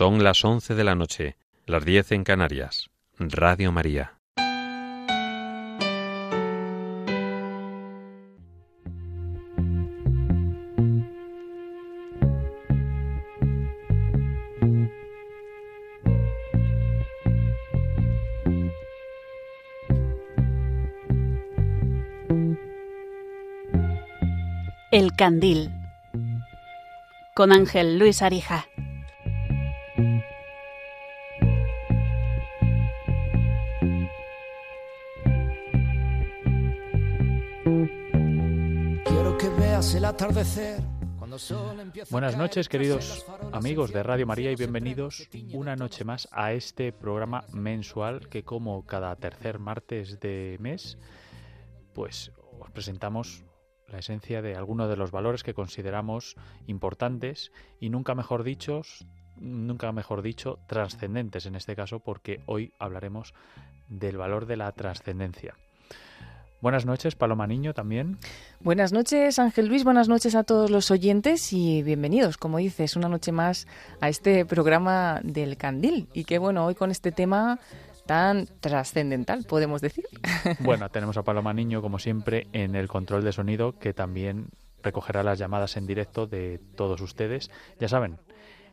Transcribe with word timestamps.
Son 0.00 0.24
las 0.24 0.46
once 0.46 0.74
de 0.74 0.82
la 0.82 0.94
noche, 0.94 1.36
las 1.66 1.84
diez 1.84 2.10
en 2.12 2.24
Canarias. 2.24 2.88
Radio 3.18 3.70
María. 3.70 4.14
El 24.90 25.12
Candil 25.14 25.70
con 27.34 27.52
Ángel 27.52 27.98
Luis 27.98 28.22
Arija. 28.22 28.69
Atardecer. 40.20 40.82
Buenas 42.10 42.36
noches, 42.36 42.68
queridos 42.68 43.24
amigos 43.52 43.90
de 43.90 44.02
Radio 44.02 44.26
María, 44.26 44.52
y 44.52 44.54
bienvenidos 44.54 45.26
una 45.54 45.76
noche 45.76 46.04
más 46.04 46.28
a 46.30 46.52
este 46.52 46.92
programa 46.92 47.44
mensual 47.54 48.28
que, 48.28 48.44
como 48.44 48.84
cada 48.84 49.16
tercer 49.16 49.58
martes 49.58 50.20
de 50.20 50.58
mes, 50.60 50.98
pues 51.94 52.32
os 52.58 52.70
presentamos 52.70 53.44
la 53.88 54.00
esencia 54.00 54.42
de 54.42 54.56
algunos 54.56 54.90
de 54.90 54.96
los 54.96 55.10
valores 55.10 55.42
que 55.42 55.54
consideramos 55.54 56.36
importantes 56.66 57.50
y 57.80 57.88
nunca 57.88 58.14
mejor 58.14 58.42
dichos, 58.42 59.06
nunca 59.36 59.90
mejor 59.90 60.20
dicho, 60.20 60.58
trascendentes 60.66 61.46
en 61.46 61.54
este 61.54 61.74
caso, 61.74 62.00
porque 62.00 62.42
hoy 62.44 62.74
hablaremos 62.78 63.32
del 63.88 64.18
valor 64.18 64.44
de 64.44 64.58
la 64.58 64.70
trascendencia. 64.72 65.56
Buenas 66.60 66.84
noches, 66.84 67.14
Paloma 67.14 67.46
Niño 67.46 67.72
también. 67.72 68.18
Buenas 68.60 68.92
noches, 68.92 69.38
Ángel 69.38 69.66
Luis. 69.66 69.82
Buenas 69.82 70.08
noches 70.08 70.34
a 70.34 70.44
todos 70.44 70.70
los 70.70 70.90
oyentes 70.90 71.54
y 71.54 71.82
bienvenidos, 71.82 72.36
como 72.36 72.58
dices, 72.58 72.96
una 72.96 73.08
noche 73.08 73.32
más 73.32 73.66
a 74.00 74.10
este 74.10 74.44
programa 74.44 75.20
del 75.24 75.56
Candil. 75.56 76.08
Y 76.12 76.24
que 76.24 76.38
bueno, 76.38 76.66
hoy 76.66 76.74
con 76.74 76.90
este 76.90 77.12
tema 77.12 77.60
tan 78.04 78.46
trascendental, 78.60 79.44
podemos 79.44 79.80
decir. 79.80 80.04
Bueno, 80.60 80.90
tenemos 80.90 81.16
a 81.16 81.22
Paloma 81.22 81.54
Niño, 81.54 81.80
como 81.80 81.98
siempre, 81.98 82.48
en 82.52 82.74
el 82.74 82.88
control 82.88 83.24
de 83.24 83.32
sonido, 83.32 83.78
que 83.78 83.94
también 83.94 84.48
recogerá 84.82 85.22
las 85.22 85.38
llamadas 85.38 85.78
en 85.78 85.86
directo 85.86 86.26
de 86.26 86.60
todos 86.76 87.00
ustedes. 87.00 87.50
Ya 87.78 87.88
saben, 87.88 88.18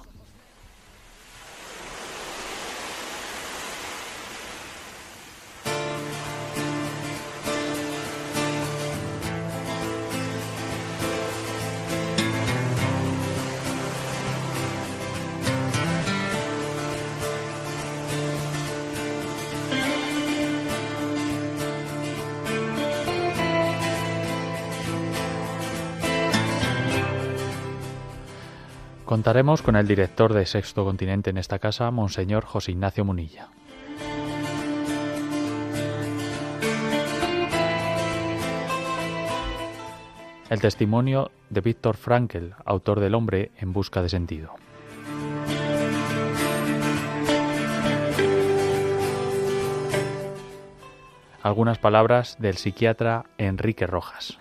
Contaremos 29.30 29.62
con 29.62 29.76
el 29.76 29.86
director 29.86 30.34
de 30.34 30.44
Sexto 30.44 30.84
Continente 30.84 31.30
en 31.30 31.38
esta 31.38 31.60
casa, 31.60 31.88
Monseñor 31.92 32.44
José 32.44 32.72
Ignacio 32.72 33.04
Munilla. 33.04 33.46
El 40.48 40.60
testimonio 40.60 41.30
de 41.48 41.60
Víctor 41.60 41.96
Frankl, 41.96 42.54
autor 42.64 42.98
del 42.98 43.14
hombre 43.14 43.52
en 43.58 43.72
busca 43.72 44.02
de 44.02 44.08
sentido. 44.08 44.52
Algunas 51.40 51.78
palabras 51.78 52.36
del 52.40 52.56
psiquiatra 52.56 53.26
Enrique 53.38 53.86
Rojas. 53.86 54.40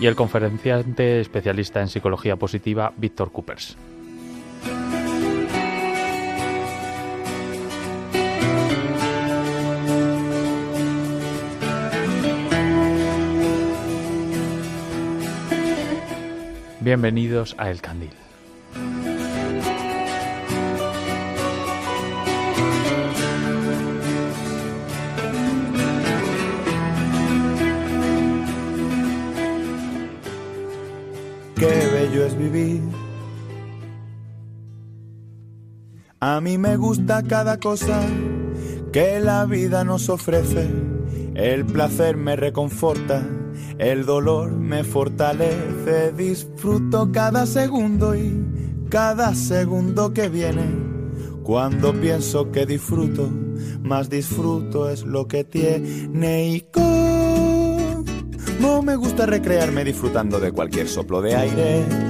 Y 0.00 0.06
el 0.06 0.16
conferenciante 0.16 1.20
especialista 1.20 1.80
en 1.80 1.88
psicología 1.88 2.36
positiva 2.36 2.92
Víctor 2.96 3.30
Coopers. 3.30 3.76
Bienvenidos 16.80 17.54
a 17.58 17.70
El 17.70 17.82
Candil. 17.82 18.29
Vivir. 32.36 32.82
A 36.20 36.40
mí 36.40 36.58
me 36.58 36.76
gusta 36.76 37.22
cada 37.22 37.58
cosa 37.58 38.02
que 38.92 39.20
la 39.20 39.46
vida 39.46 39.84
nos 39.84 40.08
ofrece. 40.08 40.68
El 41.34 41.64
placer 41.64 42.16
me 42.16 42.36
reconforta, 42.36 43.26
el 43.78 44.04
dolor 44.04 44.52
me 44.52 44.84
fortalece. 44.84 46.12
Disfruto 46.12 47.10
cada 47.12 47.46
segundo 47.46 48.14
y 48.14 48.44
cada 48.90 49.34
segundo 49.34 50.12
que 50.12 50.28
viene. 50.28 50.64
Cuando 51.42 51.92
pienso 51.94 52.52
que 52.52 52.66
disfruto, 52.66 53.30
más 53.82 54.10
disfruto 54.10 54.90
es 54.90 55.04
lo 55.04 55.26
que 55.26 55.44
tiene 55.44 56.48
y 56.48 56.66
no 58.60 58.82
me 58.82 58.94
gusta 58.94 59.24
recrearme 59.24 59.84
disfrutando 59.84 60.38
de 60.38 60.52
cualquier 60.52 60.86
soplo 60.86 61.22
de 61.22 61.34
aire. 61.34 62.09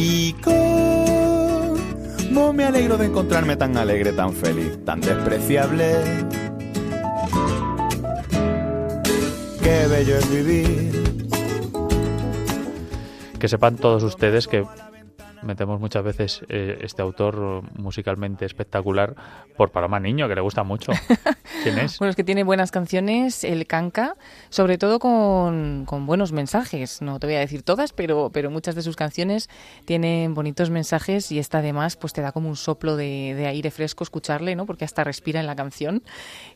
Y 0.00 0.32
cómo 0.34 1.74
me 2.52 2.64
alegro 2.64 2.96
de 2.96 3.06
encontrarme 3.06 3.56
tan 3.56 3.76
alegre, 3.76 4.12
tan 4.12 4.32
feliz, 4.32 4.78
tan 4.84 5.00
despreciable. 5.00 5.96
Qué 9.60 9.86
bello 9.88 10.18
es 10.18 10.30
vivir. 10.30 11.18
Que 13.40 13.48
sepan 13.48 13.74
todos 13.74 14.04
ustedes 14.04 14.46
que 14.46 14.64
metemos 15.48 15.80
muchas 15.80 16.04
veces 16.04 16.42
eh, 16.48 16.78
este 16.82 17.02
autor 17.02 17.62
musicalmente 17.76 18.44
espectacular 18.44 19.16
por 19.56 19.72
Paloma 19.72 19.98
Niño, 19.98 20.28
que 20.28 20.34
le 20.34 20.40
gusta 20.42 20.62
mucho. 20.62 20.92
¿Quién 21.64 21.78
es? 21.78 21.98
Bueno, 21.98 22.10
es 22.10 22.16
que 22.16 22.22
tiene 22.22 22.44
buenas 22.44 22.70
canciones, 22.70 23.42
el 23.42 23.66
canca, 23.66 24.14
sobre 24.50 24.76
todo 24.78 24.98
con, 24.98 25.84
con, 25.86 26.06
buenos 26.06 26.32
mensajes. 26.32 27.02
No 27.02 27.18
te 27.18 27.26
voy 27.26 27.36
a 27.36 27.40
decir 27.40 27.62
todas, 27.62 27.92
pero, 27.92 28.30
pero 28.32 28.50
muchas 28.50 28.74
de 28.74 28.82
sus 28.82 28.94
canciones 28.94 29.48
tienen 29.86 30.34
bonitos 30.34 30.70
mensajes 30.70 31.32
y 31.32 31.38
esta 31.38 31.58
además 31.58 31.96
pues 31.96 32.12
te 32.12 32.20
da 32.20 32.32
como 32.32 32.48
un 32.50 32.56
soplo 32.56 32.96
de, 32.96 33.34
de 33.34 33.46
aire 33.46 33.70
fresco 33.70 34.04
escucharle, 34.04 34.54
¿no? 34.54 34.66
Porque 34.66 34.84
hasta 34.84 35.02
respira 35.02 35.40
en 35.40 35.46
la 35.46 35.56
canción. 35.56 36.02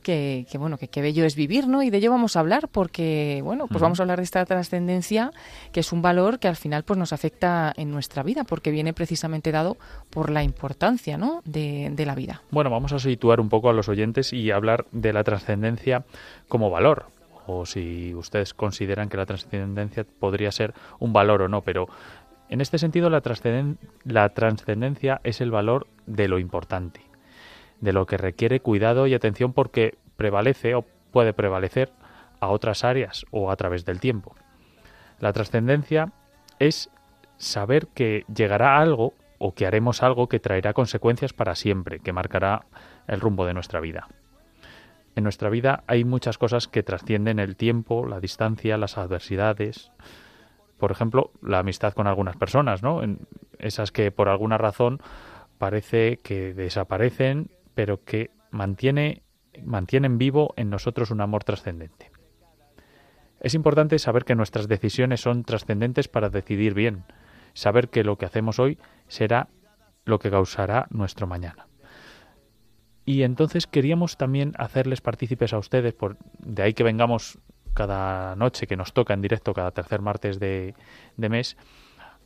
Que, 0.03 0.47
que 0.51 0.59
bueno, 0.59 0.77
que 0.77 0.89
qué 0.89 1.01
bello 1.01 1.25
es 1.25 1.35
vivir, 1.35 1.67
¿no? 1.67 1.83
Y 1.83 1.89
de 1.89 1.97
ello 1.97 2.11
vamos 2.11 2.37
a 2.37 2.41
hablar 2.41 2.69
porque, 2.69 3.41
bueno, 3.43 3.67
pues 3.69 3.81
vamos 3.81 3.99
a 4.01 4.03
hablar 4.03 4.19
de 4.19 4.25
esta 4.25 4.45
trascendencia 4.45 5.33
que 5.73 5.81
es 5.81 5.93
un 5.93 6.03
valor 6.03 6.39
que 6.39 6.49
al 6.49 6.57
final 6.57 6.85
pues 6.85 6.99
nos 6.99 7.13
afecta 7.13 7.73
en 7.77 7.91
nuestra 7.91 8.23
vida 8.23 8.45
porque 8.45 8.71
viene 8.71 8.82
precisamente 8.93 9.53
dado 9.53 9.77
por 10.11 10.31
la 10.31 10.43
importancia 10.43 11.17
¿no? 11.17 11.43
de, 11.45 11.91
de 11.93 12.07
la 12.07 12.17
vida. 12.17 12.43
Bueno, 12.51 12.71
vamos 12.71 12.93
a 12.93 12.99
situar 12.99 13.41
un 13.41 13.49
poco 13.49 13.71
a 13.71 13.73
los 13.73 13.89
oyentes 13.89 14.33
y 14.33 14.51
hablar 14.51 14.87
de 14.91 15.13
la 15.13 15.23
trascendencia 15.23 16.05
como 16.49 16.71
valor, 16.71 17.07
o 17.47 17.67
si 17.67 18.15
ustedes 18.15 18.55
consideran 18.55 19.09
que 19.09 19.17
la 19.17 19.27
trascendencia 19.27 20.05
podría 20.05 20.51
ser 20.53 20.75
un 20.99 21.13
valor 21.13 21.43
o 21.43 21.49
no, 21.49 21.63
pero 21.63 21.89
en 22.49 22.61
este 22.61 22.79
sentido 22.79 23.11
la, 23.11 23.23
la 24.05 24.29
trascendencia 24.31 25.21
es 25.25 25.41
el 25.41 25.51
valor 25.51 25.87
de 26.07 26.29
lo 26.29 26.39
importante, 26.39 27.01
de 27.81 27.93
lo 27.93 28.07
que 28.07 28.17
requiere 28.17 28.61
cuidado 28.61 29.07
y 29.07 29.15
atención 29.15 29.53
porque 29.53 29.97
prevalece 30.17 30.75
o 30.75 30.85
puede 31.13 31.33
prevalecer 31.33 31.93
a 32.41 32.49
otras 32.49 32.85
áreas 32.85 33.25
o 33.31 33.51
a 33.51 33.57
través 33.57 33.85
del 33.85 34.01
tiempo. 34.01 34.35
La 35.21 35.33
trascendencia 35.33 36.13
es 36.59 36.91
saber 37.43 37.89
que 37.89 38.25
llegará 38.33 38.79
algo 38.79 39.15
o 39.39 39.55
que 39.55 39.67
haremos 39.67 40.03
algo 40.03 40.29
que 40.29 40.39
traerá 40.39 40.73
consecuencias 40.73 41.33
para 41.33 41.57
siempre, 41.57 41.99
que 41.99 42.13
marcará 42.13 42.67
el 43.09 43.21
rumbo 43.21 43.45
de 43.45 43.55
nuestra 43.55 43.81
vida. 43.81 44.07
En 45.17 45.25
nuestra 45.25 45.51
vida 45.51 45.83
hay 45.89 46.05
muchas 46.05 46.39
cosas 46.39 46.69
que 46.69 46.85
trascienden 46.85 47.41
el 47.41 47.57
tiempo, 47.57 48.07
la 48.07 48.21
distancia, 48.21 48.79
las 48.79 48.97
adversidades. 48.97 49.91
Por 50.79 50.93
ejemplo, 50.93 51.33
la 51.43 51.59
amistad 51.59 51.93
con 51.93 52.07
algunas 52.07 52.37
personas, 52.37 52.83
¿no? 52.83 53.01
esas 53.59 53.91
que 53.91 54.13
por 54.13 54.29
alguna 54.29 54.57
razón 54.57 55.01
parece 55.59 56.19
que 56.19 56.55
desaparecen, 56.55 57.51
pero 57.75 58.05
que 58.05 58.31
mantiene, 58.51 59.23
mantienen 59.65 60.17
vivo 60.17 60.55
en 60.57 60.71
nosotros 60.71 61.11
un 61.11 61.21
amor 61.21 61.43
trascendente. 61.43 62.13
Es 63.41 63.55
importante 63.55 63.99
saber 63.99 64.25
que 64.25 64.37
nuestras 64.37 64.69
decisiones 64.69 65.21
son 65.21 65.43
trascendentes 65.43 66.07
para 66.07 66.31
decidir 66.31 66.75
bien, 66.75 67.05
saber 67.55 67.89
que 67.89 68.05
lo 68.05 68.17
que 68.17 68.27
hacemos 68.27 68.59
hoy 68.59 68.79
será 69.09 69.49
lo 70.05 70.19
que 70.19 70.31
causará 70.31 70.87
nuestro 70.91 71.27
mañana. 71.27 71.67
Y 73.05 73.23
entonces 73.23 73.67
queríamos 73.67 74.17
también 74.17 74.53
hacerles 74.59 75.01
partícipes 75.01 75.53
a 75.53 75.59
ustedes, 75.59 75.93
por, 75.95 76.17
de 76.39 76.63
ahí 76.63 76.73
que 76.73 76.85
vengamos 76.85 77.39
cada 77.75 78.37
noche 78.37 78.67
que 78.67 78.77
nos 78.77 78.93
toca 78.93 79.15
en 79.15 79.23
directo, 79.23 79.55
cada 79.55 79.71
tercer 79.73 80.01
martes 80.01 80.39
de, 80.39 80.75
de 81.17 81.29
mes, 81.29 81.57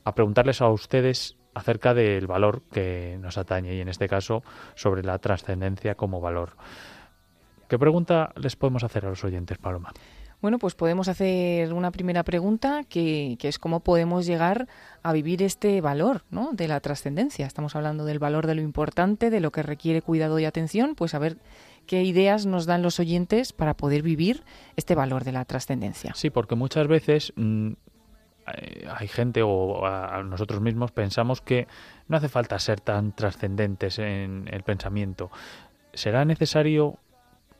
a 0.05 0.15
preguntarles 0.15 0.61
a 0.61 0.69
ustedes 0.69 1.37
acerca 1.55 1.95
del 1.95 2.27
valor 2.27 2.63
que 2.71 3.17
nos 3.21 3.39
atañe 3.39 3.75
y 3.75 3.81
en 3.81 3.89
este 3.89 4.09
caso 4.09 4.43
sobre 4.75 5.03
la 5.03 5.19
trascendencia 5.19 5.95
como 5.95 6.21
valor. 6.21 6.51
¿Qué 7.69 7.79
pregunta 7.79 8.33
les 8.37 8.57
podemos 8.57 8.85
hacer 8.85 9.07
a 9.07 9.09
los 9.09 9.25
oyentes, 9.25 9.59
Paloma? 9.59 9.93
Bueno, 10.43 10.59
pues 10.59 10.75
podemos 10.75 11.09
hacer 11.09 11.73
una 11.73 11.91
primera 11.91 12.23
pregunta 12.23 12.85
que, 12.89 13.39
es 13.41 13.59
cómo 13.59 13.81
podemos 13.81 14.27
llegar 14.27 14.69
a 15.03 15.13
vivir 15.13 15.43
este 15.43 15.81
valor 15.81 16.23
¿no? 16.31 16.51
de 16.53 16.69
la 16.69 16.81
trascendencia. 16.81 17.47
Estamos 17.47 17.75
hablando 17.75 18.05
del 18.05 18.19
valor 18.19 18.47
de 18.47 18.55
lo 18.55 18.61
importante, 18.61 19.31
de 19.31 19.41
lo 19.41 19.51
que 19.51 19.63
requiere 19.63 20.03
cuidado 20.03 20.39
y 20.39 20.45
atención, 20.45 20.95
pues 20.95 21.15
a 21.15 21.19
ver 21.19 21.39
qué 21.87 22.03
ideas 22.03 22.47
nos 22.47 22.67
dan 22.67 22.83
los 22.83 23.01
oyentes 23.01 23.53
para 23.53 23.75
poder 23.75 24.03
vivir 24.03 24.43
este 24.77 24.95
valor 24.95 25.25
de 25.25 25.33
la 25.33 25.45
trascendencia. 25.45 26.13
Sí, 26.15 26.31
porque 26.31 26.55
muchas 26.55 26.87
veces 26.87 27.33
mm, 27.37 27.73
hay 28.95 29.09
gente 29.09 29.43
o 29.43 29.87
a 29.87 30.23
nosotros 30.23 30.61
mismos 30.61 30.93
pensamos 30.93 31.41
que 31.41 31.67
no 32.09 32.17
hace 32.17 32.29
falta 32.29 32.59
ser 32.59 32.81
tan 32.81 33.13
trascendentes 33.13 33.99
en 33.99 34.49
el 34.51 34.63
pensamiento. 34.63 35.31
¿Será 35.93 36.25
necesario 36.25 36.99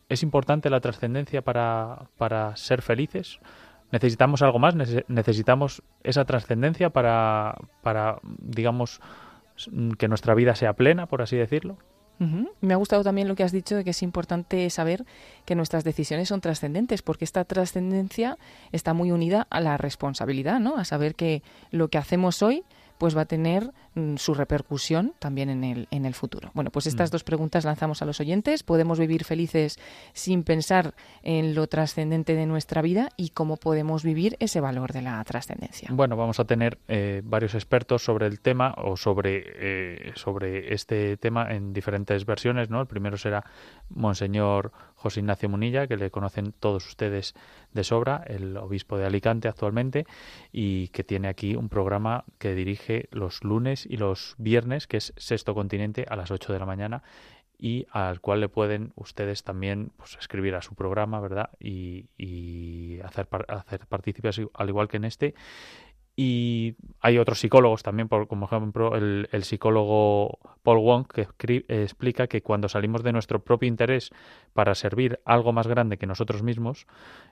¿Es 0.09 0.23
importante 0.23 0.71
la 0.71 0.81
trascendencia 0.81 1.43
para, 1.43 2.09
para 2.17 2.57
ser 2.57 2.83
felices? 2.83 3.41
¿Necesitamos 3.91 4.43
algo 4.43 4.59
más? 4.59 4.75
¿Necesitamos 5.09 5.83
esa 6.03 6.25
trascendencia 6.25 6.91
para, 6.91 7.57
para, 7.83 8.19
digamos, 8.39 9.01
que 9.99 10.09
nuestra 10.09 10.35
vida 10.35 10.55
sea 10.55 10.75
plena, 10.75 11.07
por 11.07 11.23
así 11.23 11.37
decirlo? 11.37 11.79
Me 12.19 12.73
ha 12.73 12.77
gustado 12.77 13.05
también 13.05 13.29
lo 13.29 13.35
que 13.35 13.43
has 13.43 13.53
dicho 13.53 13.77
de 13.77 13.85
que 13.85 13.91
es 13.91 14.03
importante 14.03 14.71
saber 14.71 15.05
que 15.45 15.55
nuestras 15.55 15.85
decisiones 15.85 16.29
son 16.29 16.41
trascendentes, 16.41 17.03
porque 17.03 17.25
esta 17.25 17.45
trascendencia 17.45 18.39
está 18.73 18.95
muy 18.95 19.11
unida 19.11 19.47
a 19.51 19.61
la 19.61 19.77
responsabilidad, 19.77 20.59
¿no? 20.59 20.79
A 20.79 20.85
saber 20.85 21.15
que 21.15 21.43
lo 21.71 21.89
que 21.89 21.99
hacemos 21.99 22.43
hoy 22.43 22.65
pues 22.99 23.15
va 23.17 23.23
a 23.23 23.27
tener 23.27 23.73
su 24.17 24.35
repercusión 24.35 25.15
también 25.19 25.49
en 25.49 25.65
el, 25.65 25.89
en 25.91 26.05
el 26.05 26.15
futuro. 26.15 26.51
Bueno, 26.55 26.71
pues 26.71 26.87
estas 26.87 27.11
mm. 27.11 27.13
dos 27.13 27.25
preguntas 27.25 27.65
lanzamos 27.65 28.03
a 28.03 28.05
los 28.05 28.21
oyentes. 28.21 28.63
¿Podemos 28.63 28.99
vivir 28.99 29.25
felices 29.25 29.79
sin 30.13 30.43
pensar 30.43 30.95
en 31.23 31.55
lo 31.55 31.67
trascendente 31.67 32.35
de 32.35 32.47
nuestra 32.47 32.83
vida 32.83 33.09
y 33.17 33.31
cómo 33.31 33.57
podemos 33.57 34.05
vivir 34.05 34.37
ese 34.39 34.61
valor 34.61 34.93
de 34.93 35.03
la 35.03 35.23
trascendencia? 35.25 35.89
Bueno, 35.93 36.17
vamos 36.17 36.39
a 36.41 36.45
tener 36.45 36.79
eh, 36.89 37.23
varios 37.25 37.55
expertos 37.55 38.05
sobre 38.05 38.27
el 38.27 38.41
tema 38.41 38.75
o 38.77 38.97
sobre, 38.97 39.43
eh, 39.47 40.13
sobre 40.15 40.75
este 40.75 41.17
tema 41.17 41.53
en 41.53 41.73
diferentes 41.73 42.27
versiones. 42.27 42.69
¿no? 42.69 42.81
El 42.81 42.87
primero 42.87 43.17
será 43.17 43.45
Monseñor 43.89 44.73
José 44.95 45.21
Ignacio 45.21 45.49
Munilla, 45.49 45.87
que 45.87 45.97
le 45.97 46.11
conocen 46.11 46.53
todos 46.53 46.87
ustedes 46.87 47.35
de 47.73 47.85
sobra, 47.85 48.25
el 48.27 48.57
obispo 48.57 48.99
de 48.99 49.07
Alicante 49.07 49.49
actualmente, 49.49 50.07
y 50.53 50.89
que 50.89 51.05
tiene 51.05 51.29
aquí 51.29 51.55
un 51.55 51.69
programa 51.69 52.25
que 52.39 52.55
dirige 52.55 53.09
los 53.11 53.45
lunes 53.45 53.86
y 53.89 53.97
los 53.97 54.35
viernes, 54.39 54.87
que 54.87 54.99
es 54.99 55.13
Sexto 55.17 55.55
Continente, 55.55 56.07
a 56.09 56.17
las 56.17 56.31
8 56.31 56.53
de 56.53 56.59
la 56.59 56.67
mañana, 56.67 57.03
y 57.59 57.87
al 57.91 58.21
cual 58.21 58.41
le 58.41 58.49
pueden 58.49 58.93
ustedes 58.97 59.43
también 59.43 59.93
pues, 59.97 60.17
escribir 60.21 60.55
a 60.55 60.63
su 60.63 60.75
programa, 60.75 61.21
¿verdad? 61.21 61.51
Y, 61.59 62.11
y 62.19 63.01
hacer, 63.01 63.29
hacer 63.49 63.87
partícipes 63.87 64.41
al 64.53 64.69
igual 64.69 64.89
que 64.89 64.99
en 64.99 65.05
este. 65.05 65.35
Y 66.19 66.77
hay 67.03 67.19
otros 67.19 67.41
psicólogos 67.41 67.83
también, 67.83 68.09
por, 68.09 68.27
como 68.27 68.47
ejemplo 68.47 68.97
el, 68.97 69.29
psicólogo 69.45 70.39
Paul 70.63 70.79
Wong, 70.79 71.07
que 71.07 71.29
explica 71.69 72.27
que 72.27 72.41
cuando 72.41 72.71
salimos 72.71 73.03
de 73.03 73.13
nuestro 73.13 73.45
propio 73.45 73.69
interés 73.69 74.11
para 74.55 74.75
servir 74.75 75.21
algo 75.27 75.53
más 75.53 75.67
grande 75.67 75.99
que 75.99 76.07
nosotros 76.07 76.43
mismos, 76.43 76.87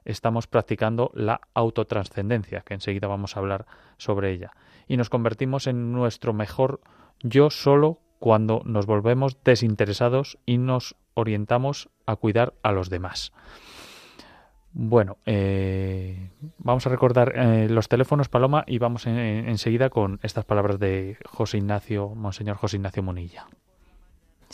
estamos 0.05 0.47
practicando 0.47 1.11
la 1.15 1.41
autotranscendencia, 1.55 2.61
que 2.61 2.75
enseguida 2.75 3.09
vamos 3.09 3.37
a 3.37 3.41
hablar 3.41 3.65
sobre 3.97 4.33
ella. 4.33 4.53
Y 4.87 4.99
nos 4.99 5.09
convertimos 5.09 5.67
en 5.67 5.93
nuestro 5.93 6.35
mejor 6.35 6.83
yo 7.23 7.49
solo 7.49 8.01
cuando 8.19 8.61
nos 8.67 8.85
volvemos 8.85 9.43
desinteresados 9.45 10.39
y 10.45 10.59
nos 10.59 10.95
orientamos 11.15 11.89
a 12.05 12.17
cuidar 12.17 12.53
a 12.63 12.73
los 12.73 12.91
demás. 12.91 13.33
Bueno, 14.77 15.19
eh, 15.25 16.31
vamos 16.59 16.85
a 16.85 16.91
recordar 16.91 17.33
eh, 17.37 17.69
los 17.71 17.89
teléfonos, 17.89 18.29
Paloma, 18.29 18.65
y 18.67 18.79
vamos 18.79 19.07
enseguida 19.07 19.89
con 19.89 20.19
estas 20.25 20.45
palabras 20.45 20.81
de 20.81 21.17
José 21.25 21.59
Ignacio, 21.59 22.09
Monseñor 22.17 22.57
José 22.57 22.79
Ignacio 22.79 23.01
Munilla. 23.01 23.47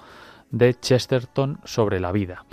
de 0.49 0.73
Chesterton 0.73 1.59
sobre 1.63 1.99
la 1.99 2.11
vida. 2.11 2.43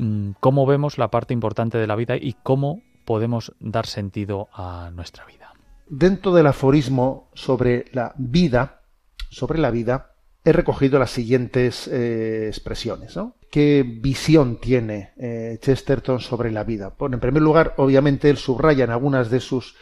Mm, 0.00 0.30
cómo 0.40 0.64
vemos 0.64 0.96
la 0.96 1.10
parte 1.10 1.34
importante 1.34 1.76
de 1.76 1.86
la 1.86 1.94
vida 1.94 2.16
y 2.16 2.34
cómo 2.42 2.82
podemos 3.04 3.52
dar 3.60 3.86
sentido 3.86 4.48
a 4.54 4.90
nuestra 4.94 5.26
vida. 5.26 5.52
Dentro 5.88 6.32
del 6.32 6.46
aforismo 6.46 7.28
sobre 7.34 7.84
la 7.92 8.14
vida, 8.16 8.80
sobre 9.28 9.58
la 9.58 9.70
vida, 9.70 10.12
he 10.42 10.52
recogido 10.52 10.98
las 10.98 11.10
siguientes 11.10 11.86
eh, 11.86 12.46
expresiones. 12.48 13.18
¿Qué 13.50 13.84
visión 13.84 14.58
tiene 14.58 15.10
eh, 15.18 15.58
Chesterton 15.60 16.20
sobre 16.20 16.50
la 16.50 16.64
vida? 16.64 16.94
Bueno, 16.98 17.16
en 17.16 17.20
primer 17.20 17.42
lugar, 17.42 17.74
obviamente, 17.76 18.30
él 18.30 18.38
subraya 18.38 18.84
en 18.84 18.90
algunas 18.90 19.28
de 19.28 19.40
sus, 19.40 19.76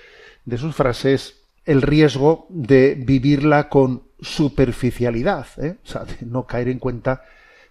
de 0.45 0.59
sus 0.59 0.75
frases 0.75 1.45
el 1.65 1.81
riesgo 1.81 2.47
de 2.49 2.97
vivirla 2.97 3.69
con 3.69 4.03
superficialidad, 4.21 5.47
¿eh? 5.59 5.77
o 5.85 5.87
sea, 5.87 6.05
de 6.05 6.27
no 6.27 6.45
caer 6.45 6.69
en 6.71 6.81
cuenta 6.81 7.23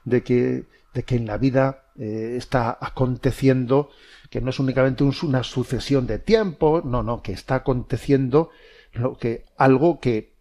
de 0.05 0.23
que, 0.23 0.63
de 0.93 1.03
que 1.03 1.15
en 1.15 1.25
la 1.25 1.37
vida 1.37 1.86
eh, 1.97 2.35
está 2.37 2.77
aconteciendo, 2.79 3.89
que 4.29 4.41
no 4.41 4.49
es 4.49 4.59
únicamente 4.59 5.03
una 5.03 5.43
sucesión 5.43 6.07
de 6.07 6.19
tiempo, 6.19 6.81
no, 6.83 7.03
no, 7.03 7.21
que 7.21 7.31
está 7.31 7.55
aconteciendo 7.55 8.49
lo 8.93 9.17
que, 9.17 9.45
algo 9.57 9.99
que, 9.99 10.35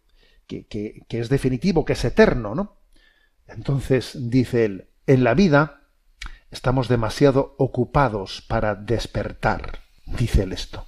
que, 0.46 0.66
que, 0.66 1.02
que 1.08 1.20
es 1.20 1.28
definitivo, 1.28 1.84
que 1.84 1.94
es 1.94 2.04
eterno, 2.04 2.54
¿no? 2.54 2.76
Entonces, 3.48 4.16
dice 4.18 4.64
él, 4.64 4.88
en 5.06 5.24
la 5.24 5.34
vida 5.34 5.82
estamos 6.50 6.88
demasiado 6.88 7.54
ocupados 7.58 8.42
para 8.42 8.74
despertar, 8.74 9.80
dice 10.06 10.42
él 10.42 10.52
esto. 10.52 10.86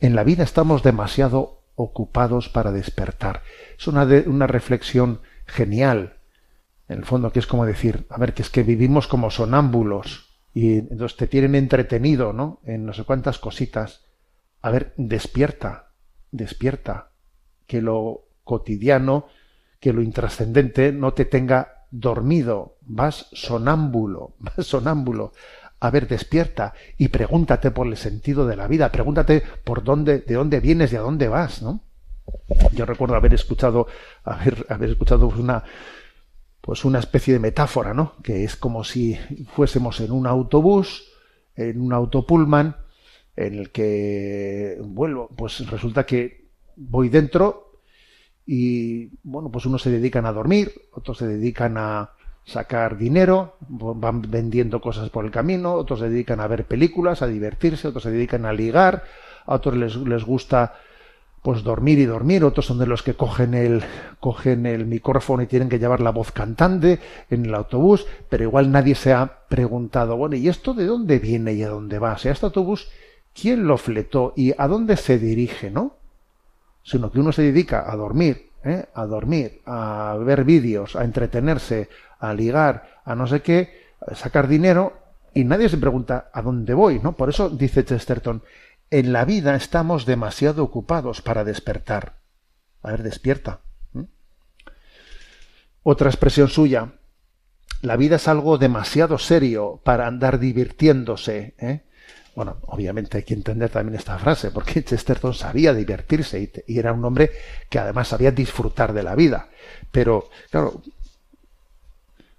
En 0.00 0.14
la 0.14 0.24
vida 0.24 0.44
estamos 0.44 0.82
demasiado 0.82 1.62
ocupados 1.74 2.48
para 2.48 2.72
despertar. 2.72 3.42
Es 3.78 3.86
una, 3.86 4.04
una 4.26 4.46
reflexión 4.46 5.20
genial, 5.46 6.16
en 6.88 6.98
el 6.98 7.04
fondo, 7.04 7.32
que 7.32 7.40
es 7.40 7.46
como 7.46 7.66
decir, 7.66 8.06
a 8.10 8.18
ver, 8.18 8.34
que 8.34 8.42
es 8.42 8.50
que 8.50 8.62
vivimos 8.62 9.08
como 9.08 9.30
sonámbulos 9.30 10.38
y 10.54 10.78
entonces 10.78 11.16
te 11.16 11.26
tienen 11.26 11.54
entretenido, 11.54 12.32
¿no? 12.32 12.60
En 12.64 12.86
no 12.86 12.92
sé 12.92 13.04
cuántas 13.04 13.38
cositas. 13.38 14.06
A 14.62 14.70
ver, 14.70 14.94
despierta, 14.96 15.90
despierta, 16.30 17.10
que 17.66 17.82
lo 17.82 18.28
cotidiano, 18.44 19.26
que 19.80 19.92
lo 19.92 20.02
intrascendente 20.02 20.92
no 20.92 21.12
te 21.12 21.24
tenga 21.24 21.86
dormido, 21.90 22.78
vas 22.82 23.28
sonámbulo, 23.32 24.34
vas 24.38 24.66
sonámbulo. 24.66 25.32
A 25.78 25.90
ver, 25.90 26.08
despierta 26.08 26.72
y 26.96 27.08
pregúntate 27.08 27.70
por 27.70 27.86
el 27.86 27.96
sentido 27.96 28.46
de 28.46 28.56
la 28.56 28.66
vida, 28.66 28.90
pregúntate 28.90 29.42
por 29.62 29.84
dónde, 29.84 30.20
de 30.20 30.34
dónde 30.34 30.60
vienes 30.60 30.92
y 30.92 30.96
a 30.96 31.00
dónde 31.00 31.28
vas, 31.28 31.60
¿no? 31.60 31.82
Yo 32.72 32.86
recuerdo 32.86 33.14
haber 33.14 33.34
escuchado, 33.34 33.86
haber, 34.24 34.66
haber 34.68 34.90
escuchado 34.90 35.28
una, 35.28 35.62
pues 36.66 36.84
una 36.84 36.98
especie 36.98 37.32
de 37.32 37.38
metáfora, 37.38 37.94
¿no? 37.94 38.14
Que 38.24 38.42
es 38.42 38.56
como 38.56 38.82
si 38.82 39.16
fuésemos 39.54 40.00
en 40.00 40.10
un 40.10 40.26
autobús, 40.26 41.04
en 41.54 41.80
un 41.80 41.92
autopullman, 41.92 42.76
en 43.36 43.54
el 43.54 43.70
que 43.70 44.76
vuelvo, 44.82 45.28
pues 45.36 45.64
resulta 45.70 46.04
que 46.04 46.48
voy 46.74 47.08
dentro 47.08 47.80
y 48.44 49.10
bueno, 49.22 49.48
pues 49.48 49.64
unos 49.64 49.82
se 49.82 49.92
dedican 49.92 50.26
a 50.26 50.32
dormir, 50.32 50.72
otros 50.92 51.18
se 51.18 51.28
dedican 51.28 51.78
a 51.78 52.10
sacar 52.44 52.98
dinero, 52.98 53.56
van 53.60 54.22
vendiendo 54.22 54.80
cosas 54.80 55.08
por 55.08 55.24
el 55.24 55.30
camino, 55.30 55.74
otros 55.74 56.00
se 56.00 56.10
dedican 56.10 56.40
a 56.40 56.48
ver 56.48 56.64
películas, 56.64 57.22
a 57.22 57.28
divertirse, 57.28 57.86
otros 57.86 58.02
se 58.02 58.10
dedican 58.10 58.44
a 58.44 58.52
ligar, 58.52 59.04
a 59.44 59.54
otros 59.54 59.76
les, 59.76 59.94
les 59.94 60.24
gusta 60.24 60.74
pues 61.46 61.62
dormir 61.62 62.00
y 62.00 62.06
dormir, 62.06 62.42
otros 62.42 62.66
son 62.66 62.80
de 62.80 62.88
los 62.88 63.04
que 63.04 63.14
cogen 63.14 63.54
el, 63.54 63.84
cogen 64.18 64.66
el 64.66 64.84
micrófono 64.84 65.44
y 65.44 65.46
tienen 65.46 65.68
que 65.68 65.78
llevar 65.78 66.00
la 66.00 66.10
voz 66.10 66.32
cantante 66.32 66.98
en 67.30 67.46
el 67.46 67.54
autobús, 67.54 68.04
pero 68.28 68.42
igual 68.42 68.72
nadie 68.72 68.96
se 68.96 69.12
ha 69.12 69.46
preguntado, 69.48 70.16
bueno, 70.16 70.34
¿y 70.34 70.48
esto 70.48 70.74
de 70.74 70.86
dónde 70.86 71.20
viene 71.20 71.52
y 71.52 71.62
a 71.62 71.68
dónde 71.68 72.00
va? 72.00 72.14
O 72.14 72.18
sea, 72.18 72.32
este 72.32 72.46
autobús, 72.46 72.88
¿quién 73.32 73.68
lo 73.68 73.78
fletó 73.78 74.32
y 74.34 74.54
a 74.58 74.66
dónde 74.66 74.96
se 74.96 75.20
dirige, 75.20 75.70
no? 75.70 75.94
Sino 76.82 77.12
que 77.12 77.20
uno 77.20 77.30
se 77.30 77.42
dedica 77.42 77.92
a 77.92 77.94
dormir, 77.94 78.50
¿eh? 78.64 78.86
a 78.92 79.06
dormir, 79.06 79.60
a 79.66 80.16
ver 80.18 80.42
vídeos, 80.42 80.96
a 80.96 81.04
entretenerse, 81.04 81.88
a 82.18 82.34
ligar, 82.34 83.02
a 83.04 83.14
no 83.14 83.28
sé 83.28 83.42
qué, 83.42 83.94
a 84.04 84.16
sacar 84.16 84.48
dinero, 84.48 84.94
y 85.32 85.44
nadie 85.44 85.68
se 85.68 85.76
pregunta 85.76 86.28
a 86.32 86.42
dónde 86.42 86.74
voy, 86.74 86.98
¿no? 86.98 87.12
Por 87.12 87.28
eso 87.28 87.50
dice 87.50 87.84
Chesterton, 87.84 88.42
en 88.90 89.12
la 89.12 89.24
vida 89.24 89.56
estamos 89.56 90.06
demasiado 90.06 90.62
ocupados 90.62 91.22
para 91.22 91.44
despertar. 91.44 92.18
A 92.82 92.90
ver, 92.90 93.02
despierta. 93.02 93.60
Otra 95.82 96.10
expresión 96.10 96.48
suya. 96.48 96.94
La 97.82 97.96
vida 97.96 98.16
es 98.16 98.28
algo 98.28 98.58
demasiado 98.58 99.18
serio 99.18 99.80
para 99.84 100.06
andar 100.06 100.38
divirtiéndose. 100.38 101.54
¿eh? 101.58 101.82
Bueno, 102.34 102.58
obviamente 102.62 103.18
hay 103.18 103.22
que 103.22 103.34
entender 103.34 103.70
también 103.70 103.98
esta 103.98 104.18
frase, 104.18 104.50
porque 104.50 104.84
Chesterton 104.84 105.34
sabía 105.34 105.72
divertirse 105.72 106.40
y, 106.40 106.50
y 106.66 106.78
era 106.78 106.92
un 106.92 107.04
hombre 107.04 107.30
que 107.68 107.78
además 107.78 108.08
sabía 108.08 108.30
disfrutar 108.30 108.92
de 108.92 109.02
la 109.02 109.14
vida. 109.14 109.48
Pero, 109.90 110.28
claro, 110.50 110.82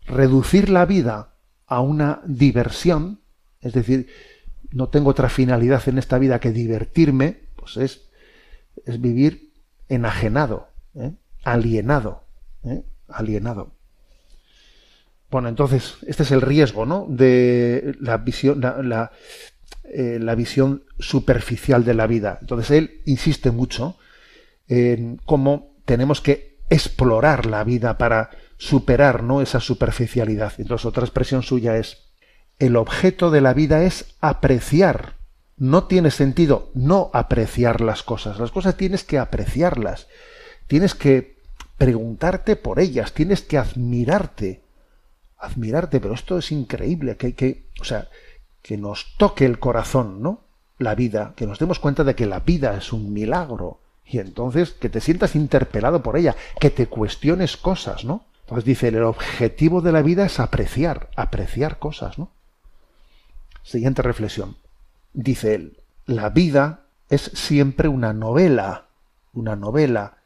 reducir 0.05 0.69
la 0.69 0.85
vida 0.85 1.33
a 1.67 1.81
una 1.81 2.21
diversión, 2.25 3.21
es 3.61 3.73
decir, 3.73 4.07
no 4.71 4.89
tengo 4.89 5.09
otra 5.09 5.29
finalidad 5.29 5.87
en 5.87 5.97
esta 5.97 6.17
vida 6.17 6.39
que 6.39 6.51
divertirme, 6.51 7.39
pues 7.55 7.77
es, 7.77 8.09
es 8.85 9.01
vivir 9.01 9.53
enajenado, 9.89 10.69
¿eh? 10.95 11.13
alienado, 11.43 12.23
¿eh? 12.63 12.83
alienado. 13.07 13.71
Bueno, 15.29 15.49
entonces, 15.49 15.97
este 16.07 16.23
es 16.23 16.31
el 16.31 16.41
riesgo, 16.41 16.85
¿no? 16.85 17.05
De 17.09 17.95
la 17.99 18.17
visión, 18.17 18.61
la, 18.61 19.11
eh, 19.83 20.19
la 20.21 20.35
visión 20.35 20.83
superficial 20.99 21.83
de 21.83 21.93
la 21.93 22.07
vida. 22.07 22.37
Entonces, 22.41 22.71
él 22.71 23.01
insiste 23.05 23.51
mucho 23.51 23.97
en 24.67 25.17
cómo 25.25 25.75
tenemos 25.85 26.21
que 26.21 26.59
explorar 26.69 27.45
la 27.45 27.63
vida 27.65 27.97
para 27.97 28.29
superar, 28.57 29.23
¿no? 29.23 29.41
Esa 29.41 29.59
superficialidad. 29.59 30.53
Entonces, 30.59 30.85
otra 30.85 31.03
expresión 31.03 31.43
suya 31.43 31.77
es 31.77 32.06
el 32.59 32.75
objeto 32.75 33.29
de 33.29 33.41
la 33.41 33.53
vida 33.53 33.83
es 33.83 34.15
apreciar. 34.19 35.13
No 35.57 35.85
tiene 35.85 36.11
sentido 36.11 36.69
no 36.73 37.09
apreciar 37.13 37.81
las 37.81 38.03
cosas. 38.03 38.39
Las 38.39 38.51
cosas 38.51 38.77
tienes 38.77 39.03
que 39.03 39.19
apreciarlas. 39.19 40.07
Tienes 40.67 40.95
que 40.95 41.37
preguntarte 41.77 42.55
por 42.55 42.79
ellas. 42.79 43.13
Tienes 43.13 43.41
que 43.41 43.57
admirarte. 43.57 44.61
Admirarte, 45.37 45.99
pero 45.99 46.13
esto 46.13 46.37
es 46.37 46.51
increíble. 46.51 47.15
Que, 47.17 47.33
que, 47.33 47.65
o 47.79 47.83
sea, 47.83 48.07
que 48.61 48.77
nos 48.77 49.15
toque 49.17 49.45
el 49.45 49.59
corazón, 49.59 50.21
¿no? 50.21 50.41
La 50.77 50.95
vida. 50.95 51.33
Que 51.35 51.47
nos 51.47 51.59
demos 51.59 51.79
cuenta 51.79 52.03
de 52.03 52.15
que 52.15 52.25
la 52.25 52.39
vida 52.39 52.75
es 52.77 52.93
un 52.93 53.13
milagro. 53.13 53.79
Y 54.05 54.19
entonces 54.19 54.71
que 54.71 54.89
te 54.89 55.01
sientas 55.01 55.35
interpelado 55.35 56.01
por 56.01 56.17
ella. 56.17 56.35
Que 56.59 56.69
te 56.69 56.87
cuestiones 56.87 57.57
cosas, 57.57 58.03
¿no? 58.03 58.25
Entonces 58.41 58.65
dice, 58.65 58.87
el 58.87 59.03
objetivo 59.03 59.81
de 59.81 59.91
la 59.91 60.01
vida 60.01 60.25
es 60.25 60.39
apreciar, 60.39 61.09
apreciar 61.15 61.79
cosas, 61.79 62.17
¿no? 62.17 62.31
Siguiente 63.67 64.01
reflexión. 64.01 64.55
Dice 65.11 65.53
él, 65.53 65.83
la 66.05 66.29
vida 66.29 66.85
es 67.09 67.23
siempre 67.33 67.89
una 67.89 68.13
novela, 68.13 68.85
una 69.33 69.57
novela. 69.57 70.19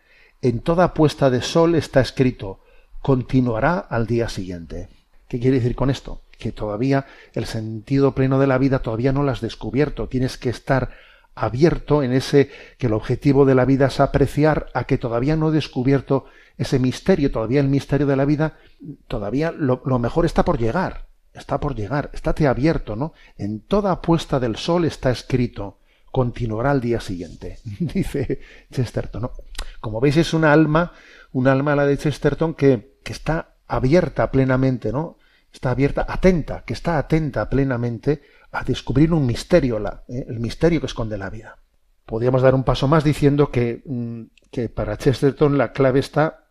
En 0.44 0.60
toda 0.60 0.94
puesta 0.94 1.32
de 1.32 1.42
sol 1.42 1.74
está 1.74 2.02
escrito, 2.02 2.60
continuará 3.02 3.80
al 3.80 4.06
día 4.06 4.30
siguiente. 4.30 4.90
¿Qué 5.28 5.40
quiere 5.40 5.58
decir 5.58 5.76
con 5.76 5.90
esto? 5.90 6.22
Que 6.38 6.52
todavía 6.52 7.08
el 7.34 7.46
sentido 7.48 8.14
pleno 8.14 8.38
de 8.38 8.46
la 8.46 8.60
vida 8.60 8.84
todavía 8.84 9.12
no 9.12 9.24
lo 9.24 9.32
has 9.32 9.42
descubierto. 9.42 10.08
Tienes 10.08 10.38
que 10.38 10.52
estar 10.52 10.92
abierto 11.34 12.04
en 12.04 12.12
ese 12.12 12.52
que 12.78 12.86
el 12.86 12.94
objetivo 12.94 13.46
de 13.46 13.56
la 13.56 13.66
vida 13.66 13.88
es 13.88 14.00
apreciar 14.00 14.68
a 14.76 14.84
que 14.84 15.00
todavía 15.00 15.36
no 15.36 15.50
he 15.50 15.52
descubierto 15.52 16.26
ese 16.60 16.78
misterio, 16.78 17.32
todavía 17.32 17.60
el 17.60 17.70
misterio 17.70 18.06
de 18.06 18.18
la 18.18 18.26
vida, 18.26 18.60
todavía 19.08 19.50
lo, 19.50 19.82
lo 19.84 19.98
mejor 19.98 20.28
está 20.28 20.46
por 20.46 20.60
llegar 20.60 21.10
está 21.34 21.60
por 21.60 21.76
llegar, 21.76 22.10
estate 22.14 22.48
abierto, 22.48 22.96
¿no? 22.96 23.14
En 23.38 23.62
toda 23.62 24.02
puesta 24.02 24.40
del 24.40 24.56
sol 24.56 24.86
está 24.86 25.12
escrito, 25.12 25.80
continuará 26.12 26.72
al 26.72 26.82
día 26.82 27.00
siguiente, 27.00 27.60
dice 27.80 28.42
Chesterton, 28.72 29.24
¿no? 29.24 29.32
Como 29.80 30.00
veis 30.00 30.18
es 30.18 30.34
una 30.34 30.52
alma, 30.52 30.94
una 31.32 31.52
alma 31.52 31.76
la 31.76 31.86
de 31.86 31.98
Chesterton 31.98 32.54
que, 32.54 32.98
que 33.04 33.14
está 33.14 33.56
abierta 33.68 34.32
plenamente, 34.32 34.92
¿no? 34.92 35.18
Está 35.54 35.72
abierta, 35.72 36.06
atenta, 36.08 36.64
que 36.66 36.74
está 36.74 36.98
atenta 36.98 37.50
plenamente 37.50 38.22
a 38.52 38.64
descubrir 38.64 39.14
un 39.14 39.26
misterio, 39.26 39.80
la, 39.80 40.04
¿eh? 40.08 40.26
el 40.28 40.40
misterio 40.40 40.80
que 40.80 40.86
esconde 40.86 41.18
la 41.18 41.30
vida. 41.30 41.58
Podríamos 42.06 42.42
dar 42.42 42.56
un 42.56 42.64
paso 42.64 42.88
más 42.88 43.04
diciendo 43.04 43.52
que, 43.52 43.82
mm, 43.86 44.24
que 44.52 44.70
para 44.70 44.98
Chesterton 44.98 45.58
la 45.58 45.72
clave 45.72 46.00
está 46.00 46.46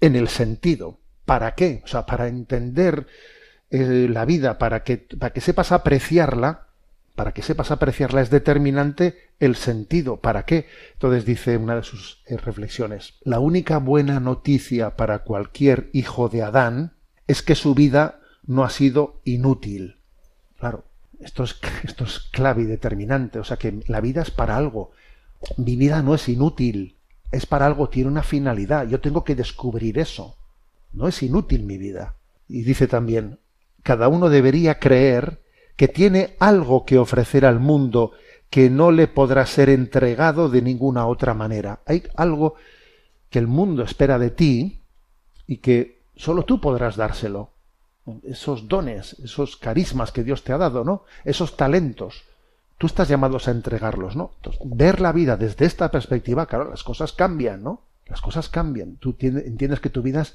en 0.00 0.16
el 0.16 0.28
sentido. 0.28 1.00
¿Para 1.24 1.54
qué? 1.54 1.82
O 1.84 1.88
sea, 1.88 2.06
para 2.06 2.28
entender 2.28 3.06
la 3.70 4.24
vida, 4.24 4.58
para 4.58 4.84
que, 4.84 4.96
para 4.96 5.32
que 5.32 5.40
sepas 5.40 5.72
apreciarla, 5.72 6.66
para 7.16 7.32
que 7.32 7.42
sepas 7.42 7.70
apreciarla 7.70 8.20
es 8.20 8.30
determinante 8.30 9.30
el 9.40 9.56
sentido. 9.56 10.18
¿Para 10.18 10.44
qué? 10.44 10.66
Entonces 10.92 11.24
dice 11.24 11.56
una 11.56 11.74
de 11.76 11.82
sus 11.82 12.22
eh, 12.26 12.36
reflexiones, 12.36 13.14
la 13.22 13.40
única 13.40 13.78
buena 13.78 14.20
noticia 14.20 14.96
para 14.96 15.20
cualquier 15.20 15.88
hijo 15.92 16.28
de 16.28 16.42
Adán 16.42 16.92
es 17.26 17.42
que 17.42 17.54
su 17.54 17.74
vida 17.74 18.20
no 18.46 18.64
ha 18.64 18.70
sido 18.70 19.20
inútil. 19.24 19.96
Claro, 20.58 20.84
esto 21.20 21.44
es, 21.44 21.56
esto 21.84 22.04
es 22.04 22.20
clave 22.20 22.62
y 22.62 22.66
determinante. 22.66 23.38
O 23.38 23.44
sea 23.44 23.56
que 23.56 23.80
la 23.86 24.00
vida 24.00 24.22
es 24.22 24.30
para 24.30 24.56
algo. 24.56 24.92
Mi 25.56 25.76
vida 25.76 26.02
no 26.02 26.14
es 26.14 26.28
inútil. 26.28 26.96
Es 27.32 27.46
para 27.46 27.66
algo, 27.66 27.88
tiene 27.88 28.10
una 28.10 28.22
finalidad. 28.22 28.86
Yo 28.86 29.00
tengo 29.00 29.24
que 29.24 29.34
descubrir 29.34 29.98
eso. 29.98 30.36
No 30.92 31.08
es 31.08 31.22
inútil 31.22 31.64
mi 31.64 31.76
vida. 31.76 32.14
Y 32.48 32.62
dice 32.62 32.86
también, 32.86 33.40
cada 33.86 34.08
uno 34.08 34.28
debería 34.28 34.80
creer 34.80 35.40
que 35.76 35.86
tiene 35.86 36.34
algo 36.40 36.84
que 36.84 36.98
ofrecer 36.98 37.46
al 37.46 37.60
mundo 37.60 38.10
que 38.50 38.68
no 38.68 38.90
le 38.90 39.06
podrá 39.06 39.46
ser 39.46 39.68
entregado 39.68 40.48
de 40.48 40.60
ninguna 40.60 41.06
otra 41.06 41.34
manera. 41.34 41.78
Hay 41.86 42.02
algo 42.16 42.56
que 43.30 43.38
el 43.38 43.46
mundo 43.46 43.84
espera 43.84 44.18
de 44.18 44.30
ti 44.30 44.82
y 45.46 45.58
que 45.58 46.02
solo 46.16 46.44
tú 46.44 46.60
podrás 46.60 46.96
dárselo. 46.96 47.52
esos 48.24 48.66
dones, 48.66 49.16
esos 49.22 49.56
carismas 49.56 50.10
que 50.10 50.24
Dios 50.24 50.42
te 50.42 50.52
ha 50.52 50.58
dado, 50.58 50.82
¿no? 50.82 51.04
Esos 51.24 51.56
talentos. 51.56 52.24
Tú 52.78 52.88
estás 52.88 53.08
llamados 53.08 53.46
a 53.46 53.52
entregarlos, 53.52 54.16
¿no? 54.16 54.32
Entonces, 54.36 54.60
ver 54.64 55.00
la 55.00 55.12
vida 55.12 55.36
desde 55.36 55.64
esta 55.64 55.92
perspectiva, 55.92 56.46
claro, 56.46 56.70
las 56.70 56.82
cosas 56.82 57.12
cambian, 57.12 57.62
¿no? 57.62 57.82
Las 58.06 58.20
cosas 58.20 58.48
cambian. 58.48 58.96
Tú 58.96 59.16
entiendes 59.20 59.78
que 59.78 59.90
tu 59.90 60.02
vida 60.02 60.26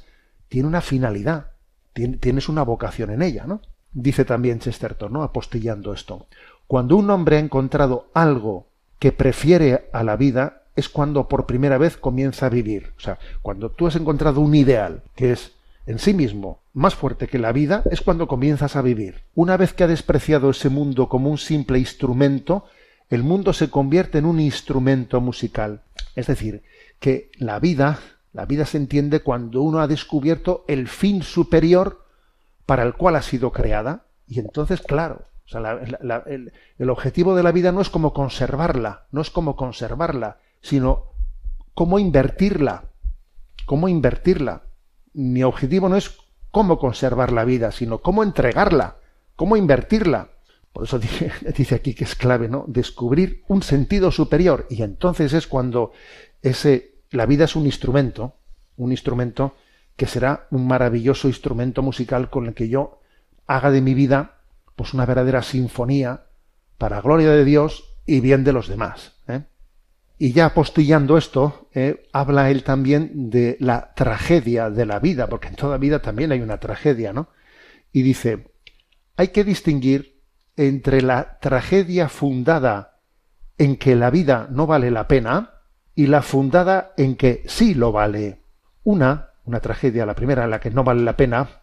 tiene 0.47 0.69
una 0.69 0.79
finalidad, 0.81 1.51
tienes 1.93 2.49
una 2.49 2.63
vocación 2.63 3.11
en 3.11 3.21
ella, 3.21 3.45
¿no? 3.45 3.61
Dice 3.93 4.25
también 4.25 4.59
Chesterton, 4.59 5.11
¿no? 5.11 5.23
Apostillando 5.23 5.93
esto. 5.93 6.27
Cuando 6.67 6.95
un 6.95 7.09
hombre 7.09 7.35
ha 7.37 7.39
encontrado 7.39 8.09
algo 8.13 8.67
que 8.99 9.11
prefiere 9.11 9.89
a 9.91 10.03
la 10.03 10.15
vida, 10.15 10.63
es 10.75 10.89
cuando 10.89 11.27
por 11.27 11.45
primera 11.45 11.77
vez 11.77 11.97
comienza 11.97 12.45
a 12.45 12.49
vivir. 12.49 12.93
O 12.97 12.99
sea, 12.99 13.19
cuando 13.41 13.71
tú 13.71 13.87
has 13.87 13.95
encontrado 13.95 14.39
un 14.41 14.55
ideal 14.55 15.03
que 15.15 15.33
es 15.33 15.51
en 15.85 15.99
sí 15.99 16.13
mismo 16.13 16.59
más 16.73 16.95
fuerte 16.95 17.27
que 17.27 17.39
la 17.39 17.51
vida, 17.51 17.83
es 17.91 18.01
cuando 18.01 18.27
comienzas 18.27 18.75
a 18.75 18.81
vivir. 18.81 19.23
Una 19.35 19.57
vez 19.57 19.73
que 19.73 19.83
ha 19.83 19.87
despreciado 19.87 20.49
ese 20.51 20.69
mundo 20.69 21.09
como 21.09 21.29
un 21.29 21.37
simple 21.37 21.79
instrumento, 21.79 22.65
el 23.09 23.23
mundo 23.23 23.51
se 23.51 23.69
convierte 23.69 24.19
en 24.19 24.25
un 24.25 24.39
instrumento 24.39 25.19
musical. 25.19 25.81
Es 26.15 26.27
decir, 26.27 26.63
que 26.99 27.29
la 27.37 27.59
vida, 27.59 27.99
la 28.33 28.45
vida 28.45 28.65
se 28.65 28.77
entiende 28.77 29.21
cuando 29.21 29.61
uno 29.61 29.79
ha 29.79 29.87
descubierto 29.87 30.63
el 30.67 30.87
fin 30.87 31.21
superior 31.21 32.05
para 32.65 32.83
el 32.83 32.93
cual 32.93 33.15
ha 33.15 33.21
sido 33.21 33.51
creada. 33.51 34.05
Y 34.27 34.39
entonces, 34.39 34.81
claro, 34.81 35.25
el, 36.77 36.89
objetivo 36.89 37.35
de 37.35 37.43
la 37.43 37.51
vida 37.51 37.71
no 37.71 37.81
es 37.81 37.89
como 37.89 38.13
conservarla, 38.13 39.07
no 39.11 39.21
es 39.21 39.29
como 39.29 39.55
conservarla, 39.55 40.37
sino 40.61 41.11
cómo 41.73 41.99
invertirla, 41.99 42.85
cómo 43.65 43.89
invertirla 43.89 44.63
mi 45.13 45.43
objetivo 45.43 45.89
no 45.89 45.97
es 45.97 46.17
cómo 46.51 46.79
conservar 46.79 47.31
la 47.31 47.45
vida, 47.45 47.71
sino 47.71 47.99
cómo 47.99 48.23
entregarla, 48.23 48.97
cómo 49.35 49.57
invertirla. 49.57 50.29
Por 50.73 50.85
eso 50.85 50.99
dice, 50.99 51.31
dice, 51.55 51.75
aquí 51.75 51.93
que 51.93 52.05
es 52.05 52.15
clave, 52.15 52.47
¿no? 52.47 52.65
Descubrir 52.67 53.43
un 53.47 53.63
sentido 53.63 54.11
superior. 54.11 54.67
Y 54.69 54.83
entonces 54.83 55.33
es 55.33 55.47
cuando 55.47 55.91
ese, 56.41 56.90
la 57.11 57.25
vida 57.25 57.45
es 57.45 57.55
un 57.55 57.65
instrumento, 57.65 58.35
un 58.77 58.91
instrumento 58.91 59.55
que 59.95 60.07
será 60.07 60.47
un 60.51 60.65
maravilloso 60.65 61.27
instrumento 61.27 61.81
musical 61.81 62.29
con 62.29 62.47
el 62.47 62.53
que 62.53 62.69
yo 62.69 63.01
haga 63.45 63.69
de 63.69 63.81
mi 63.81 63.93
vida 63.93 64.39
pues 64.75 64.93
una 64.93 65.05
verdadera 65.05 65.43
sinfonía 65.43 66.23
para 66.77 67.01
gloria 67.01 67.31
de 67.31 67.45
Dios 67.45 67.83
y 68.05 68.21
bien 68.21 68.43
de 68.43 68.53
los 68.53 68.67
demás. 68.67 69.13
¿eh? 69.27 69.43
Y 70.17 70.31
ya 70.31 70.47
apostillando 70.47 71.17
esto, 71.17 71.69
eh, 71.73 72.07
habla 72.13 72.49
él 72.49 72.63
también 72.63 73.29
de 73.29 73.57
la 73.59 73.93
tragedia 73.93 74.69
de 74.69 74.85
la 74.85 74.99
vida, 74.99 75.27
porque 75.27 75.49
en 75.49 75.55
toda 75.55 75.77
vida 75.77 76.01
también 76.01 76.31
hay 76.31 76.41
una 76.41 76.59
tragedia, 76.59 77.13
¿no? 77.13 77.29
Y 77.91 78.01
dice, 78.01 78.51
hay 79.17 79.27
que 79.27 79.43
distinguir 79.43 80.21
entre 80.55 81.01
la 81.01 81.37
tragedia 81.39 82.09
fundada 82.09 82.99
en 83.57 83.75
que 83.75 83.95
la 83.95 84.09
vida 84.09 84.47
no 84.49 84.65
vale 84.65 84.89
la 84.89 85.07
pena 85.07 85.60
y 85.95 86.07
la 86.07 86.21
fundada 86.21 86.93
en 86.97 87.15
que 87.15 87.43
sí 87.47 87.73
lo 87.73 87.91
vale. 87.91 88.41
Una, 88.83 89.31
una 89.45 89.59
tragedia, 89.59 90.05
la 90.05 90.15
primera, 90.15 90.43
en 90.43 90.49
la 90.49 90.59
que 90.59 90.71
no 90.71 90.83
vale 90.83 91.01
la 91.01 91.17
pena, 91.17 91.61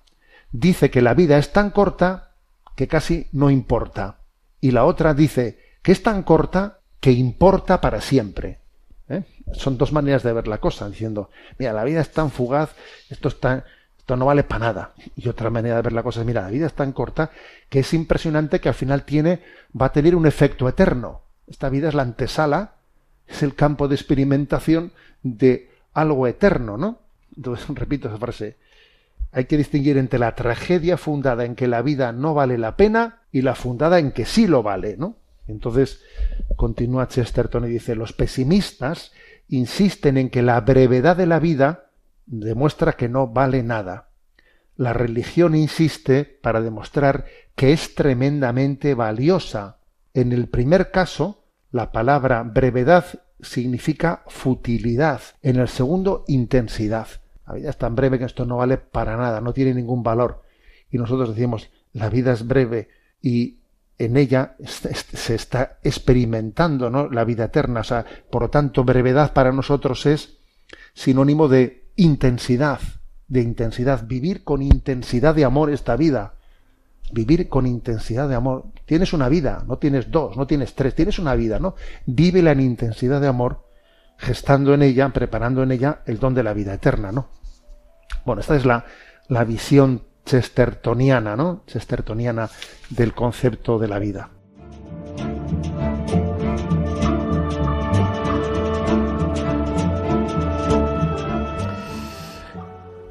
dice 0.52 0.90
que 0.90 1.02
la 1.02 1.14
vida 1.14 1.38
es 1.38 1.52
tan 1.52 1.70
corta 1.70 2.32
que 2.76 2.88
casi 2.88 3.26
no 3.32 3.50
importa. 3.50 4.18
Y 4.60 4.70
la 4.70 4.84
otra 4.84 5.14
dice 5.14 5.58
que 5.82 5.92
es 5.92 6.02
tan 6.02 6.22
corta 6.22 6.78
que 7.00 7.12
importa 7.12 7.80
para 7.80 8.00
siempre. 8.00 8.60
¿eh? 9.08 9.24
Son 9.52 9.78
dos 9.78 9.92
maneras 9.92 10.22
de 10.22 10.32
ver 10.32 10.48
la 10.48 10.58
cosa, 10.58 10.88
diciendo, 10.88 11.30
mira, 11.58 11.72
la 11.72 11.84
vida 11.84 12.00
es 12.00 12.12
tan 12.12 12.30
fugaz, 12.30 12.74
esto, 13.08 13.28
está, 13.28 13.64
esto 13.96 14.16
no 14.16 14.26
vale 14.26 14.44
para 14.44 14.66
nada. 14.66 14.92
Y 15.16 15.28
otra 15.28 15.50
manera 15.50 15.76
de 15.76 15.82
ver 15.82 15.92
la 15.92 16.02
cosa 16.02 16.20
es, 16.20 16.26
mira, 16.26 16.42
la 16.42 16.50
vida 16.50 16.66
es 16.66 16.74
tan 16.74 16.92
corta 16.92 17.30
que 17.68 17.80
es 17.80 17.94
impresionante 17.94 18.60
que 18.60 18.68
al 18.68 18.74
final 18.74 19.04
tiene, 19.04 19.42
va 19.80 19.86
a 19.86 19.92
tener 19.92 20.14
un 20.14 20.26
efecto 20.26 20.68
eterno. 20.68 21.22
Esta 21.46 21.68
vida 21.68 21.88
es 21.88 21.94
la 21.94 22.02
antesala, 22.02 22.74
es 23.28 23.42
el 23.42 23.54
campo 23.54 23.88
de 23.88 23.94
experimentación 23.94 24.92
de 25.22 25.70
algo 25.92 26.26
eterno, 26.26 26.76
¿no? 26.76 27.00
Entonces, 27.36 27.66
repito 27.74 28.08
esa 28.08 28.18
frase. 28.18 28.56
Hay 29.32 29.44
que 29.44 29.56
distinguir 29.56 29.98
entre 29.98 30.18
la 30.18 30.34
tragedia 30.34 30.96
fundada 30.96 31.44
en 31.44 31.54
que 31.54 31.68
la 31.68 31.82
vida 31.82 32.12
no 32.12 32.34
vale 32.34 32.56
la 32.56 32.76
pena 32.76 33.22
y 33.30 33.42
la 33.42 33.54
fundada 33.54 33.98
en 33.98 34.12
que 34.12 34.24
sí 34.24 34.46
lo 34.46 34.62
vale, 34.62 34.96
¿no? 34.96 35.16
Entonces, 35.46 36.02
continúa 36.56 37.08
Chesterton 37.08 37.64
y 37.64 37.68
dice, 37.68 37.94
los 37.94 38.12
pesimistas 38.12 39.12
insisten 39.48 40.18
en 40.18 40.30
que 40.30 40.42
la 40.42 40.60
brevedad 40.60 41.16
de 41.16 41.26
la 41.26 41.38
vida 41.40 41.90
demuestra 42.26 42.92
que 42.92 43.08
no 43.08 43.28
vale 43.28 43.62
nada. 43.62 44.08
La 44.76 44.92
religión 44.92 45.54
insiste 45.54 46.24
para 46.24 46.60
demostrar 46.60 47.26
que 47.54 47.72
es 47.72 47.94
tremendamente 47.94 48.94
valiosa. 48.94 49.78
En 50.14 50.32
el 50.32 50.48
primer 50.48 50.90
caso, 50.90 51.47
la 51.70 51.92
palabra 51.92 52.42
brevedad 52.42 53.04
significa 53.40 54.24
futilidad. 54.26 55.20
En 55.42 55.56
el 55.56 55.68
segundo, 55.68 56.24
intensidad. 56.28 57.08
La 57.46 57.54
vida 57.54 57.70
es 57.70 57.78
tan 57.78 57.94
breve 57.94 58.18
que 58.18 58.24
esto 58.24 58.44
no 58.44 58.56
vale 58.56 58.78
para 58.78 59.16
nada, 59.16 59.40
no 59.40 59.52
tiene 59.52 59.74
ningún 59.74 60.02
valor. 60.02 60.42
Y 60.90 60.98
nosotros 60.98 61.34
decimos, 61.34 61.70
la 61.92 62.08
vida 62.08 62.32
es 62.32 62.46
breve 62.46 62.88
y 63.20 63.58
en 63.98 64.16
ella 64.16 64.56
se 64.64 65.34
está 65.34 65.78
experimentando 65.82 66.88
¿no? 66.88 67.08
la 67.10 67.24
vida 67.24 67.44
eterna. 67.46 67.82
Por 68.30 68.42
lo 68.42 68.50
tanto, 68.50 68.84
brevedad 68.84 69.32
para 69.32 69.52
nosotros 69.52 70.06
es 70.06 70.38
sinónimo 70.94 71.48
de 71.48 71.90
intensidad, 71.96 72.80
de 73.26 73.42
intensidad, 73.42 74.06
vivir 74.06 74.44
con 74.44 74.62
intensidad 74.62 75.34
de 75.34 75.44
amor 75.44 75.70
esta 75.70 75.96
vida. 75.96 76.34
Vivir 77.12 77.48
con 77.48 77.66
intensidad 77.66 78.28
de 78.28 78.34
amor. 78.34 78.66
Tienes 78.84 79.12
una 79.12 79.28
vida, 79.28 79.64
no 79.66 79.78
tienes 79.78 80.10
dos, 80.10 80.36
no 80.36 80.46
tienes 80.46 80.74
tres, 80.74 80.94
tienes 80.94 81.18
una 81.18 81.34
vida, 81.34 81.58
¿no? 81.58 81.74
Vívela 82.06 82.52
en 82.52 82.60
intensidad 82.60 83.20
de 83.20 83.28
amor, 83.28 83.64
gestando 84.18 84.74
en 84.74 84.82
ella, 84.82 85.08
preparando 85.10 85.62
en 85.62 85.72
ella 85.72 86.02
el 86.06 86.18
don 86.18 86.34
de 86.34 86.42
la 86.42 86.52
vida 86.52 86.74
eterna, 86.74 87.12
¿no? 87.12 87.28
Bueno, 88.24 88.40
esta 88.40 88.56
es 88.56 88.64
la, 88.64 88.84
la 89.28 89.44
visión 89.44 90.02
chestertoniana, 90.24 91.36
¿no? 91.36 91.62
Chestertoniana 91.66 92.50
del 92.90 93.14
concepto 93.14 93.78
de 93.78 93.88
la 93.88 93.98
vida. 93.98 94.30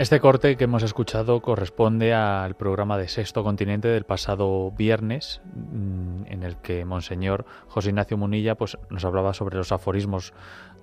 Este 0.07 0.21
corte 0.21 0.55
que 0.55 0.63
hemos 0.63 0.83
escuchado 0.83 1.41
corresponde 1.41 2.13
al 2.13 2.55
programa 2.55 2.97
de 2.97 3.09
Sexto 3.09 3.43
Continente 3.43 3.89
del 3.89 4.05
pasado 4.05 4.71
viernes, 4.71 5.41
mm, 5.53 6.27
en 6.27 6.43
el 6.43 6.55
que 6.61 6.85
Monseñor 6.85 7.45
José 7.67 7.89
Ignacio 7.89 8.15
Munilla 8.15 8.55
pues, 8.55 8.77
nos 8.89 9.03
hablaba 9.03 9.33
sobre 9.33 9.57
los 9.57 9.73
aforismos 9.73 10.33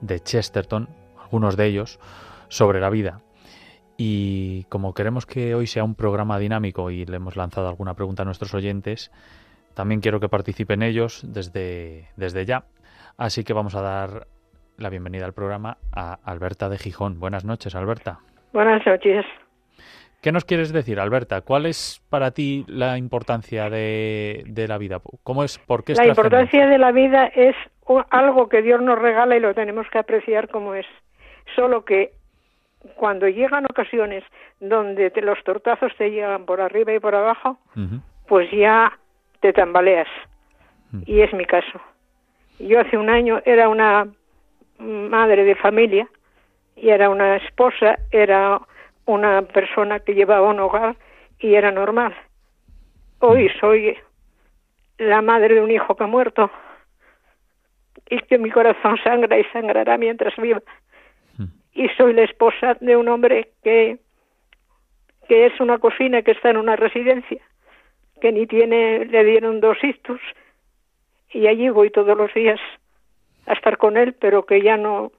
de 0.03 0.21
Chesterton, 0.21 0.91
algunos 1.19 1.57
de 1.57 1.65
ellos, 1.65 2.01
sobre 2.49 2.81
la 2.81 2.91
vida. 2.91 3.23
Y 3.97 4.65
como 4.65 4.93
queremos 4.93 5.25
que 5.25 5.55
hoy 5.55 5.69
sea 5.69 5.85
un 5.85 5.95
programa 5.95 6.39
dinámico 6.39 6.91
y 6.91 7.07
le 7.07 7.17
hemos 7.17 7.35
lanzado 7.35 7.67
alguna 7.67 7.95
pregunta 7.95 8.25
a 8.25 8.27
nuestros 8.27 8.53
oyentes, 8.53 9.11
también 9.73 10.03
quiero 10.03 10.21
que 10.21 10.29
participen 10.29 10.83
ellos 10.83 11.23
desde, 11.25 12.11
desde 12.17 12.45
ya. 12.45 12.67
Así 13.17 13.43
que 13.43 13.55
vamos 13.55 13.75
a 13.75 13.81
dar 13.81 14.29
la 14.77 14.91
bienvenida 14.91 15.25
al 15.25 15.33
programa 15.33 15.79
a 15.93 16.13
Alberta 16.13 16.69
de 16.69 16.77
Gijón. 16.77 17.19
Buenas 17.19 17.47
noches, 17.47 17.75
Alberta. 17.75 18.21
Buenas 18.55 18.87
noches. 18.87 19.27
¿Qué 20.23 20.31
nos 20.31 20.45
quieres 20.45 20.73
decir, 20.73 21.01
Alberta? 21.01 21.41
¿Cuál 21.41 21.67
es 21.67 22.01
para 22.09 22.31
ti 22.31 22.65
la 22.69 22.97
importancia 22.99 23.69
de, 23.69 24.45
de 24.47 24.69
la 24.69 24.79
vida? 24.79 25.01
¿Cómo 25.25 25.43
es, 25.43 25.59
por 25.59 25.83
qué 25.83 25.91
es 25.91 25.99
La 25.99 26.07
importancia 26.07 26.69
de 26.69 26.79
la 26.79 26.93
vida 26.93 27.27
es 27.35 27.57
algo 28.11 28.49
que 28.49 28.63
Dios 28.63 28.81
nos 28.81 28.97
regala 28.97 29.37
y 29.37 29.41
lo 29.41 29.55
tenemos 29.55 29.89
que 29.91 29.99
apreciar 29.99 30.49
como 30.51 30.77
es. 30.77 30.87
Solo 31.57 31.85
que 31.85 32.13
cuando 32.95 33.27
llegan 33.27 33.65
ocasiones 33.65 34.23
donde 34.61 35.13
los 35.17 35.43
tortazos 35.43 35.91
te 35.99 36.13
llegan 36.13 36.47
por 36.47 36.61
arriba 36.61 36.95
y 36.95 37.01
por 37.01 37.17
abajo, 37.17 37.59
pues 38.29 38.49
ya 38.53 38.97
te 39.41 39.53
tambaleas. 39.53 40.09
Y 41.07 41.23
es 41.23 41.35
mi 41.35 41.45
caso. 41.45 41.81
Yo 42.61 42.79
hace 42.79 42.97
un 42.97 43.11
año 43.11 43.43
era 43.45 43.69
una 43.69 44.07
madre 44.79 45.43
de 45.43 45.57
familia 45.57 46.09
y 46.77 46.91
era 46.91 47.09
una 47.11 47.37
esposa, 47.37 47.99
era 48.11 48.61
una 49.07 49.43
persona 49.43 50.01
que 50.01 50.15
llevaba 50.15 50.51
un 50.51 50.61
hogar 50.61 50.97
y 51.39 51.55
era 51.55 51.71
normal. 51.71 52.15
Hoy 53.21 53.51
soy 53.61 53.97
la 54.99 55.23
madre 55.23 55.55
de 55.55 55.61
un 55.61 55.71
hijo 55.71 55.95
que 55.97 56.05
ha 56.05 56.07
muerto 56.07 56.51
y 58.09 58.19
que 58.21 58.39
mi 58.39 58.51
corazón 58.51 58.99
sangra 59.03 59.39
y 59.39 59.45
sangrará 59.45 59.97
mientras 59.99 60.37
viva. 60.37 60.63
Y 61.73 61.89
soy 61.97 62.13
la 62.13 62.23
esposa 62.23 62.77
de 62.81 62.97
un 62.97 63.09
hombre 63.09 63.51
que, 63.63 63.99
que 65.29 65.47
es 65.47 65.61
una 65.61 65.79
cocina 65.79 66.23
que 66.23 66.33
está 66.33 66.51
en 66.51 66.57
una 66.57 66.77
residencia, 66.77 67.43
que 68.21 68.31
ni 68.31 68.47
tiene, 68.47 69.05
le 69.07 69.25
dieron 69.25 69.61
dos 69.61 69.83
ictus 69.83 70.21
y 71.31 71.49
allí 71.49 71.69
voy 71.69 71.91
todos 71.91 72.17
los 72.17 72.33
días 72.33 72.61
a 73.47 73.55
estar 73.55 73.77
con 73.77 73.97
él, 73.97 74.15
pero 74.15 74.47
que 74.47 74.63
ya 74.63 74.77
no, 74.77 75.11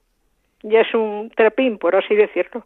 ya 0.62 0.80
es 0.80 0.94
un 0.94 1.30
trapín, 1.34 1.78
por 1.78 1.96
así 1.96 2.14
decirlo. 2.14 2.64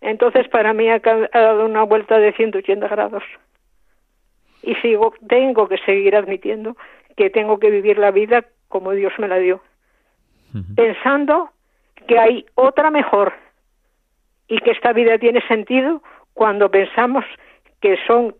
Entonces 0.00 0.48
para 0.48 0.72
mí 0.72 0.88
ha, 0.88 0.98
dado 0.98 1.66
una 1.66 1.82
vuelta 1.82 2.18
de 2.18 2.32
180 2.32 2.88
grados. 2.88 3.22
Y 4.62 4.74
sigo, 4.76 5.14
tengo 5.28 5.68
que 5.68 5.78
seguir 5.78 6.16
admitiendo 6.16 6.76
que 7.16 7.30
tengo 7.30 7.58
que 7.58 7.70
vivir 7.70 7.98
la 7.98 8.10
vida 8.10 8.44
como 8.68 8.92
Dios 8.92 9.12
me 9.18 9.28
la 9.28 9.38
dio. 9.38 9.60
Pensando 10.74 11.50
que 12.08 12.18
hay 12.18 12.46
otra 12.54 12.90
mejor 12.90 13.34
y 14.48 14.58
que 14.58 14.72
esta 14.72 14.92
vida 14.92 15.18
tiene 15.18 15.40
sentido 15.46 16.02
cuando 16.32 16.70
pensamos 16.70 17.24
que 17.80 17.96
son 18.06 18.34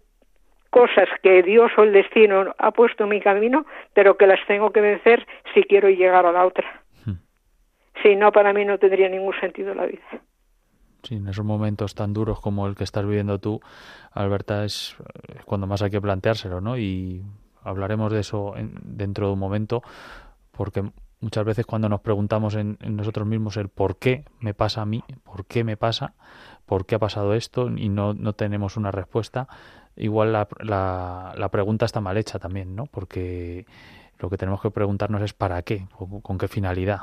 cosas 0.70 1.08
que 1.22 1.42
Dios 1.42 1.70
o 1.76 1.82
el 1.82 1.92
destino 1.92 2.54
ha 2.58 2.70
puesto 2.70 3.04
en 3.04 3.10
mi 3.10 3.20
camino, 3.20 3.66
pero 3.92 4.16
que 4.16 4.26
las 4.26 4.44
tengo 4.46 4.70
que 4.70 4.80
vencer 4.80 5.26
si 5.52 5.62
quiero 5.64 5.88
llegar 5.88 6.26
a 6.26 6.32
la 6.32 6.46
otra. 6.46 6.79
Si 8.02 8.16
no, 8.16 8.32
para 8.32 8.52
mí 8.52 8.64
no 8.64 8.78
tendría 8.78 9.08
ningún 9.08 9.34
sentido 9.40 9.74
la 9.74 9.86
vida. 9.86 10.22
Sí, 11.02 11.16
en 11.16 11.28
esos 11.28 11.44
momentos 11.44 11.94
tan 11.94 12.12
duros 12.12 12.40
como 12.40 12.66
el 12.66 12.76
que 12.76 12.84
estás 12.84 13.06
viviendo 13.06 13.38
tú, 13.38 13.60
Alberta, 14.12 14.64
es 14.64 14.96
cuando 15.46 15.66
más 15.66 15.82
hay 15.82 15.90
que 15.90 16.00
planteárselo, 16.00 16.60
¿no? 16.60 16.76
Y 16.76 17.22
hablaremos 17.62 18.12
de 18.12 18.20
eso 18.20 18.54
dentro 18.82 19.26
de 19.26 19.32
un 19.32 19.38
momento, 19.38 19.82
porque 20.52 20.90
muchas 21.20 21.44
veces 21.44 21.66
cuando 21.66 21.88
nos 21.88 22.00
preguntamos 22.00 22.54
en, 22.54 22.78
nosotros 22.80 23.26
mismos 23.26 23.56
el 23.56 23.68
por 23.68 23.96
qué 23.96 24.24
me 24.40 24.52
pasa 24.52 24.82
a 24.82 24.86
mí, 24.86 25.02
por 25.24 25.46
qué 25.46 25.64
me 25.64 25.76
pasa, 25.76 26.14
por 26.66 26.86
qué 26.86 26.96
ha 26.96 26.98
pasado 26.98 27.34
esto 27.34 27.70
y 27.74 27.88
no, 27.88 28.12
no 28.14 28.34
tenemos 28.34 28.76
una 28.76 28.90
respuesta, 28.90 29.48
igual 29.96 30.32
la, 30.32 30.48
la, 30.60 31.34
la, 31.36 31.48
pregunta 31.50 31.86
está 31.86 32.00
mal 32.00 32.16
hecha 32.16 32.38
también, 32.38 32.76
¿no? 32.76 32.86
Porque 32.86 33.66
lo 34.18 34.28
que 34.28 34.36
tenemos 34.36 34.60
que 34.60 34.70
preguntarnos 34.70 35.22
es 35.22 35.32
para 35.32 35.62
qué, 35.62 35.86
con 36.22 36.38
qué 36.38 36.48
finalidad, 36.48 37.00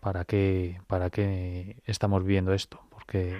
para 0.00 0.24
qué, 0.24 0.80
para 0.86 1.10
qué 1.10 1.76
estamos 1.86 2.24
viendo 2.24 2.52
esto 2.52 2.80
que 3.10 3.34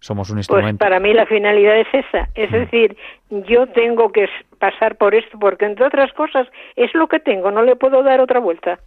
somos 0.00 0.28
un 0.28 0.36
pues 0.36 0.44
instrumento. 0.44 0.78
Pues 0.78 0.90
para 0.90 1.00
mí 1.00 1.12
la 1.12 1.26
finalidad 1.26 1.78
es 1.78 1.88
esa, 1.92 2.28
es 2.34 2.50
mm. 2.50 2.54
decir, 2.54 2.96
yo 3.30 3.66
tengo 3.68 4.12
que 4.12 4.28
pasar 4.58 4.96
por 4.96 5.14
esto 5.14 5.38
porque 5.38 5.64
entre 5.64 5.86
otras 5.86 6.12
cosas 6.12 6.46
es 6.76 6.94
lo 6.94 7.08
que 7.08 7.18
tengo, 7.18 7.50
no 7.50 7.62
le 7.62 7.74
puedo 7.74 8.02
dar 8.02 8.20
otra 8.20 8.38
vuelta. 8.38 8.78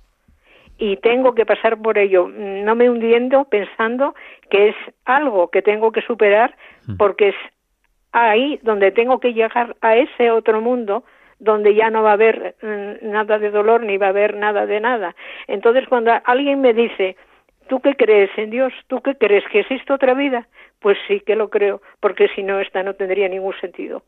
Y 0.78 0.96
tengo 0.98 1.36
que 1.36 1.46
pasar 1.46 1.78
por 1.82 1.98
ello, 1.98 2.30
no 2.30 2.74
me 2.74 2.90
hundiendo 2.90 3.44
pensando 3.46 4.16
que 4.50 4.70
es 4.70 4.76
algo 5.04 5.50
que 5.50 5.62
tengo 5.62 5.92
que 5.92 6.02
superar 6.02 6.56
mm. 6.88 6.96
porque 6.96 7.30
es 7.30 7.36
ahí 8.14 8.60
donde 8.64 8.92
tengo 8.92 9.20
que 9.20 9.34
llegar 9.34 9.76
a 9.82 9.98
ese 9.98 10.32
otro 10.32 10.62
mundo 10.62 11.04
donde 11.40 11.74
ya 11.74 11.90
no 11.90 12.04
va 12.04 12.12
a 12.12 12.14
haber 12.14 12.56
mm, 12.62 13.10
nada 13.10 13.40
de 13.40 13.50
dolor 13.50 13.84
ni 13.84 13.98
va 13.98 14.08
a 14.08 14.10
haber 14.10 14.36
nada 14.36 14.66
de 14.66 14.80
nada. 14.80 15.16
Entonces 15.48 15.88
cuando 15.88 16.12
alguien 16.26 16.62
me 16.62 16.74
dice, 16.74 17.16
¿Tú 17.70 17.80
qué 17.82 17.96
crees 17.96 18.32
en 18.36 18.50
Dios? 18.50 18.74
¿Tú 18.88 19.00
qué 19.02 19.16
crees 19.16 19.44
que 19.52 19.60
existe 19.60 19.94
otra 19.94 20.16
vida? 20.16 20.48
Pues 20.80 20.98
sí 21.08 21.20
que 21.20 21.36
lo 21.36 21.50
creo, 21.52 21.82
porque 22.00 22.28
si 22.30 22.42
no, 22.42 22.60
esta 22.60 22.82
no 22.82 22.96
tendría 22.96 23.30
ningún 23.30 23.54
sentido. 23.62 24.02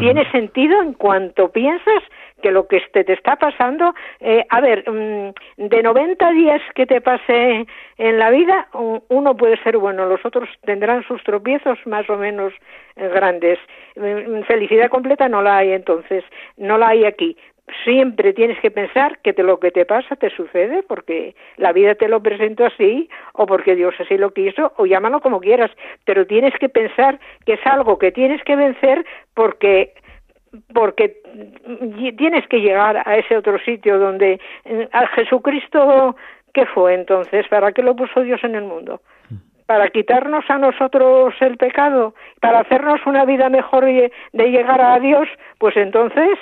Tiene 0.00 0.30
sentido 0.30 0.80
en 0.80 0.94
cuanto 0.94 1.50
piensas 1.50 2.02
que 2.42 2.50
lo 2.50 2.66
que 2.66 2.80
te, 2.92 3.04
te 3.04 3.14
está 3.14 3.36
pasando, 3.36 3.94
eh, 4.20 4.44
a 4.50 4.60
ver, 4.60 4.84
mm, 4.88 5.32
de 5.68 5.82
90 5.82 6.30
días 6.32 6.60
que 6.74 6.86
te 6.86 7.00
pase 7.00 7.66
en 7.96 8.18
la 8.18 8.30
vida, 8.30 8.68
uno 9.08 9.36
puede 9.36 9.56
ser 9.62 9.78
bueno, 9.78 10.06
los 10.06 10.24
otros 10.24 10.48
tendrán 10.64 11.04
sus 11.04 11.22
tropiezos 11.24 11.78
más 11.86 12.08
o 12.10 12.16
menos 12.16 12.52
eh, 12.96 13.08
grandes. 13.08 13.58
Mm, 13.96 14.42
felicidad 14.42 14.90
completa 14.90 15.28
no 15.28 15.40
la 15.40 15.58
hay 15.58 15.72
entonces, 15.72 16.22
no 16.56 16.76
la 16.76 16.88
hay 16.88 17.04
aquí, 17.04 17.36
siempre 17.82 18.32
tienes 18.32 18.58
que 18.60 18.70
pensar 18.70 19.18
que 19.20 19.32
lo 19.42 19.58
que 19.58 19.70
te 19.70 19.86
pasa 19.86 20.16
te 20.16 20.30
sucede 20.30 20.82
porque 20.82 21.34
la 21.56 21.72
vida 21.72 21.94
te 21.94 22.08
lo 22.08 22.22
presentó 22.22 22.66
así 22.66 23.08
o 23.32 23.46
porque 23.46 23.74
Dios 23.74 23.94
así 23.98 24.18
lo 24.18 24.32
quiso 24.32 24.72
o 24.76 24.86
llámalo 24.86 25.20
como 25.20 25.40
quieras, 25.40 25.70
pero 26.04 26.26
tienes 26.26 26.52
que 26.58 26.68
pensar 26.68 27.18
que 27.46 27.54
es 27.54 27.66
algo 27.66 27.98
que 27.98 28.12
tienes 28.12 28.42
que 28.44 28.56
vencer 28.56 29.04
porque 29.34 29.94
porque 30.72 31.20
tienes 32.16 32.46
que 32.46 32.60
llegar 32.60 33.02
a 33.04 33.16
ese 33.16 33.36
otro 33.36 33.58
sitio 33.58 33.98
donde 33.98 34.40
eh, 34.64 34.88
a 34.92 35.06
Jesucristo 35.08 36.14
¿qué 36.52 36.66
fue 36.66 36.94
entonces? 36.94 37.48
¿Para 37.48 37.72
qué 37.72 37.82
lo 37.82 37.96
puso 37.96 38.20
Dios 38.20 38.42
en 38.44 38.54
el 38.54 38.64
mundo? 38.64 39.00
para 39.66 39.88
quitarnos 39.88 40.44
a 40.50 40.58
nosotros 40.58 41.34
el 41.40 41.56
pecado, 41.56 42.14
para 42.42 42.60
hacernos 42.60 43.00
una 43.06 43.24
vida 43.24 43.48
mejor 43.48 43.86
de 43.86 44.10
llegar 44.50 44.82
a 44.82 44.98
Dios, 45.00 45.26
pues 45.58 45.74
entonces 45.78 46.38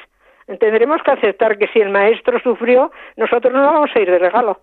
tendremos 0.58 1.02
que 1.02 1.10
aceptar 1.10 1.58
que 1.58 1.68
si 1.68 1.80
el 1.80 1.90
maestro 1.90 2.38
sufrió, 2.40 2.90
nosotros 3.16 3.52
no 3.52 3.62
vamos 3.62 3.90
a 3.94 4.00
ir 4.00 4.10
de 4.10 4.18
regalo. 4.18 4.60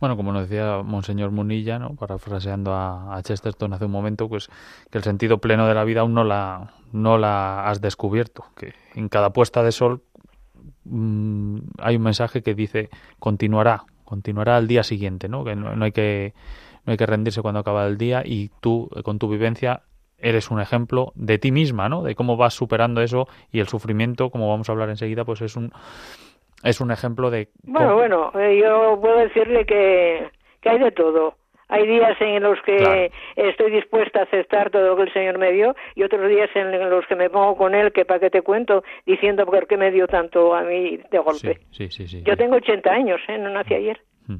Bueno, 0.00 0.16
como 0.16 0.32
nos 0.32 0.48
decía 0.48 0.82
Monseñor 0.84 1.32
Munilla, 1.32 1.78
¿no? 1.78 1.96
parafraseando 1.96 2.72
a, 2.72 3.20
Chesterton 3.22 3.72
hace 3.72 3.86
un 3.86 3.90
momento, 3.90 4.28
pues 4.28 4.48
que 4.90 4.98
el 4.98 5.04
sentido 5.04 5.38
pleno 5.38 5.66
de 5.66 5.74
la 5.74 5.84
vida 5.84 6.02
aún 6.02 6.14
no 6.14 6.22
la, 6.22 6.70
no 6.92 7.18
la 7.18 7.68
has 7.68 7.80
descubierto, 7.80 8.44
que 8.56 8.74
en 8.94 9.08
cada 9.08 9.30
puesta 9.30 9.62
de 9.64 9.72
sol 9.72 10.02
mm, 10.84 11.58
hay 11.78 11.96
un 11.96 12.02
mensaje 12.02 12.42
que 12.42 12.54
dice 12.54 12.90
continuará, 13.18 13.84
continuará 14.04 14.56
al 14.56 14.68
día 14.68 14.84
siguiente, 14.84 15.28
¿no? 15.28 15.44
que 15.44 15.56
no, 15.56 15.84
hay 15.84 15.92
que 15.92 16.32
no 16.86 16.92
hay 16.92 16.96
que 16.96 17.06
rendirse 17.06 17.42
cuando 17.42 17.60
acaba 17.60 17.84
el 17.86 17.98
día 17.98 18.22
y 18.24 18.50
tú 18.60 18.88
con 19.02 19.18
tu 19.18 19.28
vivencia 19.28 19.82
eres 20.18 20.50
un 20.50 20.60
ejemplo 20.60 21.12
de 21.14 21.38
ti 21.38 21.52
misma, 21.52 21.88
¿no? 21.88 22.02
De 22.02 22.14
cómo 22.14 22.36
vas 22.36 22.54
superando 22.54 23.00
eso 23.00 23.26
y 23.50 23.60
el 23.60 23.68
sufrimiento, 23.68 24.30
como 24.30 24.48
vamos 24.48 24.68
a 24.68 24.72
hablar 24.72 24.88
enseguida, 24.90 25.24
pues 25.24 25.40
es 25.42 25.56
un 25.56 25.72
es 26.64 26.80
un 26.80 26.90
ejemplo 26.90 27.30
de 27.30 27.48
Bueno, 27.62 27.94
bueno, 27.94 28.32
eh, 28.34 28.58
yo 28.60 28.98
puedo 29.00 29.18
decirle 29.18 29.64
que, 29.64 30.28
que 30.60 30.70
hay 30.70 30.78
de 30.78 30.90
todo. 30.90 31.34
Hay 31.68 31.86
días 31.86 32.16
en 32.20 32.42
los 32.42 32.58
que 32.62 33.12
estoy 33.36 33.70
dispuesta 33.70 34.20
a 34.20 34.22
aceptar 34.22 34.70
todo 34.70 34.88
lo 34.88 34.96
que 34.96 35.02
el 35.02 35.12
Señor 35.12 35.36
me 35.36 35.52
dio 35.52 35.76
y 35.94 36.02
otros 36.02 36.26
días 36.30 36.48
en 36.54 36.88
los 36.88 37.06
que 37.06 37.14
me 37.14 37.28
pongo 37.28 37.56
con 37.56 37.74
Él, 37.74 37.92
que 37.92 38.06
para 38.06 38.20
qué 38.20 38.30
te 38.30 38.40
cuento, 38.40 38.82
diciendo 39.04 39.44
por 39.44 39.66
qué 39.66 39.76
me 39.76 39.90
dio 39.90 40.06
tanto 40.06 40.54
a 40.54 40.62
mí 40.62 40.98
de 41.10 41.18
golpe. 41.18 41.58
Sí, 41.70 41.90
sí, 41.90 42.08
sí, 42.08 42.22
yo 42.22 42.36
tengo 42.38 42.56
80 42.56 42.90
años, 42.90 43.20
¿eh? 43.28 43.36
no 43.36 43.50
nací 43.50 43.74
ayer. 43.74 44.00
Mm. 44.26 44.36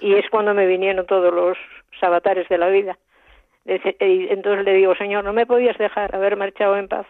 Y 0.00 0.14
es 0.14 0.28
cuando 0.30 0.52
me 0.52 0.66
vinieron 0.66 1.06
todos 1.06 1.32
los 1.32 1.56
sabatares 1.98 2.46
de 2.50 2.58
la 2.58 2.68
vida. 2.68 2.98
Entonces 3.66 4.64
le 4.64 4.74
digo, 4.74 4.94
Señor, 4.94 5.24
¿no 5.24 5.32
me 5.32 5.46
podías 5.46 5.76
dejar 5.78 6.14
haber 6.14 6.36
marchado 6.36 6.76
en 6.76 6.88
paz? 6.88 7.06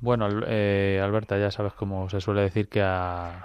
Bueno, 0.00 0.28
eh, 0.46 1.00
Alberta, 1.02 1.38
ya 1.38 1.50
sabes 1.50 1.74
cómo 1.74 2.08
se 2.08 2.20
suele 2.20 2.42
decir 2.42 2.68
que 2.68 2.80
a, 2.82 3.44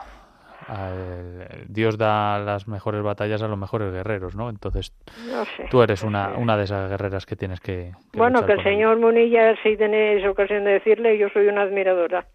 Dios 1.69 1.97
da 1.97 2.39
las 2.39 2.67
mejores 2.67 3.01
batallas 3.03 3.41
a 3.41 3.47
los 3.47 3.57
mejores 3.57 3.93
guerreros, 3.93 4.35
¿no? 4.35 4.49
Entonces, 4.49 4.91
tú 5.69 5.81
eres 5.81 6.03
una, 6.03 6.33
una 6.37 6.57
de 6.57 6.63
esas 6.63 6.89
guerreras 6.89 7.25
que 7.25 7.37
tienes 7.37 7.61
que... 7.61 7.91
bueno, 8.13 8.45
que 8.45 8.53
el 8.53 8.63
señor 8.63 8.97
Munilla, 8.97 9.55
si 9.63 9.77
tenéis 9.77 10.25
ocasión 10.25 10.65
de 10.65 10.73
decirle, 10.73 11.17
yo 11.17 11.29
soy 11.29 11.47
una 11.47 11.61
admiradora. 11.61 12.25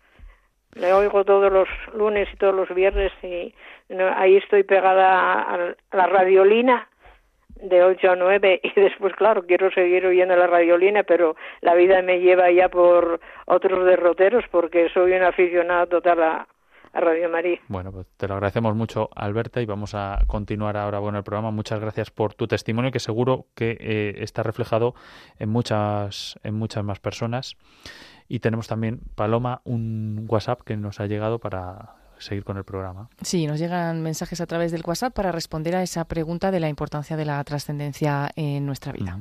Le 0.74 0.94
oigo 0.94 1.24
todos 1.24 1.52
los 1.52 1.68
lunes 1.94 2.26
y 2.32 2.36
todos 2.36 2.54
los 2.54 2.74
viernes 2.74 3.12
y 3.22 3.54
ahí 4.16 4.36
estoy 4.36 4.62
pegada 4.62 5.42
a 5.42 5.74
la 5.92 6.06
radiolina 6.06 6.88
de 7.62 7.82
8 7.82 8.10
a 8.10 8.16
9 8.16 8.60
y 8.76 8.80
después, 8.80 9.14
claro, 9.14 9.46
quiero 9.46 9.70
seguir 9.70 10.04
oyendo 10.06 10.36
la 10.36 10.46
radiolina, 10.46 11.02
pero 11.04 11.36
la 11.60 11.74
vida 11.74 12.02
me 12.02 12.20
lleva 12.20 12.50
ya 12.50 12.68
por 12.68 13.20
otros 13.46 13.84
derroteros 13.84 14.44
porque 14.50 14.88
soy 14.90 15.12
un 15.12 15.22
aficionado 15.22 15.86
total 15.86 16.22
a, 16.22 16.48
Radio 16.94 17.30
María. 17.30 17.58
Bueno, 17.68 17.90
pues 17.90 18.06
te 18.18 18.28
lo 18.28 18.34
agradecemos 18.34 18.74
mucho, 18.76 19.08
Alberta, 19.16 19.62
y 19.62 19.64
vamos 19.64 19.94
a 19.94 20.18
continuar 20.26 20.76
ahora 20.76 21.00
con 21.00 21.16
el 21.16 21.22
programa. 21.22 21.50
Muchas 21.50 21.80
gracias 21.80 22.10
por 22.10 22.34
tu 22.34 22.46
testimonio, 22.46 22.90
que 22.90 23.00
seguro 23.00 23.46
que 23.54 23.78
eh, 23.80 24.14
está 24.18 24.42
reflejado 24.42 24.94
en 25.38 25.48
muchas, 25.48 26.38
en 26.44 26.52
muchas 26.52 26.84
más 26.84 27.00
personas. 27.00 27.56
Y 28.28 28.40
tenemos 28.40 28.68
también, 28.68 29.00
Paloma, 29.14 29.62
un 29.64 30.26
WhatsApp 30.28 30.60
que 30.66 30.76
nos 30.76 31.00
ha 31.00 31.06
llegado 31.06 31.38
para 31.38 32.01
seguir 32.22 32.44
con 32.44 32.56
el 32.56 32.64
programa. 32.64 33.08
Sí, 33.22 33.46
nos 33.46 33.58
llegan 33.58 34.02
mensajes 34.02 34.40
a 34.40 34.46
través 34.46 34.72
del 34.72 34.82
WhatsApp 34.86 35.14
para 35.14 35.32
responder 35.32 35.76
a 35.76 35.82
esa 35.82 36.04
pregunta 36.04 36.50
de 36.50 36.60
la 36.60 36.68
importancia 36.68 37.16
de 37.16 37.24
la 37.24 37.42
trascendencia 37.44 38.30
en 38.36 38.66
nuestra 38.66 38.92
vida. 38.92 39.20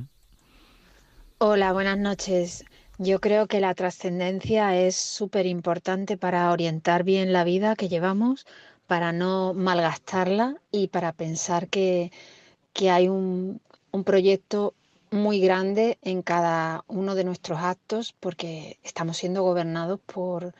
Hola, 1.38 1.72
buenas 1.72 1.98
noches. 1.98 2.64
Yo 2.98 3.20
creo 3.20 3.46
que 3.46 3.60
la 3.60 3.74
trascendencia 3.74 4.76
es 4.76 4.96
súper 4.96 5.46
importante 5.46 6.16
para 6.16 6.50
orientar 6.52 7.02
bien 7.02 7.32
la 7.32 7.42
vida 7.42 7.74
que 7.74 7.88
llevamos, 7.88 8.46
para 8.86 9.12
no 9.12 9.54
malgastarla 9.54 10.56
y 10.70 10.88
para 10.88 11.12
pensar 11.12 11.68
que, 11.68 12.12
que 12.72 12.90
hay 12.90 13.08
un, 13.08 13.60
un 13.90 14.04
proyecto 14.04 14.74
muy 15.10 15.40
grande 15.40 15.98
en 16.02 16.22
cada 16.22 16.84
uno 16.88 17.14
de 17.14 17.24
nuestros 17.24 17.58
actos 17.58 18.14
porque 18.18 18.78
estamos 18.82 19.16
siendo 19.18 19.42
gobernados 19.42 20.00
por, 20.00 20.54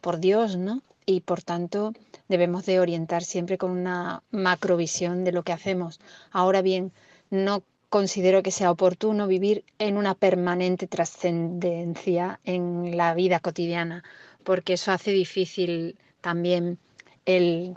por 0.00 0.18
Dios, 0.18 0.56
¿no? 0.56 0.82
Y 1.06 1.20
por 1.20 1.42
tanto 1.42 1.92
debemos 2.28 2.66
de 2.66 2.80
orientar 2.80 3.22
siempre 3.22 3.58
con 3.58 3.70
una 3.70 4.22
macrovisión 4.30 5.24
de 5.24 5.32
lo 5.32 5.42
que 5.42 5.52
hacemos. 5.52 6.00
Ahora 6.30 6.62
bien, 6.62 6.92
no 7.30 7.62
considero 7.88 8.42
que 8.42 8.50
sea 8.50 8.70
oportuno 8.70 9.26
vivir 9.26 9.64
en 9.78 9.96
una 9.96 10.14
permanente 10.14 10.86
trascendencia 10.86 12.40
en 12.44 12.96
la 12.96 13.14
vida 13.14 13.40
cotidiana, 13.40 14.02
porque 14.42 14.74
eso 14.74 14.90
hace 14.92 15.12
difícil 15.12 15.96
también 16.20 16.78
el, 17.24 17.76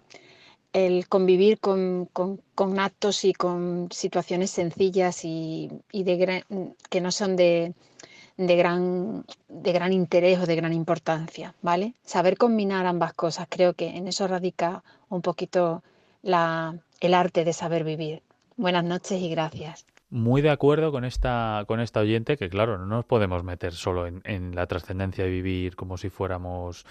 el 0.74 1.08
convivir 1.08 1.60
con, 1.60 2.10
actos 2.80 3.26
y 3.26 3.34
con 3.34 3.90
situaciones 3.92 4.52
sencillas 4.52 5.24
y, 5.24 5.70
de 5.92 6.44
que 6.90 7.02
no 7.02 7.12
son 7.12 7.36
de, 7.36 7.74
de, 8.38 8.56
gran, 8.56 9.26
de 9.50 9.72
gran 9.72 9.94
interés 9.94 10.40
o 10.40 10.46
de 10.46 10.56
gran 10.56 10.74
importancia, 10.74 11.54
¿vale? 11.62 11.94
Saber 12.04 12.38
combinar 12.38 12.86
ambas 12.86 13.14
cosas, 13.14 13.48
creo 13.50 13.74
que 13.74 13.90
en 13.90 14.08
eso 14.08 14.28
radica 14.28 14.84
un 15.10 15.22
poquito 15.22 15.84
la, 16.22 16.76
el 17.02 17.14
arte 17.14 17.44
de 17.44 17.54
saber 17.54 17.84
vivir. 17.84 18.22
Buenas 18.56 18.84
noches 18.84 19.22
y 19.22 19.30
gracias 19.30 19.86
muy 20.10 20.42
de 20.42 20.50
acuerdo 20.50 20.92
con 20.92 21.04
esta, 21.04 21.66
con 21.68 21.80
esta 21.80 22.00
oyente 22.00 22.38
que, 22.38 22.50
claro, 22.50 22.78
no 22.78 22.86
nos 22.86 23.06
podemos 23.06 23.44
meter 23.44 23.74
solo 23.74 24.08
en, 24.08 24.22
en 24.24 24.56
la 24.56 24.68
trascendencia 24.68 25.24
de 25.24 25.30
vivir 25.30 25.76
como 25.76 25.98
si 25.98 26.10
fuéramos 26.10 26.86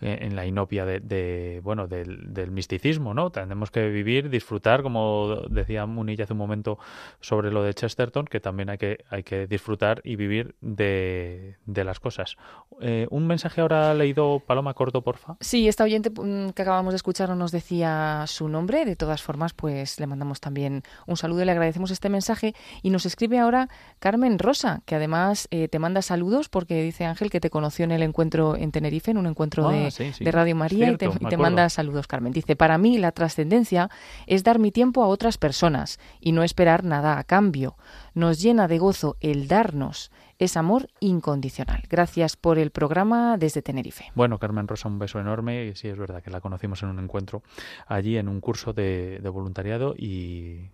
eh, 0.00 0.18
en 0.20 0.36
la 0.36 0.44
inopia 0.44 0.84
de, 0.84 1.60
bueno, 1.64 1.86
del, 1.86 2.50
misticismo, 2.50 3.14
¿no? 3.14 3.30
Tenemos 3.30 3.70
que 3.70 3.88
vivir, 3.88 4.28
disfrutar, 4.28 4.82
como 4.82 5.42
decía 5.48 5.86
Munilla 5.86 6.24
hace 6.24 6.34
un 6.34 6.38
momento 6.40 6.78
sobre 7.20 7.50
lo 7.50 7.62
de 7.62 7.72
Chesterton, 7.72 8.26
que 8.26 8.38
también 8.38 8.70
hay 8.70 8.76
que, 8.76 9.04
hay 9.08 9.22
que 9.22 9.46
disfrutar 9.46 10.02
y 10.04 10.16
vivir 10.16 10.56
de, 10.60 11.56
de 11.64 11.84
las 11.84 12.00
cosas. 12.00 12.36
Eh, 12.80 13.06
un 13.10 13.26
mensaje 13.26 13.60
ahora 13.62 13.94
leído, 13.94 14.42
Paloma 14.44 14.74
Corto, 14.74 15.00
porfa. 15.02 15.36
Sí, 15.40 15.68
esta 15.68 15.84
oyente 15.84 16.10
mm, 16.10 16.50
que 16.50 16.62
acabamos 16.62 16.92
de 16.92 16.96
escuchar 16.96 17.28
no 17.30 17.36
nos 17.36 17.50
decía 17.50 18.24
su 18.26 18.48
nombre. 18.48 18.84
De 18.84 18.96
todas 18.96 19.22
formas, 19.22 19.54
pues 19.54 19.98
le 20.00 20.06
mandamos 20.06 20.40
también 20.40 20.82
un 21.06 21.16
saludo 21.16 21.42
y 21.42 21.44
le 21.46 21.52
agradecemos 21.52 21.90
este 21.90 22.08
mensaje 22.08 22.43
y 22.82 22.90
nos 22.90 23.06
escribe 23.06 23.38
ahora 23.38 23.68
Carmen 24.00 24.38
Rosa, 24.38 24.82
que 24.84 24.94
además 24.94 25.48
eh, 25.50 25.68
te 25.68 25.78
manda 25.78 26.02
saludos 26.02 26.48
porque 26.48 26.82
dice 26.82 27.04
Ángel 27.04 27.30
que 27.30 27.40
te 27.40 27.48
conoció 27.48 27.84
en 27.84 27.92
el 27.92 28.02
encuentro 28.02 28.56
en 28.56 28.72
Tenerife, 28.72 29.12
en 29.12 29.18
un 29.18 29.26
encuentro 29.26 29.68
de, 29.70 29.86
ah, 29.88 30.30
Radio 30.30 30.56
María 30.56 30.90
y 30.90 30.96
te, 30.96 31.08
te 31.08 31.36
manda 31.36 31.68
saludos, 31.68 32.06
Carmen. 32.06 32.32
Dice, 32.32 32.56
para 32.56 32.76
mí 32.76 32.98
la 32.98 33.12
trascendencia 33.12 33.88
es 34.26 34.44
dar 34.44 34.58
mi 34.58 34.70
tiempo 34.72 35.02
a 35.02 35.06
otras 35.06 35.38
personas 35.38 35.98
y 36.20 36.32
no 36.32 36.42
esperar 36.42 36.84
nada 36.84 37.18
a 37.18 37.24
cambio. 37.24 37.76
Nos 38.14 38.42
llena 38.42 38.68
de 38.68 38.78
gozo 38.78 39.16
el 39.20 39.48
darnos 39.48 40.10
es 40.44 40.56
amor 40.56 40.88
incondicional. 41.00 41.82
Gracias 41.88 42.36
por 42.36 42.58
el 42.58 42.70
programa 42.70 43.36
desde 43.38 43.62
Tenerife. 43.62 44.06
Bueno, 44.14 44.38
Carmen 44.38 44.68
Rosa, 44.68 44.88
un 44.88 44.98
beso 44.98 45.18
enorme. 45.18 45.66
Y 45.66 45.74
sí, 45.74 45.88
es 45.88 45.98
verdad 45.98 46.22
que 46.22 46.30
la 46.30 46.40
conocimos 46.40 46.82
en 46.82 46.90
un 46.90 46.98
encuentro 46.98 47.42
allí 47.86 48.16
en 48.16 48.28
un 48.28 48.40
curso 48.40 48.72
de, 48.72 49.20
voluntariado 49.32 49.94
y, 49.96 50.70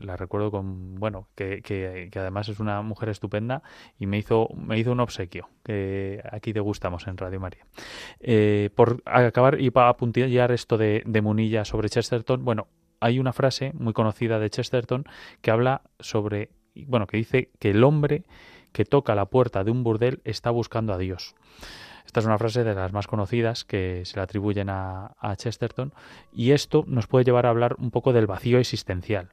la 0.00 0.16
recuerdo 0.16 0.50
con, 0.50 0.96
bueno, 0.96 1.28
que, 1.34 2.10
además 2.14 2.48
es 2.48 2.60
una 2.60 2.82
mujer 2.82 3.08
estupenda 3.08 3.62
y 3.98 4.06
me 4.06 4.18
hizo, 4.18 4.48
me 4.54 4.78
hizo 4.78 4.92
un 4.92 5.00
obsequio 5.00 5.48
que 5.64 6.22
aquí 6.30 6.52
te 6.52 6.60
gustamos 6.60 7.06
en 7.06 7.16
Radio 7.16 7.40
María. 7.40 7.66
Eh, 8.20 8.70
por 8.74 9.02
acabar 9.04 9.60
y 9.60 9.70
para 9.70 9.88
apuntillar 9.88 10.52
esto 10.52 10.76
de 10.76 11.20
Munilla 11.22 11.64
sobre 11.64 11.88
Chesterton, 11.88 12.44
bueno, 12.44 12.68
hay 13.00 13.18
una 13.18 13.32
frase 13.32 13.72
muy 13.74 13.92
conocida 13.92 14.38
de 14.38 14.50
Chesterton 14.50 15.04
que 15.40 15.50
habla 15.50 15.82
sobre, 16.00 16.50
bueno, 16.74 17.06
que 17.06 17.16
dice 17.16 17.50
que 17.58 17.70
el 17.70 17.84
hombre 17.84 18.24
que 18.72 18.84
toca 18.84 19.14
la 19.14 19.26
puerta 19.26 19.64
de 19.64 19.70
un 19.70 19.82
burdel 19.82 20.20
está 20.24 20.50
buscando 20.50 20.92
a 20.92 20.98
Dios. 20.98 21.34
Esta 22.06 22.20
es 22.20 22.26
una 22.26 22.38
frase 22.38 22.64
de 22.64 22.74
las 22.74 22.92
más 22.92 23.06
conocidas 23.06 23.64
que 23.64 24.04
se 24.04 24.16
le 24.16 24.22
atribuyen 24.22 24.68
a, 24.70 25.14
Chesterton 25.36 25.92
y 26.32 26.52
esto 26.52 26.84
nos 26.86 27.08
puede 27.08 27.24
llevar 27.24 27.46
a 27.46 27.50
hablar 27.50 27.76
un 27.78 27.90
poco 27.90 28.12
del 28.12 28.26
vacío 28.26 28.58
existencial, 28.58 29.30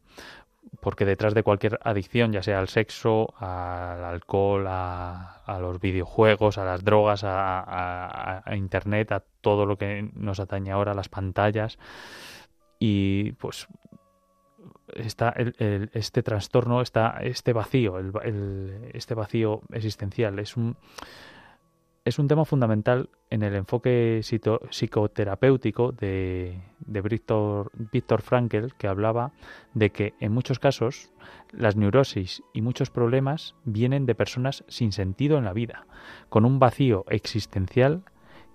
porque 0.82 1.06
detrás 1.06 1.36
de 1.36 1.44
cualquier 1.44 1.80
adicción, 1.84 2.34
ya 2.34 2.42
sea 2.42 2.60
al 2.60 2.68
sexo, 2.68 3.34
al 3.38 4.04
alcohol, 4.04 4.66
a, 4.68 5.44
los 5.62 5.80
videojuegos, 5.80 6.58
a 6.58 6.66
las 6.66 6.84
drogas, 6.84 7.24
a, 7.24 8.42
a, 8.44 8.56
Internet, 8.56 9.12
a 9.12 9.24
todo 9.42 9.66
lo 9.66 9.78
que 9.78 10.10
nos 10.16 10.40
atañe 10.40 10.72
ahora, 10.72 10.94
las 10.96 11.10
pantallas, 11.10 11.78
y 12.80 13.34
pues 13.34 13.68
está 14.96 15.30
el, 15.30 15.90
este 15.94 16.24
trastorno, 16.24 16.82
está 16.82 17.18
este 17.22 17.54
vacío, 17.54 18.00
este 18.94 19.14
vacío 19.14 19.62
existencial. 19.72 20.40
Es 20.40 20.58
un, 20.58 20.76
es 22.06 22.20
un 22.20 22.28
tema 22.28 22.46
fundamental 22.46 23.10
en 23.30 23.44
el 23.44 23.56
enfoque 23.56 24.22
psicoterapéutico 24.70 25.92
de, 25.92 26.62
de 26.80 27.02
Víctor, 27.02 27.72
Víctor 27.74 28.22
Frankl, 28.22 28.74
que 28.78 28.88
hablaba 28.88 29.32
de 29.74 29.92
que 29.92 30.14
en 30.20 30.34
muchos 30.34 30.60
casos 30.60 31.12
las 31.52 31.76
neurosis 31.76 32.44
y 32.54 32.62
muchos 32.62 32.90
problemas 32.90 33.56
vienen 33.64 34.06
de 34.06 34.16
personas 34.16 34.64
sin 34.68 34.92
sentido 34.92 35.38
en 35.38 35.46
la 35.46 35.54
vida, 35.54 35.86
con 36.30 36.46
un 36.46 36.60
vacío 36.60 37.06
existencial 37.10 38.04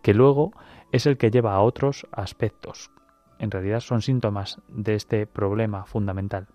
que 0.03 0.15
luego 0.15 0.53
es 0.93 1.07
el 1.07 1.17
que 1.17 1.31
lleva 1.31 1.55
a 1.55 1.61
otros 1.61 2.07
aspectos, 2.13 2.91
en 3.39 3.51
realidad 3.51 3.81
son 3.81 4.03
síntomas 4.03 4.61
de 4.69 4.95
este 4.95 5.27
problema 5.27 5.85
fundamental. 5.85 6.49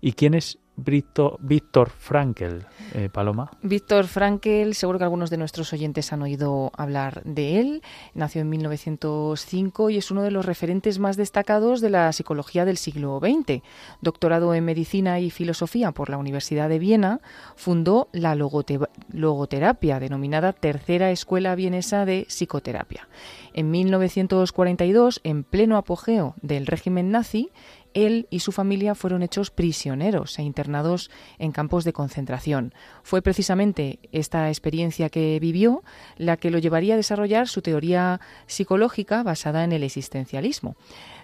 ¿Y 0.00 0.12
quién 0.12 0.34
es 0.34 0.58
Víctor 0.76 1.90
Frankel, 1.90 2.64
eh, 2.94 3.08
Paloma. 3.12 3.50
Víctor 3.62 4.06
Frankel, 4.06 4.74
seguro 4.74 4.98
que 4.98 5.04
algunos 5.04 5.30
de 5.30 5.36
nuestros 5.36 5.72
oyentes 5.72 6.12
han 6.12 6.22
oído 6.22 6.72
hablar 6.76 7.22
de 7.24 7.60
él. 7.60 7.82
Nació 8.14 8.42
en 8.42 8.48
1905 8.48 9.90
y 9.90 9.98
es 9.98 10.10
uno 10.10 10.22
de 10.22 10.30
los 10.30 10.46
referentes 10.46 10.98
más 10.98 11.16
destacados 11.16 11.80
de 11.80 11.90
la 11.90 12.12
psicología 12.12 12.64
del 12.64 12.76
siglo 12.76 13.20
XX. 13.20 13.62
Doctorado 14.00 14.54
en 14.54 14.64
medicina 14.64 15.20
y 15.20 15.30
filosofía 15.30 15.92
por 15.92 16.08
la 16.08 16.18
Universidad 16.18 16.68
de 16.68 16.78
Viena, 16.78 17.20
fundó 17.56 18.08
la 18.12 18.34
logoterapia, 18.34 20.00
denominada 20.00 20.52
Tercera 20.52 21.10
Escuela 21.10 21.54
Vienesa 21.54 22.04
de 22.04 22.26
Psicoterapia. 22.28 23.08
En 23.52 23.70
1942, 23.70 25.20
en 25.24 25.44
pleno 25.44 25.76
apogeo 25.76 26.34
del 26.40 26.66
régimen 26.66 27.10
nazi, 27.10 27.50
él 27.94 28.26
y 28.30 28.40
su 28.40 28.52
familia 28.52 28.94
fueron 28.94 29.22
hechos 29.22 29.50
prisioneros 29.50 30.38
e 30.38 30.42
internados 30.42 31.10
en 31.38 31.52
campos 31.52 31.84
de 31.84 31.92
concentración. 31.92 32.74
Fue 33.02 33.22
precisamente 33.22 33.98
esta 34.12 34.48
experiencia 34.48 35.08
que 35.08 35.38
vivió 35.40 35.82
la 36.16 36.36
que 36.36 36.50
lo 36.50 36.58
llevaría 36.58 36.94
a 36.94 36.96
desarrollar 36.96 37.48
su 37.48 37.62
teoría 37.62 38.20
psicológica 38.46 39.22
basada 39.22 39.64
en 39.64 39.72
el 39.72 39.82
existencialismo. 39.82 40.76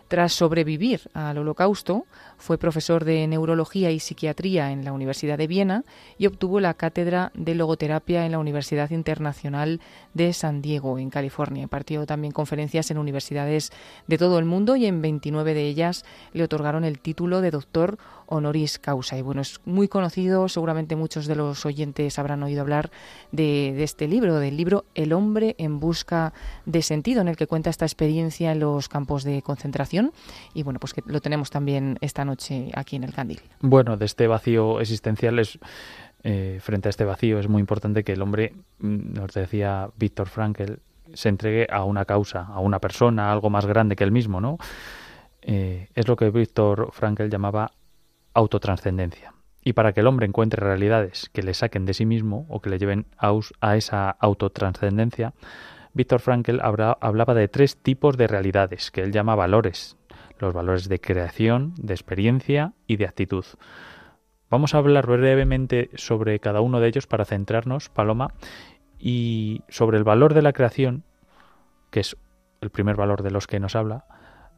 Tras 0.09 0.33
sobrevivir 0.33 1.01
al 1.15 1.39
holocausto, 1.39 2.07
fue 2.39 2.59
profesor 2.59 3.05
de 3.05 3.27
neurología 3.27 3.91
y 3.91 3.99
psiquiatría 3.99 4.71
en 4.71 4.85
la 4.85 4.93
Universidad 4.93 5.37
de 5.37 5.49
Viena 5.49 5.85
y 6.17 6.27
obtuvo 6.27 6.61
la 6.61 6.75
cátedra 6.75 7.33
de 7.35 7.57
logoterapia 7.57 8.25
en 8.25 8.31
la 8.31 8.39
Universidad 8.39 8.91
Internacional 8.91 9.81
de 10.15 10.33
San 10.33 10.63
Diego, 10.63 11.01
en 11.01 11.11
California. 11.11 11.65
Impartió 11.65 12.07
también 12.07 12.33
conferencias 12.33 12.91
en 12.93 12.99
universidades 12.99 13.73
de 14.07 14.19
todo 14.19 14.39
el 14.39 14.45
mundo 14.45 14.77
y 14.77 14.87
en 14.87 15.03
29 15.03 15.55
de 15.55 15.67
ellas 15.67 16.05
le 16.33 16.45
otorgaron 16.45 16.85
el 16.85 17.01
título 17.01 17.41
de 17.41 17.51
doctor 17.51 17.99
honoris 18.27 18.79
causa. 18.79 19.17
Y 19.19 19.23
bueno, 19.23 19.41
es 19.41 19.61
muy 19.65 19.89
conocido, 19.89 20.49
seguramente 20.49 20.97
muchos 20.97 21.27
de 21.27 21.37
los 21.37 21.65
oyentes 21.67 22.19
habrán 22.19 22.43
oído 22.43 22.61
hablar 22.61 22.91
de, 23.33 23.83
este 23.83 24.09
libro, 24.09 24.39
del 24.39 24.57
libro 24.57 24.85
El 24.95 25.13
hombre 25.13 25.55
en 25.59 25.81
busca 25.81 26.33
de 26.65 26.83
sentido, 26.83 27.21
en 27.21 27.29
el 27.29 27.37
que 27.37 27.47
cuenta 27.47 27.71
esta 27.71 27.85
experiencia 27.85 28.53
en 28.53 28.61
los 28.61 28.89
campos 28.89 29.25
de 29.25 29.43
concentración. 29.43 30.13
Y 30.55 30.63
bueno, 30.63 30.79
pues 30.79 30.95
que 30.95 31.03
lo 31.07 31.21
tenemos 31.21 31.51
también 31.51 31.99
esta 32.01 32.25
noche 32.25 32.71
aquí 32.75 32.97
en 32.97 33.05
el 33.05 33.13
Candil. 33.13 33.41
Bueno, 33.61 33.97
de 33.97 34.05
este 34.05 34.27
vacío 34.27 34.81
existencial 34.81 35.39
es... 35.39 35.59
Eh, 36.29 36.59
frente 36.61 36.89
a 36.89 36.91
este 36.91 37.05
vacío 37.05 37.39
es 37.39 37.47
muy 37.47 37.61
importante 37.61 38.03
que 38.03 38.13
el 38.13 38.23
hombre, 38.23 38.53
mm, 38.81 39.15
nos 39.15 39.33
decía 39.33 39.91
Víctor 39.97 40.29
Frankl, 40.29 40.73
se 41.15 41.29
entregue 41.29 41.67
a 41.71 41.85
una 41.85 42.05
causa, 42.05 42.47
a 42.47 42.59
una 42.59 42.81
persona, 42.81 43.31
algo 43.31 43.51
más 43.51 43.67
grande 43.67 43.97
que 43.97 44.05
él 44.05 44.11
mismo, 44.11 44.41
¿no? 44.41 44.59
Eh, 45.43 45.89
es 45.95 46.09
lo 46.09 46.17
que 46.17 46.31
Víctor 46.31 46.91
Frankl 46.93 47.29
llamaba 47.29 47.71
autotranscendencia. 48.37 49.33
Y 49.65 49.73
para 49.73 49.93
que 49.93 50.01
el 50.01 50.07
hombre 50.07 50.27
encuentre 50.27 50.65
realidades 50.65 51.31
que 51.33 51.43
le 51.43 51.55
saquen 51.55 51.87
de 51.87 51.95
sí 51.95 52.07
mismo 52.07 52.47
o 52.49 52.61
que 52.61 52.71
le 52.71 52.79
lleven 52.79 53.07
a, 53.19 53.77
esa 53.77 54.11
autotranscendencia, 54.11 55.33
Víctor 55.95 56.21
Frankl 56.21 56.61
hablaba 56.61 57.35
de 57.35 57.49
tres 57.49 57.77
tipos 57.77 58.17
de 58.17 58.27
realidades 58.27 58.91
que 58.91 59.01
él 59.01 59.11
llama 59.11 59.35
valores, 59.35 59.97
los 60.39 60.53
valores 60.53 60.89
de 60.89 61.01
creación, 61.01 61.73
de 61.79 61.95
experiencia 61.95 62.75
y 62.87 62.97
de 62.97 63.07
actitud. 63.07 63.45
Vamos 64.51 64.75
a 64.75 64.79
hablar 64.79 65.07
brevemente 65.07 65.91
sobre 65.95 66.39
cada 66.39 66.61
uno 66.61 66.79
de 66.79 66.89
ellos 66.89 67.07
para 67.07 67.25
centrarnos, 67.25 67.89
Paloma, 67.89 68.35
y 68.99 69.63
sobre 69.69 69.97
el 69.97 70.05
valor 70.05 70.35
de 70.35 70.43
la 70.43 70.53
creación, 70.53 71.05
que 71.91 72.01
es 72.01 72.17
el 72.61 72.71
primer 72.71 72.97
valor 72.97 73.23
de 73.23 73.31
los 73.31 73.47
que 73.47 73.61
nos 73.61 73.75
habla, 73.75 74.05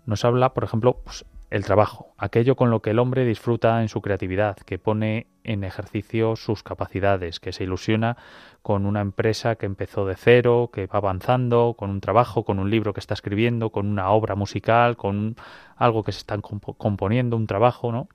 nos 0.04 0.24
habla, 0.24 0.52
por 0.52 0.64
ejemplo, 0.64 1.00
pues, 1.04 1.24
el 1.50 1.64
trabajo, 1.64 2.14
aquello 2.18 2.56
con 2.56 2.70
lo 2.70 2.82
que 2.82 2.90
el 2.90 2.98
hombre 2.98 3.24
disfruta 3.24 3.80
en 3.80 3.88
su 3.88 4.02
creatividad, 4.02 4.56
que 4.56 4.78
pone 4.78 5.28
en 5.44 5.64
ejercicio 5.64 6.36
sus 6.36 6.62
capacidades, 6.62 7.40
que 7.40 7.52
se 7.52 7.64
ilusiona 7.64 8.18
con 8.60 8.84
una 8.84 9.00
empresa 9.00 9.56
que 9.56 9.64
empezó 9.64 10.04
de 10.04 10.14
cero, 10.14 10.70
que 10.72 10.86
va 10.86 10.98
avanzando, 10.98 11.74
con 11.78 11.88
un 11.88 12.00
trabajo, 12.00 12.44
con 12.44 12.58
un 12.58 12.68
libro 12.68 12.92
que 12.92 13.00
está 13.00 13.14
escribiendo, 13.14 13.70
con 13.70 13.86
una 13.86 14.10
obra 14.10 14.34
musical, 14.34 14.96
con 14.96 15.36
algo 15.76 16.04
que 16.04 16.12
se 16.12 16.18
están 16.18 16.42
componiendo, 16.42 17.36
un 17.36 17.46
trabajo, 17.46 17.92
¿no? 17.92 18.08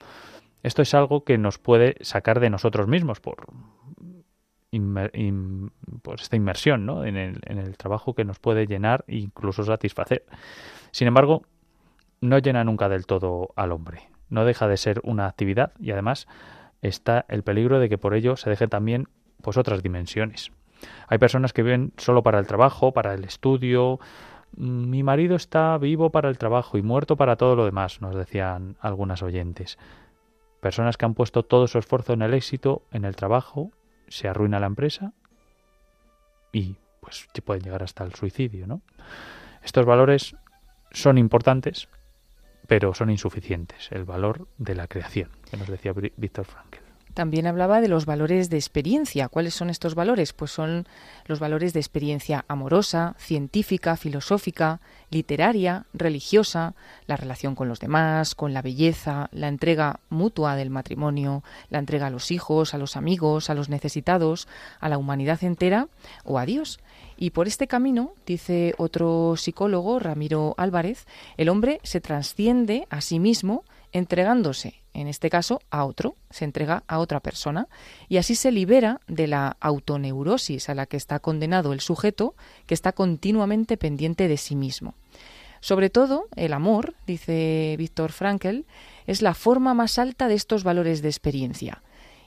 Esto 0.62 0.82
es 0.82 0.94
algo 0.94 1.24
que 1.24 1.38
nos 1.38 1.58
puede 1.58 1.96
sacar 2.02 2.40
de 2.40 2.50
nosotros 2.50 2.88
mismos 2.88 3.20
por, 3.20 3.48
por 6.02 6.22
esta 6.22 6.36
inmersión 6.36 6.86
¿no? 6.86 7.04
en, 7.04 7.18
el, 7.18 7.42
en 7.46 7.58
el 7.60 7.76
trabajo 7.78 8.16
que 8.16 8.24
nos 8.24 8.40
puede 8.40 8.66
llenar 8.66 9.04
e 9.08 9.18
incluso 9.18 9.64
satisfacer. 9.64 10.26
Sin 10.92 11.08
embargo, 11.08 11.44
no 12.24 12.40
llena 12.40 12.64
nunca 12.64 12.90
del 12.90 13.06
todo 13.06 13.50
al 13.56 13.72
hombre. 13.72 14.10
No 14.30 14.46
deja 14.46 14.68
de 14.68 14.78
ser 14.78 15.02
una 15.04 15.28
actividad 15.28 15.74
y 15.80 15.92
además 15.92 16.28
está 16.82 17.26
el 17.28 17.44
peligro 17.44 17.80
de 17.80 17.90
que 17.90 17.98
por 17.98 18.14
ello 18.14 18.38
se 18.38 18.50
deje 18.50 18.68
también 18.68 19.08
pues 19.42 19.58
otras 19.58 19.84
dimensiones. 19.84 20.52
Hay 21.08 21.18
personas 21.18 21.54
que 21.54 21.64
viven 21.64 21.94
solo 21.98 22.24
para 22.24 22.40
el 22.40 22.48
trabajo, 22.48 22.94
para 22.94 23.14
el 23.14 23.26
estudio. 23.26 24.00
Mi 24.56 25.04
marido 25.04 25.36
está 25.36 25.78
vivo 25.78 26.12
para 26.12 26.30
el 26.30 26.38
trabajo 26.38 26.78
y 26.78 26.82
muerto 26.82 27.18
para 27.18 27.36
todo 27.36 27.56
lo 27.56 27.66
demás, 27.66 28.02
nos 28.02 28.16
decían 28.16 28.78
algunas 28.80 29.22
oyentes. 29.22 29.78
Personas 30.62 30.96
que 30.96 31.06
han 31.06 31.14
puesto 31.14 31.44
todo 31.44 31.68
su 31.68 31.78
esfuerzo 31.78 32.14
en 32.14 32.22
el 32.22 32.34
éxito, 32.34 32.84
en 32.92 33.04
el 33.04 33.18
trabajo, 33.18 33.72
se 34.08 34.30
arruina 34.30 34.60
la 34.60 34.68
empresa 34.68 35.12
y 36.54 36.78
pues 37.02 37.28
pueden 37.44 37.64
llegar 37.64 37.84
hasta 37.84 38.06
el 38.06 38.14
suicidio, 38.14 38.66
¿no? 38.66 38.82
Estos 39.62 39.86
valores 39.86 40.36
son 40.92 41.18
importantes, 41.18 41.90
pero 42.74 42.96
son 42.96 43.12
insuficientes. 43.12 43.92
El 43.92 44.04
valor 44.04 44.48
de 44.58 44.74
la 44.74 44.88
creación, 44.88 45.30
que 45.52 45.58
nos 45.58 45.68
decía 45.68 45.94
Víctor 45.94 46.46
Frankl. 46.46 46.83
También 47.14 47.46
hablaba 47.46 47.80
de 47.80 47.88
los 47.88 48.06
valores 48.06 48.50
de 48.50 48.58
experiencia. 48.58 49.28
¿Cuáles 49.28 49.54
son 49.54 49.70
estos 49.70 49.94
valores? 49.94 50.34
Pues 50.34 50.52
son 50.52 50.88
los 51.26 51.40
valores 51.40 51.74
de 51.74 51.80
experiencia 51.80 52.44
amorosa, 52.48 53.16
científica, 53.20 53.96
filosófica, 53.98 54.82
literaria, 55.12 55.86
religiosa, 55.94 56.74
la 57.06 57.16
relación 57.16 57.54
con 57.54 57.70
los 57.70 57.80
demás, 57.80 58.34
con 58.34 58.54
la 58.54 58.64
belleza, 58.64 59.30
la 59.32 59.48
entrega 59.48 60.00
mutua 60.10 60.56
del 60.56 60.72
matrimonio, 60.72 61.44
la 61.70 61.80
entrega 61.80 62.08
a 62.08 62.10
los 62.10 62.32
hijos, 62.32 62.74
a 62.74 62.80
los 62.80 62.98
amigos, 62.98 63.50
a 63.50 63.54
los 63.54 63.70
necesitados, 63.70 64.48
a 64.80 64.90
la 64.90 64.98
humanidad 64.98 65.44
entera 65.44 65.88
o 66.24 66.40
a 66.40 66.46
Dios. 66.46 66.80
Y 67.16 67.30
por 67.30 67.48
este 67.48 67.68
camino, 67.68 68.14
dice 68.26 68.74
otro 68.78 69.36
psicólogo, 69.38 70.00
Ramiro 70.00 70.56
Álvarez, 70.58 71.06
el 71.38 71.50
hombre 71.50 71.80
se 71.84 72.02
trasciende 72.02 72.88
a 72.90 73.02
sí 73.02 73.20
mismo 73.20 73.64
entregándose, 73.92 74.83
en 74.94 75.08
este 75.08 75.30
caso, 75.30 75.62
a 75.70 75.86
otro, 75.86 76.16
se 76.30 76.46
entrega 76.46 76.84
a 76.88 77.00
otra 77.00 77.20
persona, 77.20 77.68
y 78.10 78.18
así 78.18 78.36
se 78.36 78.52
libera 78.52 79.02
de 79.08 79.28
la 79.28 79.58
autoneurosis 79.60 80.70
a 80.70 80.76
la 80.76 80.86
que 80.86 80.98
está 80.98 81.20
condenado 81.20 81.74
el 81.74 81.80
sujeto, 81.80 82.36
que 82.66 82.74
está 82.74 82.92
continuamente 82.92 83.78
pendiente 83.78 84.28
de 84.28 84.38
sí 84.38 84.56
mismo. 84.56 84.96
Sobre 85.62 85.90
todo, 85.90 86.28
el 86.36 86.54
amor, 86.54 86.94
dice 87.08 87.76
Víctor 87.78 88.12
Frankl, 88.12 88.66
es 89.08 89.22
la 89.22 89.34
forma 89.34 89.74
más 89.74 89.98
alta 89.98 90.28
de 90.28 90.36
estos 90.36 90.64
valores 90.64 91.02
de 91.02 91.10
experiencia, 91.10 91.82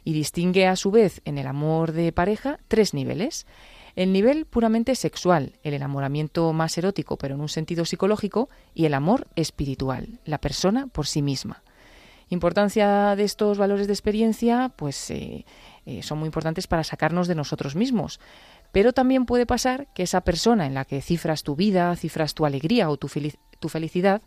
y 0.05 0.13
distingue 0.13 0.67
a 0.67 0.77
su 0.77 0.91
vez 0.91 1.21
en 1.25 1.37
el 1.37 1.47
amor 1.47 1.93
de 1.93 2.13
pareja 2.13 2.61
tres 2.69 2.95
niveles. 2.95 3.47
El 3.97 4.13
nivel 4.13 4.47
puramente 4.47 4.95
sexual, 4.95 5.55
el 5.63 5.75
enamoramiento 5.75 6.53
más 6.53 6.79
erótico 6.79 7.17
pero 7.17 7.35
en 7.35 7.41
un 7.41 7.49
sentido 7.49 7.85
psicológico, 7.85 8.49
y 8.75 8.87
el 8.87 8.95
amor 8.95 9.27
espiritual, 9.37 10.21
la 10.25 10.39
persona 10.39 10.87
por 10.87 11.07
sí 11.07 11.23
misma. 11.23 11.63
Importancia 12.29 13.15
de 13.15 13.23
estos 13.23 13.57
valores 13.57 13.87
de 13.87 13.93
experiencia, 13.93 14.73
pues 14.75 15.11
eh, 15.11 15.45
eh, 15.85 16.03
son 16.03 16.19
muy 16.19 16.27
importantes 16.27 16.67
para 16.67 16.83
sacarnos 16.83 17.29
de 17.29 17.37
nosotros 17.37 17.77
mismos. 17.77 18.19
Pero 18.73 18.93
también 18.93 19.27
puede 19.27 19.47
pasar 19.47 19.87
que 19.95 20.03
esa 20.03 20.23
persona 20.23 20.67
en 20.67 20.75
la 20.75 20.85
que 20.85 21.01
cifras 21.01 21.45
tu 21.45 21.55
vida, 21.55 21.95
cifras 21.95 22.35
tu 22.35 22.45
alegría 22.45 22.91
o 22.91 22.97
tu, 22.97 23.09
felicidad, 23.69 24.23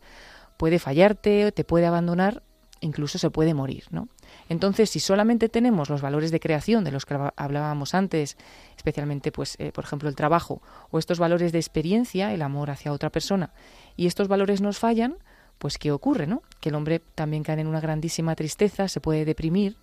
puede 0.55 0.79
fallarte, 0.79 1.51
te 1.51 1.65
puede 1.65 1.85
abandonar, 1.85 2.41
incluso 2.79 3.19
se 3.19 3.29
puede 3.29 3.53
morir, 3.53 3.83
¿no? 3.91 4.07
Entonces, 4.47 4.89
si 4.89 5.01
solamente 5.01 5.49
tenemos 5.49 5.89
los 5.89 6.01
valores 6.01 6.31
de 6.31 6.39
creación 6.39 6.85
de 6.85 6.91
los 6.91 7.05
que 7.05 7.17
hablábamos 7.35 7.93
antes, 7.93 8.37
especialmente, 8.77 9.33
pues, 9.33 9.55
eh, 9.59 9.73
por 9.73 9.83
ejemplo, 9.83 10.07
el 10.07 10.15
trabajo, 10.15 10.61
o 10.89 10.99
estos 10.99 11.19
valores 11.19 11.51
de 11.51 11.59
experiencia, 11.59 12.33
el 12.33 12.41
amor 12.41 12.71
hacia 12.71 12.93
otra 12.93 13.11
persona, 13.11 13.51
y 13.97 14.07
estos 14.07 14.29
valores 14.29 14.61
nos 14.61 14.79
fallan, 14.79 15.17
pues 15.59 15.77
¿qué 15.77 15.91
ocurre, 15.91 16.25
no? 16.25 16.41
Que 16.59 16.69
el 16.69 16.75
hombre 16.75 17.01
también 17.15 17.43
cae 17.43 17.59
en 17.59 17.67
una 17.67 17.79
grandísima 17.79 18.35
tristeza, 18.35 18.87
se 18.87 18.99
puede 18.99 19.25
deprimir, 19.25 19.77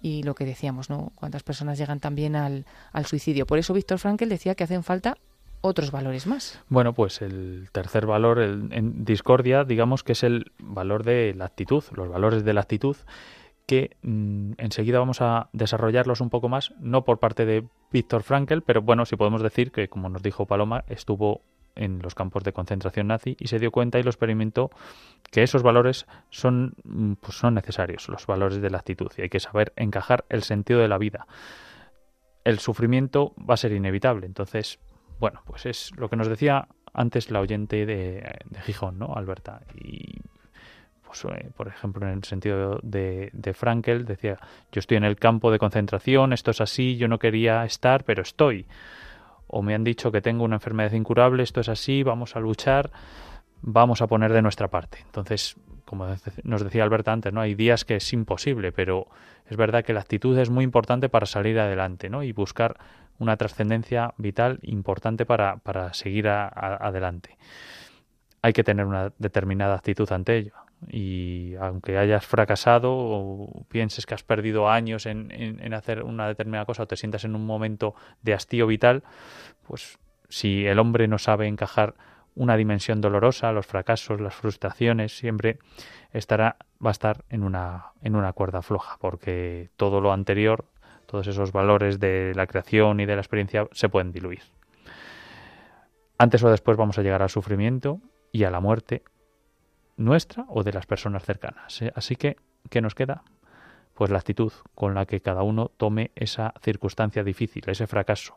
y 0.00 0.22
lo 0.22 0.34
que 0.34 0.44
decíamos, 0.44 0.90
¿no? 0.90 1.12
Cuántas 1.16 1.42
personas 1.42 1.78
llegan 1.78 1.98
también 1.98 2.36
al, 2.36 2.66
al 2.92 3.06
suicidio. 3.06 3.46
Por 3.46 3.58
eso 3.58 3.72
Víctor 3.72 3.98
Frankel 3.98 4.28
decía 4.28 4.54
que 4.54 4.64
hacen 4.64 4.84
falta 4.84 5.16
otros 5.62 5.90
valores 5.90 6.26
más. 6.26 6.60
Bueno, 6.68 6.92
pues 6.92 7.22
el 7.22 7.70
tercer 7.72 8.04
valor 8.04 8.38
en 8.38 9.04
discordia, 9.04 9.64
digamos 9.64 10.02
que 10.02 10.12
es 10.12 10.22
el 10.22 10.52
valor 10.58 11.04
de 11.04 11.32
la 11.34 11.46
actitud, 11.46 11.82
los 11.92 12.08
valores 12.10 12.44
de 12.44 12.52
la 12.52 12.60
actitud 12.60 12.96
que 13.66 13.96
mm, 14.02 14.52
enseguida 14.58 14.98
vamos 14.98 15.20
a 15.20 15.48
desarrollarlos 15.52 16.20
un 16.20 16.30
poco 16.30 16.48
más, 16.48 16.72
no 16.80 17.04
por 17.04 17.18
parte 17.18 17.46
de 17.46 17.64
Víctor 17.90 18.22
Frankl, 18.22 18.60
pero 18.60 18.82
bueno, 18.82 19.06
sí 19.06 19.16
podemos 19.16 19.42
decir 19.42 19.72
que, 19.72 19.88
como 19.88 20.08
nos 20.08 20.22
dijo 20.22 20.46
Paloma, 20.46 20.84
estuvo 20.88 21.40
en 21.76 22.00
los 22.00 22.14
campos 22.14 22.44
de 22.44 22.52
concentración 22.52 23.08
nazi 23.08 23.36
y 23.38 23.48
se 23.48 23.58
dio 23.58 23.70
cuenta 23.70 23.98
y 23.98 24.02
lo 24.02 24.10
experimentó 24.10 24.70
que 25.30 25.42
esos 25.42 25.62
valores 25.62 26.06
son, 26.30 26.74
mm, 26.84 27.14
pues 27.14 27.36
son 27.36 27.54
necesarios, 27.54 28.08
los 28.08 28.26
valores 28.26 28.60
de 28.60 28.70
la 28.70 28.78
actitud, 28.78 29.10
y 29.16 29.22
hay 29.22 29.28
que 29.28 29.40
saber 29.40 29.72
encajar 29.76 30.24
el 30.28 30.42
sentido 30.42 30.80
de 30.80 30.88
la 30.88 30.98
vida. 30.98 31.26
El 32.44 32.58
sufrimiento 32.58 33.34
va 33.38 33.54
a 33.54 33.58
ser 33.58 33.72
inevitable, 33.72 34.26
entonces, 34.26 34.78
bueno, 35.18 35.42
pues 35.46 35.66
es 35.66 35.92
lo 35.96 36.08
que 36.08 36.16
nos 36.16 36.28
decía 36.28 36.68
antes 36.92 37.30
la 37.30 37.40
oyente 37.40 37.86
de, 37.86 38.38
Gijón, 38.62 38.98
¿no, 38.98 39.14
Alberta? 39.14 39.62
Y 39.74 40.20
pues, 41.04 41.24
eh, 41.24 41.50
por 41.56 41.68
ejemplo, 41.68 42.06
en 42.06 42.18
el 42.18 42.24
sentido 42.24 42.78
de, 42.82 43.30
de 43.32 43.54
Frankel, 43.54 44.04
decía, 44.04 44.38
yo 44.70 44.78
estoy 44.78 44.96
en 44.96 45.04
el 45.04 45.16
campo 45.16 45.50
de 45.50 45.58
concentración, 45.58 46.32
esto 46.32 46.52
es 46.52 46.60
así, 46.60 46.96
yo 46.96 47.08
no 47.08 47.18
quería 47.18 47.64
estar, 47.64 48.04
pero 48.04 48.22
estoy. 48.22 48.66
O 49.46 49.62
me 49.62 49.74
han 49.74 49.84
dicho 49.84 50.10
que 50.10 50.20
tengo 50.20 50.44
una 50.44 50.56
enfermedad 50.56 50.92
incurable, 50.92 51.42
esto 51.42 51.60
es 51.60 51.68
así, 51.68 52.02
vamos 52.02 52.36
a 52.36 52.40
luchar, 52.40 52.90
vamos 53.62 54.02
a 54.02 54.06
poner 54.06 54.32
de 54.32 54.42
nuestra 54.42 54.68
parte. 54.68 54.98
Entonces, 55.04 55.56
como 55.84 56.06
nos 56.42 56.64
decía 56.64 56.82
Alberta 56.82 57.12
antes, 57.12 57.32
¿no? 57.32 57.40
Hay 57.40 57.54
días 57.54 57.84
que 57.84 57.96
es 57.96 58.12
imposible, 58.12 58.72
pero 58.72 59.06
es 59.46 59.56
verdad 59.56 59.84
que 59.84 59.92
la 59.92 60.00
actitud 60.00 60.38
es 60.38 60.50
muy 60.50 60.64
importante 60.64 61.08
para 61.08 61.26
salir 61.26 61.58
adelante, 61.58 62.08
¿no? 62.08 62.22
Y 62.22 62.32
buscar 62.32 62.76
una 63.18 63.36
trascendencia 63.36 64.14
vital 64.16 64.58
importante 64.62 65.26
para, 65.26 65.58
para 65.58 65.94
seguir 65.94 66.28
adelante. 66.28 67.36
Hay 68.42 68.52
que 68.52 68.64
tener 68.64 68.86
una 68.86 69.12
determinada 69.18 69.74
actitud 69.74 70.10
ante 70.12 70.36
ello 70.36 70.63
y 70.88 71.54
aunque 71.60 71.98
hayas 71.98 72.26
fracasado 72.26 72.92
o 72.92 73.64
pienses 73.68 74.06
que 74.06 74.14
has 74.14 74.22
perdido 74.22 74.68
años 74.68 75.06
en, 75.06 75.30
en, 75.30 75.74
hacer 75.74 76.02
una 76.02 76.28
determinada 76.28 76.64
cosa 76.64 76.84
o 76.84 76.86
te 76.86 76.96
sientas 76.96 77.24
en 77.24 77.34
un 77.34 77.46
momento 77.46 77.94
de 78.22 78.34
hastío 78.34 78.66
vital, 78.66 79.02
pues 79.66 79.98
si 80.28 80.66
el 80.66 80.78
hombre 80.78 81.08
no 81.08 81.18
sabe 81.18 81.46
encajar 81.46 81.94
una 82.34 82.56
dimensión 82.56 83.00
dolorosa, 83.00 83.52
los 83.52 83.66
fracasos, 83.66 84.20
las 84.20 84.34
frustraciones, 84.34 85.16
siempre 85.16 85.58
estará, 86.12 86.56
va 86.84 86.90
a 86.90 86.92
estar 86.92 87.24
en 87.30 87.44
una, 87.44 87.92
en 88.02 88.16
una 88.16 88.32
cuerda 88.32 88.62
floja, 88.62 88.96
porque 88.98 89.70
todo 89.76 90.00
lo 90.00 90.12
anterior, 90.12 90.64
todos 91.06 91.26
esos 91.28 91.52
valores 91.52 92.00
de 92.00 92.32
la 92.34 92.46
creación 92.46 93.00
y 93.00 93.06
de 93.06 93.14
la 93.14 93.20
experiencia 93.20 93.68
se 93.72 93.88
pueden 93.88 94.12
diluir. 94.12 94.42
Antes 96.18 96.42
o 96.42 96.50
después 96.50 96.76
vamos 96.76 96.98
a 96.98 97.02
llegar 97.02 97.22
al 97.22 97.30
sufrimiento 97.30 98.00
y 98.32 98.44
a 98.44 98.50
la 98.50 98.60
muerte 98.60 99.02
nuestra 99.96 100.44
o 100.48 100.62
de 100.62 100.72
las 100.72 100.86
personas 100.86 101.24
cercanas. 101.24 101.80
¿eh? 101.82 101.92
Así 101.94 102.16
que, 102.16 102.36
¿qué 102.70 102.80
nos 102.80 102.94
queda? 102.94 103.22
Pues 103.94 104.10
la 104.10 104.18
actitud 104.18 104.52
con 104.74 104.94
la 104.94 105.06
que 105.06 105.20
cada 105.20 105.42
uno 105.42 105.70
tome 105.76 106.10
esa 106.16 106.54
circunstancia 106.62 107.22
difícil, 107.22 107.64
ese 107.66 107.86
fracaso. 107.86 108.36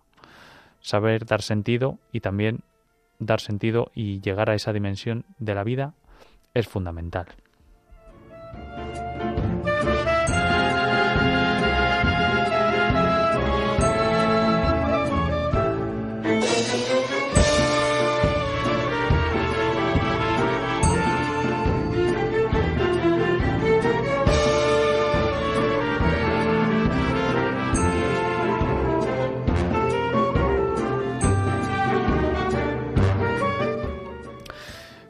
Saber 0.81 1.25
dar 1.25 1.41
sentido 1.41 1.97
y 2.11 2.19
también 2.19 2.61
dar 3.19 3.41
sentido 3.41 3.91
y 3.95 4.21
llegar 4.21 4.49
a 4.49 4.55
esa 4.55 4.73
dimensión 4.73 5.25
de 5.39 5.55
la 5.55 5.63
vida 5.63 5.93
es 6.53 6.67
fundamental. 6.67 7.27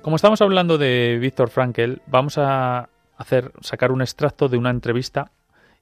Como 0.07 0.15
estamos 0.15 0.41
hablando 0.41 0.77
de 0.77 1.17
Víctor 1.19 1.49
Frankel, 1.49 2.01
vamos 2.07 2.37
a 2.37 2.87
hacer 3.17 3.51
sacar 3.59 3.91
un 3.91 4.01
extracto 4.01 4.47
de 4.47 4.55
una 4.55 4.69
entrevista 4.69 5.33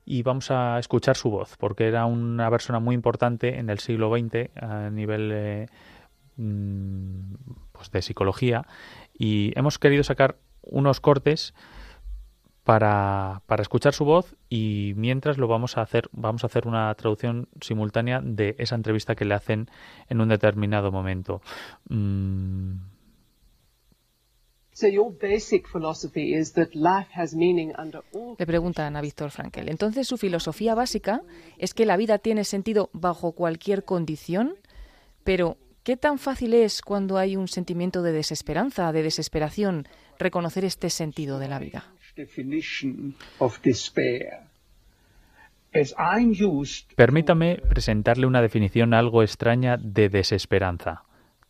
y 0.03 0.23
vamos 0.23 0.49
a 0.49 0.79
escuchar 0.79 1.15
su 1.15 1.29
voz, 1.29 1.55
porque 1.59 1.87
era 1.87 2.07
una 2.07 2.49
persona 2.49 2.79
muy 2.79 2.95
importante 2.95 3.59
en 3.59 3.69
el 3.69 3.77
siglo 3.77 4.09
XX 4.09 4.49
a 4.59 4.89
nivel 4.89 5.29
eh, 5.31 5.67
mm, 6.37 7.35
pues 7.71 7.91
de 7.91 8.01
psicología 8.01 8.65
y 9.13 9.53
hemos 9.55 9.77
querido 9.77 10.03
sacar 10.03 10.37
unos 10.63 11.01
cortes 11.01 11.53
para, 12.63 13.43
para, 13.45 13.61
escuchar 13.61 13.93
su 13.93 14.05
voz 14.05 14.35
y 14.49 14.93
mientras 14.95 15.37
lo 15.37 15.47
vamos 15.47 15.77
a 15.77 15.83
hacer 15.83 16.09
vamos 16.13 16.43
a 16.43 16.47
hacer 16.47 16.67
una 16.67 16.91
traducción 16.95 17.47
simultánea 17.61 18.21
de 18.23 18.55
esa 18.57 18.73
entrevista 18.73 19.13
que 19.13 19.25
le 19.25 19.35
hacen 19.35 19.69
en 20.09 20.19
un 20.19 20.29
determinado 20.29 20.91
momento. 20.91 21.43
Mm, 21.89 22.94
Le 28.37 28.45
preguntan 28.45 28.97
a 28.97 29.01
Víctor 29.01 29.31
Frankel. 29.31 29.69
Entonces 29.69 30.05
su 30.05 30.17
filosofía 30.17 30.75
básica 30.75 31.21
es 31.57 31.73
que 31.73 31.85
la 31.85 31.95
vida 31.95 32.17
tiene 32.17 32.43
sentido 32.43 32.89
bajo 32.91 33.31
cualquier 33.31 33.85
condición, 33.85 34.55
pero 35.23 35.55
¿qué 35.83 35.95
tan 35.95 36.19
fácil 36.19 36.53
es 36.53 36.81
cuando 36.81 37.17
hay 37.17 37.37
un 37.37 37.47
sentimiento 37.47 38.01
de 38.01 38.11
desesperanza, 38.11 38.91
de 38.91 39.03
desesperación, 39.03 39.87
reconocer 40.19 40.65
este 40.65 40.89
sentido 40.89 41.39
de 41.39 41.47
la 41.47 41.59
vida? 41.59 41.85
Permítame 46.97 47.61
presentarle 47.69 48.27
una 48.27 48.41
definición 48.41 48.93
algo 48.93 49.23
extraña 49.23 49.77
de 49.77 50.09
desesperanza, 50.09 51.03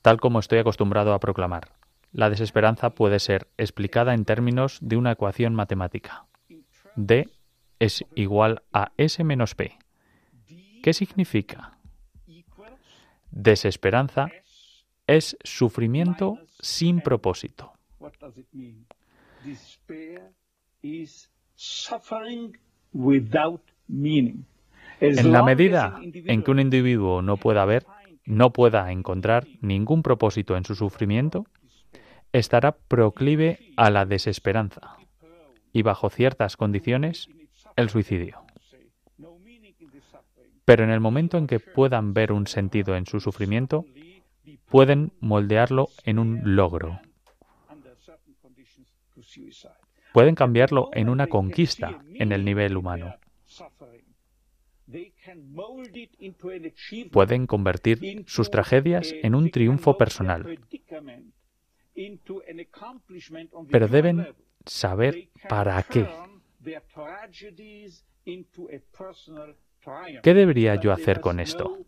tal 0.04 0.20
como 0.20 0.38
estoy 0.38 0.60
acostumbrado 0.60 1.16
a 1.16 1.20
proclamar. 1.20 1.85
La 2.16 2.30
desesperanza 2.30 2.92
puede 2.92 3.20
ser 3.20 3.50
explicada 3.58 4.14
en 4.14 4.24
términos 4.24 4.80
de 4.82 4.96
una 4.96 5.12
ecuación 5.12 5.54
matemática. 5.54 6.28
D 6.96 7.30
es 7.78 8.06
igual 8.16 8.64
a 8.72 8.94
S 8.96 9.22
menos 9.26 9.54
P. 9.54 9.78
¿Qué 10.82 10.94
significa? 10.94 11.78
Desesperanza 13.32 14.30
es 15.08 15.38
sufrimiento 15.44 16.40
sin 16.58 17.02
propósito. 17.02 17.74
En 25.02 25.32
la 25.34 25.44
medida 25.44 26.00
en 26.02 26.44
que 26.44 26.52
un 26.52 26.62
individuo 26.62 27.22
no 27.22 27.36
pueda 27.36 27.66
ver, 27.66 27.86
no 28.24 28.54
pueda 28.54 28.90
encontrar 28.94 29.46
ningún 29.60 30.02
propósito 30.02 30.56
en 30.56 30.64
su 30.64 30.76
sufrimiento, 30.76 31.46
estará 32.40 32.74
proclive 32.74 33.60
a 33.78 33.90
la 33.90 34.06
desesperanza 34.06 34.98
y 35.72 35.82
bajo 35.84 36.10
ciertas 36.10 36.58
condiciones 36.58 37.30
el 37.76 37.90
suicidio. 37.90 38.42
Pero 40.66 40.84
en 40.84 40.90
el 40.90 41.00
momento 41.00 41.38
en 41.38 41.48
que 41.48 41.60
puedan 41.60 42.14
ver 42.14 42.32
un 42.32 42.48
sentido 42.48 42.96
en 42.96 43.06
su 43.06 43.20
sufrimiento, 43.20 43.86
pueden 44.68 45.14
moldearlo 45.20 45.90
en 46.04 46.20
un 46.20 46.56
logro. 46.56 47.00
Pueden 50.14 50.36
cambiarlo 50.36 50.90
en 50.94 51.10
una 51.10 51.28
conquista 51.28 52.02
en 52.14 52.32
el 52.32 52.44
nivel 52.44 52.78
humano. 52.78 53.16
Pueden 57.12 57.48
convertir 57.48 58.24
sus 58.28 58.50
tragedias 58.52 59.14
en 59.24 59.36
un 59.36 59.52
triunfo 59.52 59.98
personal 59.98 60.58
pero 63.70 63.88
deben 63.88 64.28
saber 64.66 65.30
para 65.48 65.82
qué. 65.84 66.08
¿Qué 70.24 70.34
debería 70.34 70.76
yo 70.76 70.92
hacer 70.92 71.22
con 71.22 71.40
esto? 71.40 71.86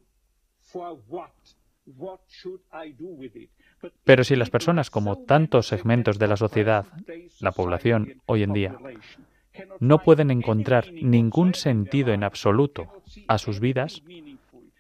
Pero 4.03 4.23
si 4.23 4.35
las 4.35 4.49
personas, 4.49 4.89
como 4.89 5.23
tantos 5.23 5.67
segmentos 5.67 6.19
de 6.19 6.27
la 6.27 6.37
sociedad, 6.37 6.85
la 7.39 7.51
población 7.51 8.21
hoy 8.25 8.43
en 8.43 8.53
día, 8.53 8.77
no 9.79 9.99
pueden 9.99 10.29
encontrar 10.31 10.91
ningún 10.91 11.53
sentido 11.55 12.13
en 12.13 12.23
absoluto 12.23 13.01
a 13.27 13.37
sus 13.37 13.59
vidas, 13.59 14.03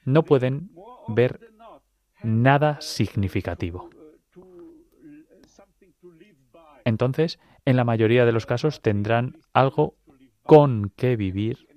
no 0.05 0.23
pueden 0.23 0.69
ver 1.07 1.51
nada 2.23 2.79
significativo 2.81 3.89
entonces 6.87 7.37
en 7.65 7.75
la 7.75 7.83
mayoría 7.83 8.25
de 8.25 8.31
los 8.31 8.45
casos 8.45 8.81
tendrán 8.81 9.37
algo 9.51 9.95
con 10.43 10.93
qué 10.95 11.17
vivir, 11.17 11.67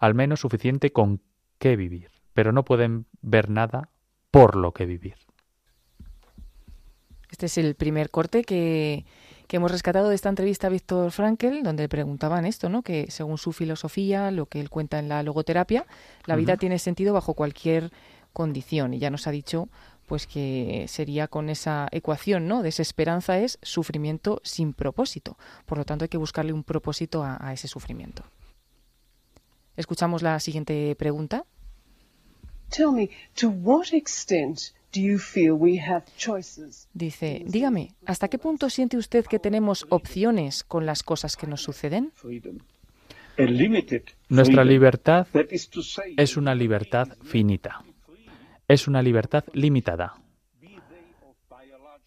al 0.00 0.14
menos 0.14 0.40
suficiente 0.40 0.90
con 0.90 1.22
qué 1.58 1.76
vivir, 1.76 2.10
pero 2.34 2.50
no 2.50 2.64
pueden 2.64 3.06
ver 3.22 3.48
nada 3.48 3.90
por 4.32 4.56
lo 4.56 4.72
que 4.72 4.86
vivir. 4.86 5.14
Este 7.30 7.46
es 7.46 7.56
el 7.58 7.76
primer 7.76 8.10
corte 8.10 8.42
que, 8.42 9.04
que 9.46 9.58
hemos 9.58 9.70
rescatado 9.70 10.08
de 10.08 10.16
esta 10.16 10.28
entrevista 10.28 10.66
a 10.66 10.70
Víctor 10.70 11.12
Frankel, 11.12 11.62
donde 11.62 11.84
le 11.84 11.88
preguntaban 11.88 12.44
esto, 12.44 12.68
¿no? 12.68 12.82
Que 12.82 13.12
según 13.12 13.38
su 13.38 13.52
filosofía, 13.52 14.32
lo 14.32 14.46
que 14.46 14.60
él 14.60 14.70
cuenta 14.70 14.98
en 14.98 15.08
la 15.08 15.22
logoterapia, 15.22 15.86
la 16.26 16.34
vida 16.34 16.56
tiene 16.56 16.80
sentido 16.80 17.14
bajo 17.14 17.34
cualquier 17.34 17.92
condición. 18.32 18.94
Y 18.94 18.98
ya 18.98 19.10
nos 19.10 19.26
ha 19.26 19.30
dicho 19.30 19.68
pues 20.10 20.26
que 20.26 20.86
sería 20.88 21.28
con 21.28 21.50
esa 21.50 21.86
ecuación, 21.92 22.48
¿no? 22.48 22.64
Desesperanza 22.64 23.38
es 23.38 23.60
sufrimiento 23.62 24.40
sin 24.42 24.72
propósito. 24.72 25.38
Por 25.66 25.78
lo 25.78 25.84
tanto, 25.84 26.04
hay 26.04 26.08
que 26.08 26.18
buscarle 26.18 26.52
un 26.52 26.64
propósito 26.64 27.22
a, 27.22 27.52
ese 27.52 27.68
sufrimiento. 27.68 28.24
Escuchamos 29.76 30.22
la 30.22 30.40
siguiente 30.40 30.96
pregunta. 30.96 31.44
Dice, 36.92 37.44
dígame, 37.46 37.94
¿hasta 38.04 38.26
qué 38.26 38.38
punto 38.38 38.68
siente 38.68 38.96
usted 38.96 39.24
que 39.26 39.38
tenemos 39.38 39.86
opciones 39.90 40.64
con 40.64 40.86
las 40.86 41.04
cosas 41.04 41.36
que 41.36 41.46
nos 41.46 41.62
suceden? 41.62 42.12
Nuestra 44.28 44.64
libertad 44.64 45.28
es 46.16 46.36
una 46.36 46.56
libertad 46.56 47.06
finita 47.22 47.84
es 48.70 48.86
una 48.86 49.02
libertad 49.02 49.42
limitada. 49.52 50.14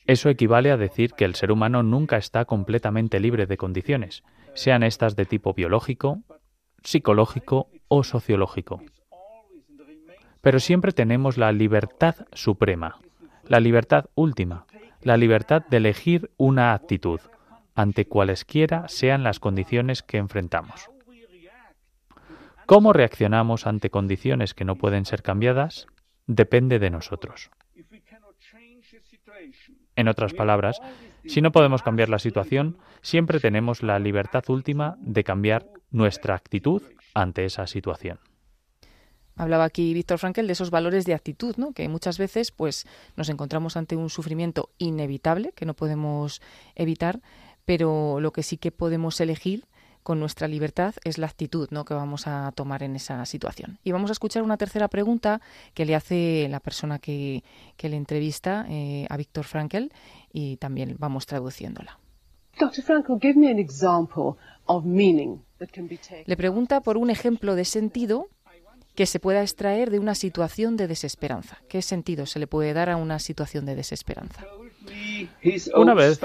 Eso 0.06 0.30
equivale 0.30 0.72
a 0.72 0.78
decir 0.78 1.12
que 1.12 1.26
el 1.26 1.36
ser 1.36 1.52
humano 1.52 1.84
nunca 1.84 2.16
está 2.16 2.46
completamente 2.46 3.20
libre 3.20 3.48
de 3.48 3.58
condiciones, 3.58 4.24
sean 4.54 4.82
estas 4.82 5.18
de 5.18 5.26
tipo 5.26 5.54
biológico, 5.54 6.22
psicológico 6.82 7.68
o 7.90 8.06
sociológico. 8.06 8.82
Pero 10.40 10.62
siempre 10.62 10.94
tenemos 10.94 11.38
la 11.38 11.52
libertad 11.52 12.16
suprema, 12.32 12.98
la 13.46 13.60
libertad 13.60 14.06
última, 14.16 14.66
la 15.02 15.18
libertad 15.18 15.64
de 15.70 15.78
elegir 15.78 16.32
una 16.38 16.74
actitud, 16.74 17.20
ante 17.76 18.08
cualesquiera 18.08 18.88
sean 18.88 19.24
las 19.24 19.42
condiciones 19.42 20.02
que 20.02 20.16
enfrentamos. 20.16 20.90
¿Cómo 22.66 22.94
reaccionamos 22.94 23.68
ante 23.68 23.90
condiciones 23.90 24.54
que 24.54 24.64
no 24.64 24.78
pueden 24.78 25.04
ser 25.04 25.24
cambiadas? 25.24 25.88
Depende 26.28 26.80
de 26.80 26.90
nosotros. 26.90 27.50
En 29.96 30.08
otras 30.08 30.34
palabras, 30.34 30.80
si 31.26 31.42
no 31.42 31.52
podemos 31.52 31.82
cambiar 31.82 32.10
la 32.10 32.20
situación, 32.20 32.78
siempre 33.02 33.40
tenemos 33.40 33.84
la 33.84 34.00
libertad 34.00 34.44
última 34.50 34.98
de 35.00 35.24
cambiar 35.24 35.68
nuestra 35.92 36.36
actitud 36.36 36.82
ante 37.14 37.46
esa 37.46 37.68
situación. 37.68 38.20
Hablaba 39.36 39.64
aquí 39.64 39.94
Víctor 39.94 40.20
Frankel 40.20 40.46
de 40.46 40.54
esos 40.54 40.70
valores 40.70 41.06
de 41.06 41.16
actitud, 41.16 41.56
¿no? 41.58 41.74
que 41.74 41.90
muchas 41.90 42.18
veces 42.20 42.52
pues, 42.52 42.86
nos 43.16 43.30
encontramos 43.30 43.78
ante 43.78 43.96
un 43.96 44.10
sufrimiento 44.10 44.70
inevitable 44.78 45.54
que 45.56 45.66
no 45.66 45.74
podemos 45.74 46.42
evitar, 46.76 47.20
pero 47.66 48.20
lo 48.20 48.32
que 48.32 48.44
sí 48.44 48.58
que 48.58 48.72
podemos 48.72 49.20
elegir 49.22 49.66
con 50.04 50.20
nuestra 50.20 50.48
libertad 50.48 50.94
es 51.04 51.18
la 51.18 51.28
actitud 51.28 51.70
¿no? 51.72 51.86
que 51.86 51.94
vamos 51.94 52.28
a 52.28 52.52
tomar 52.54 52.84
en 52.84 52.96
esa 52.96 53.26
situación. 53.26 53.80
Y 53.84 53.92
vamos 53.92 54.10
a 54.10 54.14
escuchar 54.14 54.44
una 54.44 54.58
tercera 54.58 54.88
pregunta 54.88 55.42
que 55.74 55.86
le 55.86 55.96
hace 55.96 56.48
la 56.50 56.60
persona 56.60 57.00
que, 57.00 57.44
le 57.80 57.96
entrevista 57.96 58.66
eh, 58.70 59.08
a 59.10 59.18
Víctor 59.18 59.46
Frankel 59.46 59.92
y 60.32 60.58
también 60.58 60.96
vamos 61.00 61.26
traduciéndola. 61.26 62.00
Le 66.26 66.38
pregunta 66.38 66.82
por 66.82 66.98
un 66.98 67.10
ejemplo 67.10 67.56
de 67.56 67.66
sentido 67.66 68.28
que 68.96 69.06
se 69.06 69.20
pueda 69.20 69.42
extraer 69.42 69.90
de 69.90 70.00
una 70.00 70.16
situación 70.16 70.78
de 70.78 70.88
desesperanza. 70.88 71.58
¿Qué 71.68 71.82
sentido 71.82 72.26
se 72.26 72.40
le 72.40 72.48
puede 72.48 72.74
dar 72.74 72.90
a 72.90 72.98
una 72.98 73.20
situación 73.20 73.66
de 73.66 73.76
desesperanza? 73.76 74.46
Una 75.76 75.94
vez 75.94 76.20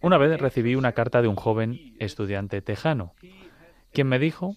una 0.00 0.18
vez 0.18 0.40
recibí 0.40 0.74
una 0.74 0.92
carta 0.92 1.22
de 1.22 1.28
un 1.28 1.36
joven 1.36 1.94
estudiante 1.98 2.62
tejano, 2.62 3.14
quien 3.92 4.08
me 4.08 4.18
dijo 4.18 4.54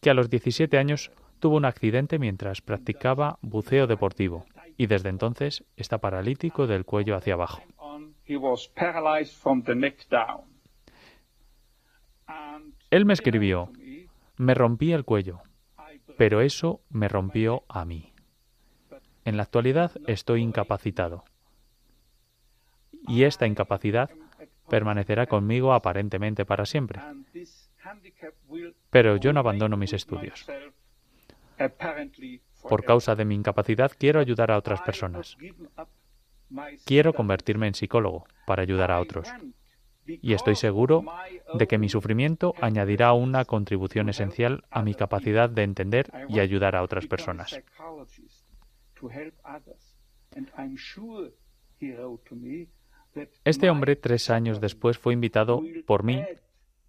que 0.00 0.10
a 0.10 0.14
los 0.14 0.30
17 0.30 0.78
años 0.78 1.10
tuvo 1.38 1.56
un 1.56 1.64
accidente 1.64 2.18
mientras 2.18 2.60
practicaba 2.60 3.38
buceo 3.42 3.86
deportivo 3.86 4.46
y 4.76 4.86
desde 4.86 5.08
entonces 5.10 5.64
está 5.76 5.98
paralítico 5.98 6.66
del 6.66 6.84
cuello 6.84 7.16
hacia 7.16 7.34
abajo. 7.34 7.62
Él 12.90 13.04
me 13.04 13.12
escribió, 13.12 13.70
me 14.36 14.54
rompí 14.54 14.92
el 14.92 15.04
cuello, 15.04 15.40
pero 16.16 16.40
eso 16.40 16.80
me 16.88 17.08
rompió 17.08 17.64
a 17.68 17.84
mí. 17.84 18.12
En 19.24 19.36
la 19.36 19.42
actualidad 19.42 19.92
estoy 20.06 20.42
incapacitado. 20.42 21.24
Y 23.06 23.24
esta 23.24 23.46
incapacidad 23.46 24.10
permanecerá 24.70 25.26
conmigo 25.26 25.74
aparentemente 25.74 26.46
para 26.46 26.64
siempre. 26.64 27.00
Pero 28.90 29.16
yo 29.16 29.32
no 29.32 29.40
abandono 29.40 29.76
mis 29.76 29.92
estudios. 29.92 30.46
Por 32.62 32.84
causa 32.84 33.14
de 33.14 33.24
mi 33.24 33.34
incapacidad 33.34 33.92
quiero 33.98 34.20
ayudar 34.20 34.50
a 34.50 34.56
otras 34.56 34.80
personas. 34.80 35.36
quiero 36.84 37.12
convertirme 37.12 37.66
en 37.66 37.74
psicólogo 37.74 38.24
para 38.46 38.62
ayudar 38.62 38.90
a 38.90 39.00
otros. 39.00 39.28
Y 40.06 40.32
estoy 40.32 40.56
seguro 40.56 41.04
de 41.54 41.66
que 41.68 41.78
mi 41.78 41.88
sufrimiento 41.88 42.54
añadirá 42.60 43.12
una 43.12 43.44
contribución 43.44 44.08
esencial 44.08 44.64
a 44.70 44.82
mi 44.82 44.94
capacidad 44.94 45.48
de 45.48 45.62
entender 45.62 46.10
y 46.28 46.40
ayudar 46.40 46.74
a 46.74 46.82
otras 46.82 47.06
personas. 47.06 47.60
Este 53.44 53.70
hombre, 53.70 53.96
tres 53.96 54.30
años 54.30 54.60
después, 54.60 54.98
fue 54.98 55.12
invitado 55.12 55.62
por 55.86 56.02
mí, 56.04 56.22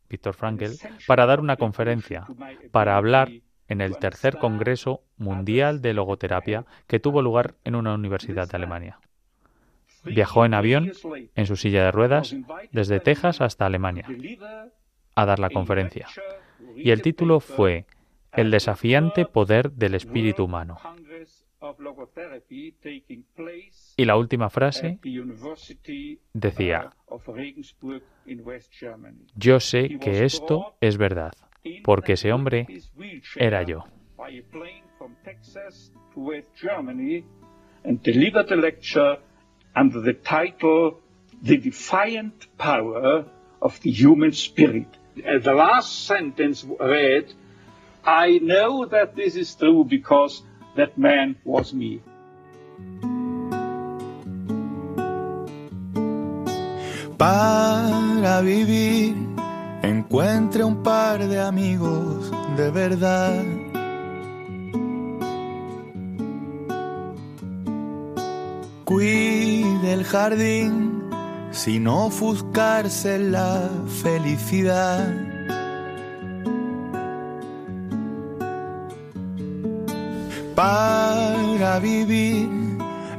Víctor 0.10 0.34
Frankel, 0.34 0.78
para 1.08 1.26
dar 1.26 1.40
una 1.40 1.58
conferencia, 1.58 2.28
para 2.72 2.98
hablar 2.98 3.30
en 3.68 3.82
el 3.82 3.98
tercer 3.98 4.38
Congreso 4.38 5.02
Mundial 5.18 5.82
de 5.82 5.94
Logoterapia 5.94 6.66
que 6.88 7.00
tuvo 7.00 7.22
lugar 7.22 7.56
en 7.64 7.76
una 7.76 7.94
universidad 7.94 8.50
de 8.50 8.58
Alemania. 8.58 9.00
Viajó 10.04 10.46
en 10.46 10.54
avión, 10.54 10.92
en 11.36 11.46
su 11.46 11.56
silla 11.56 11.86
de 11.86 11.92
ruedas, 11.92 12.36
desde 12.72 13.00
Texas 13.00 13.40
hasta 13.40 13.66
Alemania, 13.66 14.06
a 15.16 15.26
dar 15.26 15.40
la 15.40 15.50
conferencia. 15.50 16.08
Y 16.76 16.92
el 16.92 17.02
título 17.02 17.40
fue 17.40 17.86
El 18.34 18.52
desafiante 18.52 19.26
poder 19.26 19.72
del 19.72 19.96
espíritu 19.96 20.44
humano. 20.44 20.80
Y 24.02 24.06
la 24.06 24.18
última 24.18 24.50
frase 24.50 24.98
decía, 26.34 26.90
yo 29.36 29.60
sé 29.60 30.00
que 30.00 30.26
esto 30.26 30.74
es 30.82 30.98
verdad, 30.98 31.34
porque 31.84 32.14
ese 32.14 32.34
hombre 32.34 32.66
era 33.36 33.62
yo. 33.62 33.86
the 40.04 40.14
The 41.44 41.58
Defiant 41.58 42.46
Power 42.58 43.26
of 43.62 43.80
the 43.82 43.92
Human 43.92 44.32
Spirit. 44.32 44.88
The 45.16 45.54
last 45.54 46.08
sentence 46.08 46.66
read, 46.80 47.26
I 48.04 48.40
know 48.40 48.88
that 48.88 49.16
this 49.16 49.36
is 49.36 49.54
true 49.54 49.84
because 49.84 50.42
that 50.76 50.98
man 50.98 51.36
was 51.46 51.72
me. 51.72 52.02
Para 57.22 58.42
vivir, 58.42 59.16
encuentre 59.84 60.64
un 60.64 60.82
par 60.82 61.20
de 61.20 61.40
amigos 61.40 62.32
de 62.58 62.72
verdad. 62.72 63.44
Cuide 68.86 69.94
el 69.94 70.04
jardín 70.04 71.04
sin 71.52 71.88
ofuscarse 71.88 73.20
la 73.20 73.70
felicidad. 74.02 75.08
Para 80.56 81.78
vivir, 81.78 82.50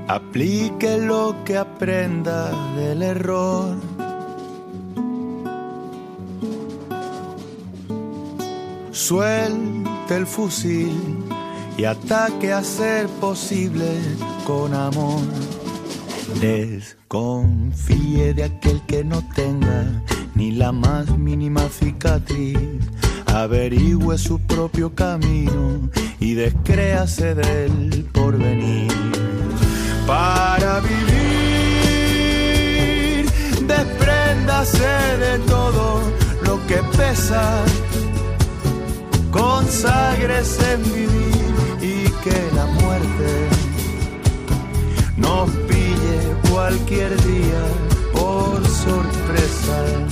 aplique 0.08 0.98
lo 0.98 1.36
que 1.44 1.56
aprenda 1.56 2.50
del 2.74 3.02
error. 3.02 3.91
Suelte 9.02 10.16
el 10.16 10.26
fusil 10.28 10.94
y 11.76 11.82
ataque 11.84 12.52
a 12.52 12.62
ser 12.62 13.08
posible 13.08 13.98
con 14.46 14.72
amor. 14.74 15.22
Desconfíe 16.40 18.32
de 18.32 18.44
aquel 18.44 18.80
que 18.82 19.02
no 19.02 19.28
tenga 19.34 20.04
ni 20.36 20.52
la 20.52 20.70
más 20.70 21.18
mínima 21.18 21.68
cicatriz. 21.68 22.56
Averigüe 23.26 24.16
su 24.18 24.38
propio 24.38 24.94
camino 24.94 25.90
y 26.20 26.34
descréase 26.34 27.34
del 27.34 28.04
porvenir. 28.12 28.92
Para 30.06 30.78
vivir, 30.78 31.26
despréndase 33.66 34.86
de 35.18 35.40
todo 35.40 36.00
lo 36.44 36.64
que 36.68 36.80
pesa. 36.96 37.64
Conságrese 39.72 40.72
en 40.74 40.82
vivir 40.92 41.78
y 41.80 42.04
que 42.22 42.54
la 42.54 42.66
muerte 42.66 43.48
nos 45.16 45.48
pille 45.66 46.50
cualquier 46.50 47.10
día 47.22 47.64
por 48.12 48.68
sorpresa. 48.68 50.11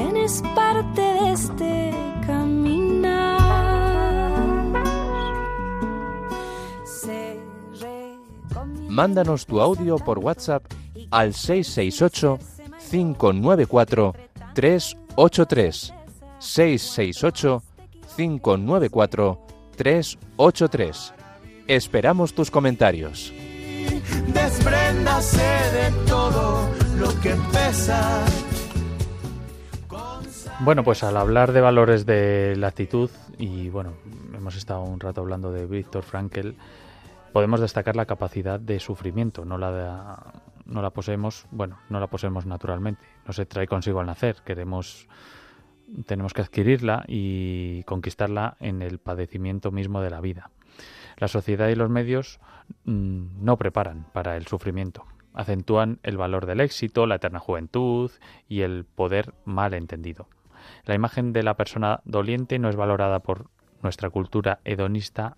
También 0.00 0.24
es 0.24 0.42
parte 0.54 1.00
de 1.00 1.32
este 1.32 1.90
caminar. 2.26 3.40
Mándanos 8.88 9.46
tu 9.46 9.60
audio 9.60 9.96
por 9.96 10.18
WhatsApp 10.18 10.64
al 11.10 11.34
668 11.34 12.38
594 12.90 14.14
383 14.54 15.94
668 16.38 17.62
594 18.16 19.40
383. 19.76 21.14
Esperamos 21.66 22.34
tus 22.34 22.50
comentarios. 22.50 23.32
Despréndase 24.32 25.38
de 25.38 25.90
todo 26.06 26.68
lo 26.98 27.20
que 27.20 27.34
pesa. 27.52 28.24
Bueno, 30.62 30.84
pues 30.84 31.02
al 31.02 31.16
hablar 31.16 31.52
de 31.52 31.60
valores 31.62 32.04
de 32.04 32.54
la 32.56 32.68
actitud, 32.68 33.10
y 33.38 33.70
bueno, 33.70 33.94
hemos 34.34 34.56
estado 34.56 34.82
un 34.82 35.00
rato 35.00 35.22
hablando 35.22 35.52
de 35.52 35.66
Víctor 35.66 36.02
Frankel, 36.02 36.56
podemos 37.32 37.60
destacar 37.60 37.96
la 37.96 38.04
capacidad 38.06 38.60
de 38.60 38.78
sufrimiento. 38.78 39.44
No 39.46 39.56
la, 39.56 39.72
de- 39.72 40.30
no 40.66 40.82
la 40.82 40.90
poseemos, 40.90 41.46
bueno, 41.50 41.78
no 41.88 41.98
la 41.98 42.08
poseemos 42.08 42.44
naturalmente, 42.44 43.02
no 43.26 43.32
se 43.32 43.46
trae 43.46 43.66
consigo 43.66 44.00
al 44.00 44.06
nacer. 44.06 44.36
Queremos, 44.44 45.08
tenemos 46.04 46.34
que 46.34 46.42
adquirirla 46.42 47.04
y 47.08 47.82
conquistarla 47.84 48.56
en 48.60 48.82
el 48.82 48.98
padecimiento 48.98 49.70
mismo 49.70 50.02
de 50.02 50.10
la 50.10 50.20
vida. 50.20 50.50
La 51.16 51.28
sociedad 51.28 51.68
y 51.68 51.74
los 51.74 51.88
medios 51.88 52.38
mm, 52.84 53.42
no 53.44 53.56
preparan 53.56 54.06
para 54.12 54.36
el 54.36 54.46
sufrimiento. 54.46 55.04
Acentúan 55.32 56.00
el 56.02 56.18
valor 56.18 56.44
del 56.44 56.60
éxito, 56.60 57.06
la 57.06 57.14
eterna 57.14 57.38
juventud 57.38 58.10
y 58.46 58.60
el 58.60 58.84
poder 58.84 59.32
mal 59.46 59.72
entendido. 59.74 60.28
La 60.90 60.96
imagen 60.96 61.32
de 61.32 61.44
la 61.44 61.54
persona 61.54 62.00
doliente 62.04 62.58
no 62.58 62.68
es 62.68 62.74
valorada 62.74 63.20
por 63.20 63.48
nuestra 63.80 64.10
cultura 64.10 64.58
hedonista 64.64 65.36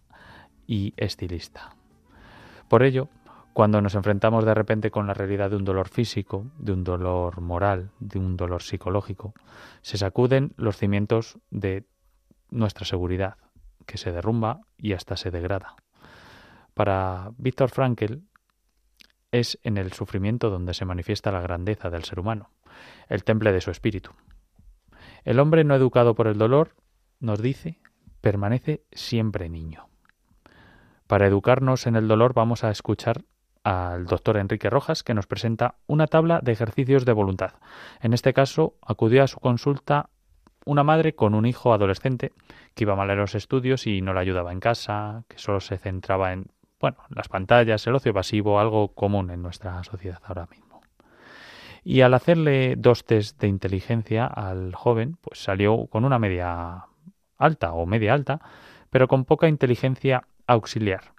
y 0.66 0.94
estilista. 0.96 1.76
Por 2.68 2.82
ello, 2.82 3.10
cuando 3.52 3.82
nos 3.82 3.94
enfrentamos 3.94 4.46
de 4.46 4.54
repente 4.54 4.90
con 4.90 5.06
la 5.06 5.12
realidad 5.12 5.50
de 5.50 5.56
un 5.56 5.66
dolor 5.66 5.90
físico, 5.90 6.46
de 6.56 6.72
un 6.72 6.84
dolor 6.84 7.42
moral, 7.42 7.90
de 8.00 8.18
un 8.18 8.38
dolor 8.38 8.62
psicológico, 8.62 9.34
se 9.82 9.98
sacuden 9.98 10.54
los 10.56 10.78
cimientos 10.78 11.38
de 11.50 11.84
nuestra 12.48 12.86
seguridad, 12.86 13.36
que 13.84 13.98
se 13.98 14.10
derrumba 14.10 14.62
y 14.78 14.94
hasta 14.94 15.18
se 15.18 15.30
degrada. 15.30 15.76
Para 16.72 17.30
Víctor 17.36 17.68
Frankel, 17.68 18.22
es 19.32 19.58
en 19.64 19.76
el 19.76 19.92
sufrimiento 19.92 20.48
donde 20.48 20.72
se 20.72 20.86
manifiesta 20.86 21.30
la 21.30 21.42
grandeza 21.42 21.90
del 21.90 22.04
ser 22.04 22.20
humano, 22.20 22.48
el 23.10 23.22
temple 23.22 23.52
de 23.52 23.60
su 23.60 23.70
espíritu. 23.70 24.12
El 25.24 25.38
hombre 25.38 25.64
no 25.64 25.74
educado 25.74 26.14
por 26.14 26.26
el 26.26 26.38
dolor, 26.38 26.74
nos 27.20 27.40
dice, 27.40 27.78
permanece 28.20 28.82
siempre 28.92 29.48
niño. 29.48 29.88
Para 31.06 31.26
educarnos 31.26 31.86
en 31.86 31.96
el 31.96 32.08
dolor 32.08 32.34
vamos 32.34 32.64
a 32.64 32.70
escuchar 32.70 33.22
al 33.64 34.06
doctor 34.06 34.36
Enrique 34.36 34.70
Rojas, 34.70 35.02
que 35.02 35.14
nos 35.14 35.26
presenta 35.26 35.76
una 35.86 36.06
tabla 36.06 36.40
de 36.42 36.52
ejercicios 36.52 37.04
de 37.04 37.12
voluntad. 37.12 37.52
En 38.00 38.12
este 38.12 38.32
caso, 38.32 38.74
acudió 38.82 39.22
a 39.22 39.28
su 39.28 39.38
consulta 39.38 40.10
una 40.64 40.82
madre 40.82 41.14
con 41.14 41.34
un 41.34 41.46
hijo 41.46 41.72
adolescente 41.72 42.32
que 42.74 42.84
iba 42.84 42.96
mal 42.96 43.10
en 43.10 43.18
los 43.18 43.34
estudios 43.34 43.86
y 43.86 44.00
no 44.00 44.14
le 44.14 44.20
ayudaba 44.20 44.52
en 44.52 44.60
casa, 44.60 45.24
que 45.28 45.38
solo 45.38 45.60
se 45.60 45.78
centraba 45.78 46.32
en, 46.32 46.46
bueno, 46.80 46.98
las 47.10 47.28
pantallas, 47.28 47.86
el 47.86 47.94
ocio 47.94 48.12
pasivo, 48.14 48.58
algo 48.58 48.88
común 48.88 49.30
en 49.30 49.42
nuestra 49.42 49.82
sociedad 49.84 50.20
ahora 50.24 50.46
mismo. 50.50 50.71
Y 51.84 52.02
al 52.02 52.14
hacerle 52.14 52.76
dos 52.76 53.04
test 53.04 53.40
de 53.40 53.48
inteligencia 53.48 54.26
al 54.26 54.74
joven, 54.74 55.16
pues 55.20 55.42
salió 55.42 55.86
con 55.86 56.04
una 56.04 56.18
media 56.18 56.86
alta 57.38 57.72
o 57.72 57.86
media 57.86 58.14
alta, 58.14 58.40
pero 58.90 59.08
con 59.08 59.24
poca 59.24 59.48
inteligencia 59.48 60.24
auxiliar. 60.46 61.12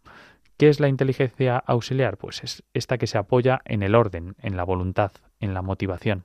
¿Qué 0.58 0.70
es 0.70 0.80
la 0.80 0.88
inteligencia 0.88 1.58
auxiliar? 1.58 2.18
Pues 2.18 2.44
es 2.44 2.64
esta 2.74 2.98
que 2.98 3.08
se 3.08 3.18
apoya 3.18 3.62
en 3.66 3.84
el 3.84 3.96
orden, 3.96 4.36
en 4.40 4.56
la 4.56 4.64
voluntad, 4.64 5.12
en 5.40 5.54
la 5.54 5.62
motivación. 5.62 6.24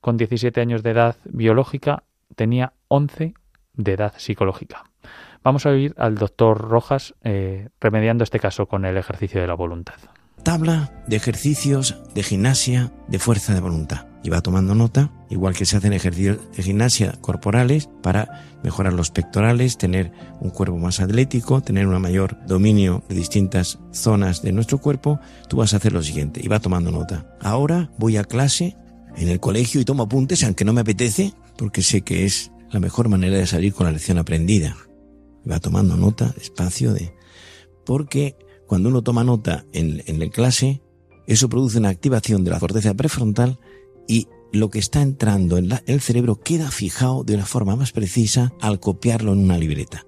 Con 0.00 0.16
17 0.18 0.60
años 0.60 0.82
de 0.82 0.90
edad 0.90 1.16
biológica, 1.24 2.02
tenía 2.34 2.74
11 2.88 3.34
de 3.72 3.92
edad 3.92 4.12
psicológica. 4.18 4.84
Vamos 5.42 5.64
a 5.64 5.70
oír 5.70 5.94
al 5.96 6.16
doctor 6.16 6.58
Rojas 6.58 7.14
eh, 7.22 7.68
remediando 7.80 8.24
este 8.24 8.40
caso 8.40 8.66
con 8.66 8.84
el 8.84 8.96
ejercicio 8.96 9.40
de 9.40 9.46
la 9.46 9.54
voluntad 9.54 9.94
tabla 10.46 10.92
de 11.08 11.16
ejercicios 11.16 11.96
de 12.14 12.22
gimnasia 12.22 12.92
de 13.08 13.18
fuerza 13.18 13.52
de 13.52 13.58
voluntad. 13.58 14.06
Y 14.22 14.28
va 14.28 14.42
tomando 14.42 14.76
nota, 14.76 15.10
igual 15.28 15.56
que 15.56 15.66
se 15.66 15.76
hacen 15.76 15.92
ejercicios 15.92 16.38
de 16.56 16.62
gimnasia 16.62 17.18
corporales 17.20 17.88
para 18.00 18.44
mejorar 18.62 18.92
los 18.92 19.10
pectorales, 19.10 19.76
tener 19.76 20.12
un 20.38 20.50
cuerpo 20.50 20.78
más 20.78 21.00
atlético, 21.00 21.62
tener 21.62 21.88
un 21.88 22.00
mayor 22.00 22.38
dominio 22.46 23.02
de 23.08 23.16
distintas 23.16 23.80
zonas 23.90 24.42
de 24.42 24.52
nuestro 24.52 24.78
cuerpo, 24.78 25.18
tú 25.48 25.56
vas 25.56 25.74
a 25.74 25.78
hacer 25.78 25.92
lo 25.92 26.00
siguiente 26.00 26.40
y 26.40 26.46
va 26.46 26.60
tomando 26.60 26.92
nota. 26.92 27.26
Ahora 27.40 27.90
voy 27.98 28.16
a 28.16 28.22
clase 28.22 28.76
en 29.16 29.28
el 29.28 29.40
colegio 29.40 29.80
y 29.80 29.84
tomo 29.84 30.04
apuntes, 30.04 30.44
aunque 30.44 30.64
no 30.64 30.72
me 30.72 30.82
apetece, 30.82 31.34
porque 31.58 31.82
sé 31.82 32.02
que 32.02 32.24
es 32.24 32.52
la 32.70 32.78
mejor 32.78 33.08
manera 33.08 33.36
de 33.36 33.48
salir 33.48 33.74
con 33.74 33.86
la 33.86 33.92
lección 33.92 34.16
aprendida. 34.16 34.76
Y 35.44 35.48
va 35.48 35.58
tomando 35.58 35.96
nota 35.96 36.32
despacio 36.38 36.92
de... 36.92 37.16
Porque 37.84 38.36
cuando 38.66 38.88
uno 38.88 39.02
toma 39.02 39.24
nota 39.24 39.64
en, 39.72 40.02
en 40.06 40.18
la 40.18 40.28
clase, 40.28 40.82
eso 41.26 41.48
produce 41.48 41.78
una 41.78 41.88
activación 41.88 42.44
de 42.44 42.50
la 42.50 42.60
corteza 42.60 42.94
prefrontal 42.94 43.58
y 44.06 44.28
lo 44.52 44.70
que 44.70 44.78
está 44.78 45.02
entrando 45.02 45.58
en, 45.58 45.70
el 45.86 46.00
cerebro 46.00 46.40
queda 46.40 46.70
fijado 46.70 47.24
de 47.24 47.34
una 47.34 47.46
forma 47.46 47.76
más 47.76 47.92
precisa 47.92 48.52
al 48.60 48.80
copiarlo 48.80 49.32
en 49.32 49.40
una 49.40 49.58
libreta. 49.58 50.06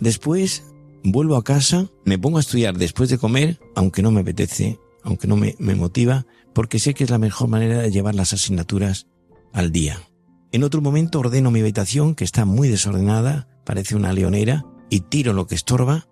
Después 0.00 0.64
vuelvo 1.04 1.36
a 1.36 1.44
casa, 1.44 1.88
me 2.04 2.18
pongo 2.18 2.38
a 2.38 2.40
estudiar 2.40 2.76
después 2.76 3.08
de 3.08 3.18
comer, 3.18 3.60
aunque 3.74 4.02
no 4.02 4.10
me 4.10 4.20
apetece, 4.20 4.78
aunque 5.02 5.26
no 5.26 5.36
me, 5.36 5.54
me 5.58 5.74
motiva, 5.74 6.26
porque 6.52 6.78
sé 6.78 6.94
que 6.94 7.04
es 7.04 7.10
la 7.10 7.18
mejor 7.18 7.48
manera 7.48 7.78
de 7.78 7.90
llevar 7.90 8.14
las 8.14 8.32
asignaturas 8.32 9.06
al 9.52 9.72
día. 9.72 10.00
En 10.50 10.64
otro 10.64 10.80
momento 10.80 11.20
ordeno 11.20 11.50
mi 11.50 11.60
habitación, 11.60 12.14
que 12.14 12.24
está 12.24 12.44
muy 12.44 12.68
desordenada, 12.68 13.48
parece 13.64 13.96
una 13.96 14.12
leonera, 14.12 14.64
y 14.90 15.00
tiro 15.00 15.32
lo 15.32 15.46
que 15.46 15.54
estorba 15.54 16.07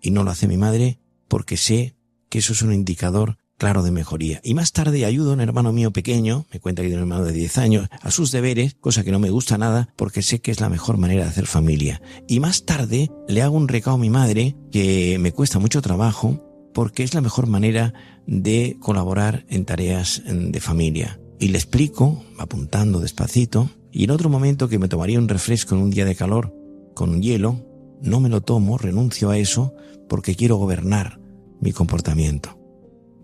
y 0.00 0.10
no 0.10 0.24
lo 0.24 0.30
hace 0.30 0.48
mi 0.48 0.56
madre 0.56 1.00
porque 1.28 1.56
sé 1.56 1.96
que 2.28 2.38
eso 2.38 2.52
es 2.52 2.62
un 2.62 2.72
indicador 2.72 3.38
claro 3.58 3.82
de 3.82 3.90
mejoría. 3.90 4.40
Y 4.44 4.54
más 4.54 4.72
tarde 4.72 5.04
ayudo 5.04 5.30
a 5.30 5.34
un 5.34 5.40
hermano 5.40 5.72
mío 5.72 5.90
pequeño, 5.90 6.46
me 6.52 6.60
cuenta 6.60 6.82
que 6.82 6.88
tiene 6.88 7.02
un 7.02 7.08
hermano 7.08 7.26
de 7.26 7.32
10 7.32 7.58
años, 7.58 7.88
a 8.00 8.10
sus 8.10 8.30
deberes, 8.30 8.76
cosa 8.80 9.04
que 9.04 9.10
no 9.10 9.18
me 9.18 9.30
gusta 9.30 9.58
nada 9.58 9.92
porque 9.96 10.22
sé 10.22 10.40
que 10.40 10.50
es 10.50 10.60
la 10.60 10.68
mejor 10.68 10.96
manera 10.96 11.24
de 11.24 11.30
hacer 11.30 11.46
familia. 11.46 12.00
Y 12.28 12.40
más 12.40 12.64
tarde 12.64 13.10
le 13.26 13.42
hago 13.42 13.56
un 13.56 13.68
recado 13.68 13.96
a 13.96 14.00
mi 14.00 14.10
madre 14.10 14.56
que 14.70 15.18
me 15.18 15.32
cuesta 15.32 15.58
mucho 15.58 15.82
trabajo 15.82 16.44
porque 16.72 17.02
es 17.02 17.12
la 17.14 17.20
mejor 17.20 17.48
manera 17.48 17.92
de 18.26 18.76
colaborar 18.80 19.44
en 19.48 19.64
tareas 19.64 20.22
de 20.24 20.60
familia. 20.60 21.20
Y 21.40 21.48
le 21.48 21.58
explico, 21.58 22.24
apuntando 22.38 23.00
despacito, 23.00 23.70
y 23.90 24.04
en 24.04 24.10
otro 24.10 24.28
momento 24.28 24.68
que 24.68 24.78
me 24.78 24.88
tomaría 24.88 25.18
un 25.18 25.28
refresco 25.28 25.74
en 25.74 25.82
un 25.82 25.90
día 25.90 26.04
de 26.04 26.14
calor, 26.14 26.54
con 26.94 27.10
un 27.10 27.22
hielo, 27.22 27.64
no 28.02 28.20
me 28.20 28.28
lo 28.28 28.40
tomo, 28.40 28.78
renuncio 28.78 29.30
a 29.30 29.38
eso 29.38 29.74
porque 30.08 30.34
quiero 30.34 30.56
gobernar 30.56 31.20
mi 31.60 31.72
comportamiento. 31.72 32.58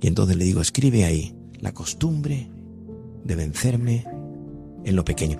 Y 0.01 0.07
entonces 0.07 0.37
le 0.37 0.45
digo, 0.45 0.61
escribe 0.61 1.05
ahí 1.05 1.35
la 1.61 1.73
costumbre 1.73 2.51
de 3.25 3.37
vencerme 3.37 4.05
en 4.85 4.97
lo 4.97 5.05
pequeño. 5.05 5.39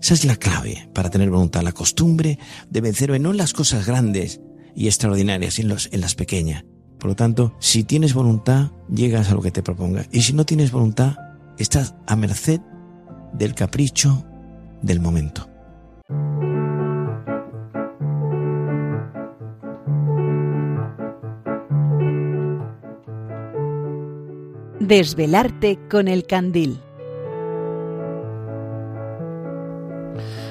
Esa 0.00 0.14
es 0.14 0.24
la 0.24 0.36
clave 0.36 0.88
para 0.94 1.10
tener 1.10 1.30
voluntad, 1.30 1.62
la 1.62 1.72
costumbre 1.72 2.38
de 2.68 2.80
vencerme 2.80 3.18
no 3.18 3.30
en 3.30 3.36
las 3.36 3.52
cosas 3.52 3.86
grandes 3.86 4.40
y 4.74 4.86
extraordinarias, 4.86 5.54
sino 5.54 5.76
en 5.90 6.00
las 6.00 6.14
pequeñas. 6.14 6.64
Por 6.98 7.10
lo 7.10 7.16
tanto, 7.16 7.54
si 7.58 7.84
tienes 7.84 8.12
voluntad, 8.12 8.72
llegas 8.92 9.30
a 9.30 9.34
lo 9.34 9.42
que 9.42 9.50
te 9.50 9.62
proponga. 9.62 10.06
Y 10.12 10.22
si 10.22 10.32
no 10.34 10.44
tienes 10.44 10.70
voluntad, 10.72 11.16
estás 11.58 11.94
a 12.06 12.16
merced 12.16 12.60
del 13.32 13.54
capricho 13.54 14.24
del 14.82 15.00
momento. 15.00 15.48
Desvelarte 24.90 25.78
con 25.88 26.08
el 26.08 26.26
candil. 26.26 26.80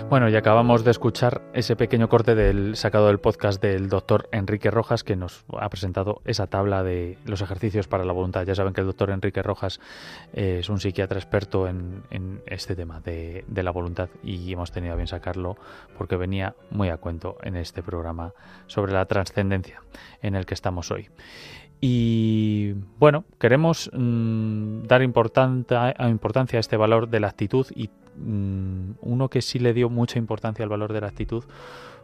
Bueno, 0.09 0.29
y 0.29 0.35
acabamos 0.37 0.85
de 0.85 0.91
escuchar 0.91 1.41
ese 1.53 1.75
pequeño 1.75 2.07
corte 2.07 2.35
del 2.35 2.77
sacado 2.77 3.07
del 3.07 3.19
podcast 3.19 3.61
del 3.61 3.89
doctor 3.89 4.29
Enrique 4.31 4.71
Rojas 4.71 5.03
que 5.03 5.17
nos 5.17 5.43
ha 5.59 5.67
presentado 5.69 6.21
esa 6.23 6.47
tabla 6.47 6.83
de 6.83 7.17
los 7.25 7.41
ejercicios 7.41 7.89
para 7.89 8.05
la 8.05 8.13
voluntad. 8.13 8.45
Ya 8.45 8.55
saben 8.55 8.71
que 8.71 8.79
el 8.79 8.87
doctor 8.87 9.09
Enrique 9.09 9.43
Rojas 9.43 9.81
eh, 10.31 10.59
es 10.61 10.69
un 10.69 10.79
psiquiatra 10.79 11.19
experto 11.19 11.67
en, 11.67 12.01
este 12.45 12.77
tema 12.77 13.01
de, 13.01 13.43
de, 13.45 13.61
la 13.61 13.71
voluntad 13.71 14.07
y 14.23 14.53
hemos 14.53 14.71
tenido 14.71 14.93
a 14.93 14.95
bien 14.95 15.07
sacarlo 15.07 15.57
porque 15.97 16.15
venía 16.15 16.55
muy 16.71 16.87
a 16.87 16.95
cuento 16.95 17.37
en 17.43 17.57
este 17.57 17.83
programa 17.83 18.33
sobre 18.67 18.93
la 18.93 19.05
trascendencia 19.05 19.81
en 20.21 20.35
el 20.35 20.45
que 20.45 20.53
estamos 20.53 20.91
hoy. 20.91 21.09
Y 21.81 22.73
bueno, 22.99 23.23
queremos 23.39 23.89
mm, 23.93 24.83
dar 24.83 25.01
importancia 25.01 25.87
a 25.89 26.59
este 26.59 26.77
valor 26.77 27.09
de 27.09 27.19
la 27.19 27.27
actitud 27.27 27.67
y 27.73 27.89
mm, 28.17 28.95
uno 29.01 29.29
que 29.29 29.41
sí 29.41 29.59
le 29.59 29.73
dio 29.73 29.89
mucha 29.89 30.19
importancia 30.19 30.63
al 30.63 30.69
valor 30.69 30.91
de 30.91 31.01
la 31.01 31.07
actitud 31.07 31.45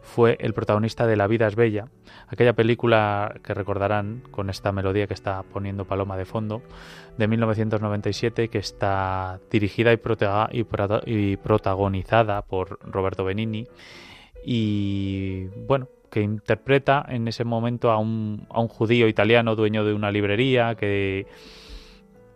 fue 0.05 0.37
el 0.39 0.53
protagonista 0.53 1.07
de 1.07 1.15
La 1.15 1.27
vida 1.27 1.47
es 1.47 1.55
bella, 1.55 1.87
aquella 2.27 2.53
película 2.53 3.35
que 3.43 3.53
recordarán 3.53 4.21
con 4.31 4.49
esta 4.49 4.71
melodía 4.71 5.07
que 5.07 5.15
está 5.15 5.41
poniendo 5.41 5.85
Paloma 5.85 6.15
de 6.15 6.25
fondo, 6.25 6.61
de 7.17 7.27
1997, 7.27 8.49
que 8.49 8.59
está 8.59 9.39
dirigida 9.49 9.91
y, 9.91 9.99
y 11.05 11.37
protagonizada 11.37 12.43
por 12.43 12.79
Roberto 12.83 13.25
Benini. 13.25 13.67
Y 14.45 15.47
bueno, 15.65 15.89
que 16.15 16.21
interpreta 16.21 17.05
en 17.09 17.27
ese 17.27 17.43
momento 17.43 17.91
a 17.91 17.97
un, 17.97 18.47
a 18.49 18.61
un 18.61 18.69
judío 18.69 19.09
italiano 19.09 19.53
dueño 19.57 19.83
de 19.83 19.93
una 19.93 20.11
librería 20.11 20.75
que, 20.75 21.27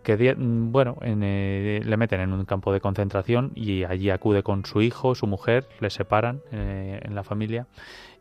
que 0.02 0.34
bueno, 0.36 0.98
eh, 1.00 1.80
le 1.82 1.96
meten 1.96 2.20
en 2.20 2.34
un 2.34 2.44
campo 2.44 2.74
de 2.74 2.82
concentración 2.82 3.52
y 3.54 3.84
allí 3.84 4.10
acude 4.10 4.42
con 4.42 4.66
su 4.66 4.82
hijo, 4.82 5.14
su 5.14 5.26
mujer, 5.26 5.66
le 5.80 5.88
separan 5.88 6.42
eh, 6.52 7.00
en 7.02 7.14
la 7.14 7.24
familia 7.24 7.68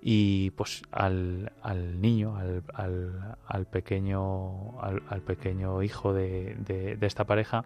y 0.01 0.51
pues 0.51 0.82
al, 0.93 1.51
al 1.62 1.99
niño, 1.99 2.38
al, 2.38 2.64
al, 3.45 3.66
pequeño, 3.66 4.80
al, 4.80 5.22
pequeño 5.24 5.84
hijo 5.84 6.14
de, 6.14 6.55
de 6.97 7.05
esta 7.05 7.26
pareja, 7.26 7.66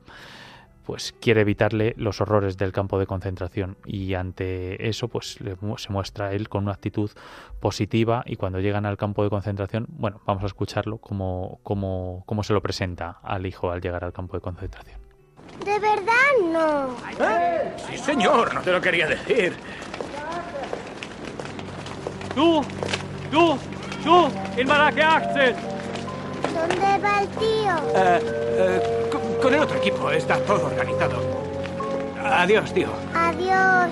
pues 0.86 1.14
quiere 1.20 1.42
evitarle 1.42 1.94
los 1.98 2.22
horrores 2.22 2.58
del 2.58 2.72
campo 2.72 3.00
de 3.00 3.06
concentración 3.06 3.78
y 3.86 4.14
ante 4.14 4.88
eso 4.88 5.08
pues 5.08 5.38
se 5.78 5.92
muestra 5.92 6.34
él 6.34 6.50
con 6.50 6.64
una 6.64 6.74
actitud 6.74 7.12
positiva 7.60 8.24
y 8.26 8.36
cuando 8.36 8.60
llegan 8.60 8.86
al 8.86 8.98
campo 8.98 9.24
de 9.24 9.30
concentración, 9.30 9.88
bueno, 9.90 10.22
vamos 10.26 10.44
a 10.44 10.48
escucharlo 10.48 10.98
como, 10.98 11.60
como, 11.64 12.24
como 12.26 12.44
se 12.44 12.54
lo 12.54 12.62
presenta 12.62 13.20
al 13.24 13.46
hijo 13.46 13.72
al 13.72 13.82
llegar 13.82 14.04
al 14.04 14.14
campo 14.14 14.36
de 14.36 14.42
concentración. 14.42 15.00
¿De 15.64 15.80
verdad 15.80 16.14
no? 16.52 16.96
¿Eh? 17.26 17.74
Sí, 17.88 17.98
señor, 17.98 18.54
no 18.54 18.62
te 18.62 18.72
lo 18.72 18.82
quería 18.82 19.08
decir. 19.08 19.54
¡Tú! 22.36 22.62
¡Tú! 23.32 23.58
¡Tú! 24.04 24.30
¡In 24.58 24.68
¿Dónde 26.54 26.98
va 27.00 27.22
el 27.22 27.28
tío? 27.30 27.78
Eh, 27.96 28.20
eh, 28.58 29.03
con 29.44 29.54
el 29.54 29.60
otro 29.60 29.78
equipo 29.78 30.10
está 30.10 30.38
todo 30.38 30.68
organizado. 30.68 31.18
Adiós, 32.24 32.74
tío. 32.74 32.88
Adiós. 33.14 33.90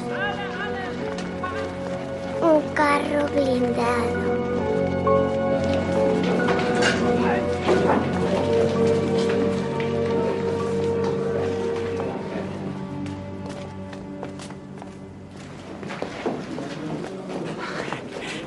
Un 2.42 2.62
carro 2.74 3.28
blindado. 3.34 4.32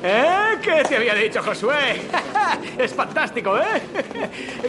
¿Eh? 0.07 0.59
¿Qué 0.61 0.83
te 0.87 0.97
había 0.97 1.15
dicho, 1.15 1.41
Josué. 1.41 2.01
Es 2.77 2.93
fantástico, 2.93 3.57
¿eh? 3.57 3.81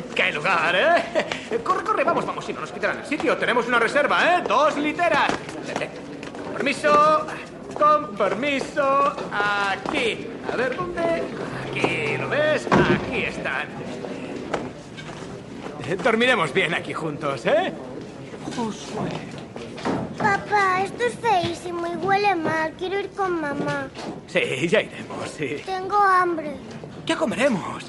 ¡Qué 0.15 0.33
lugar, 0.33 0.75
eh! 0.75 1.59
Corre, 1.63 1.85
corre, 1.85 2.05
vamos, 2.05 2.25
vamos, 2.25 2.45
si 2.45 2.55
no 2.55 2.61
nos 2.63 2.73
quitarán 2.73 3.01
el 3.01 3.05
sitio. 3.05 3.37
Tenemos 3.37 3.67
una 3.67 3.79
reserva, 3.79 4.37
¿eh? 4.37 4.43
Dos 4.49 4.79
literas. 4.79 5.29
Con 6.43 6.55
permiso, 6.55 7.27
con 7.75 8.17
permiso. 8.17 9.15
Aquí. 9.31 10.27
A 10.51 10.57
ver, 10.57 10.75
¿dónde? 10.75 11.03
Aquí, 11.03 12.17
¿lo 12.17 12.29
ves? 12.31 12.67
Aquí 12.71 13.25
están. 13.25 13.69
Dormiremos 16.03 16.53
bien 16.55 16.73
aquí 16.75 16.95
juntos, 16.95 17.45
¿eh? 17.45 17.75
Josué. 18.57 19.36
Papá, 20.19 20.83
esto 20.83 21.05
es 21.05 21.15
feísimo 21.15 21.87
y 21.87 21.97
huele 21.97 22.35
mal. 22.35 22.73
Quiero 22.79 22.99
ir 23.01 23.11
con 23.11 23.41
mamá. 23.41 23.89
Sí, 24.27 24.69
ya 24.69 24.81
iremos, 24.81 25.29
sí. 25.37 25.63
Tengo 25.65 25.97
hambre. 25.97 26.57
¿Qué 27.05 27.15
comeremos? 27.15 27.85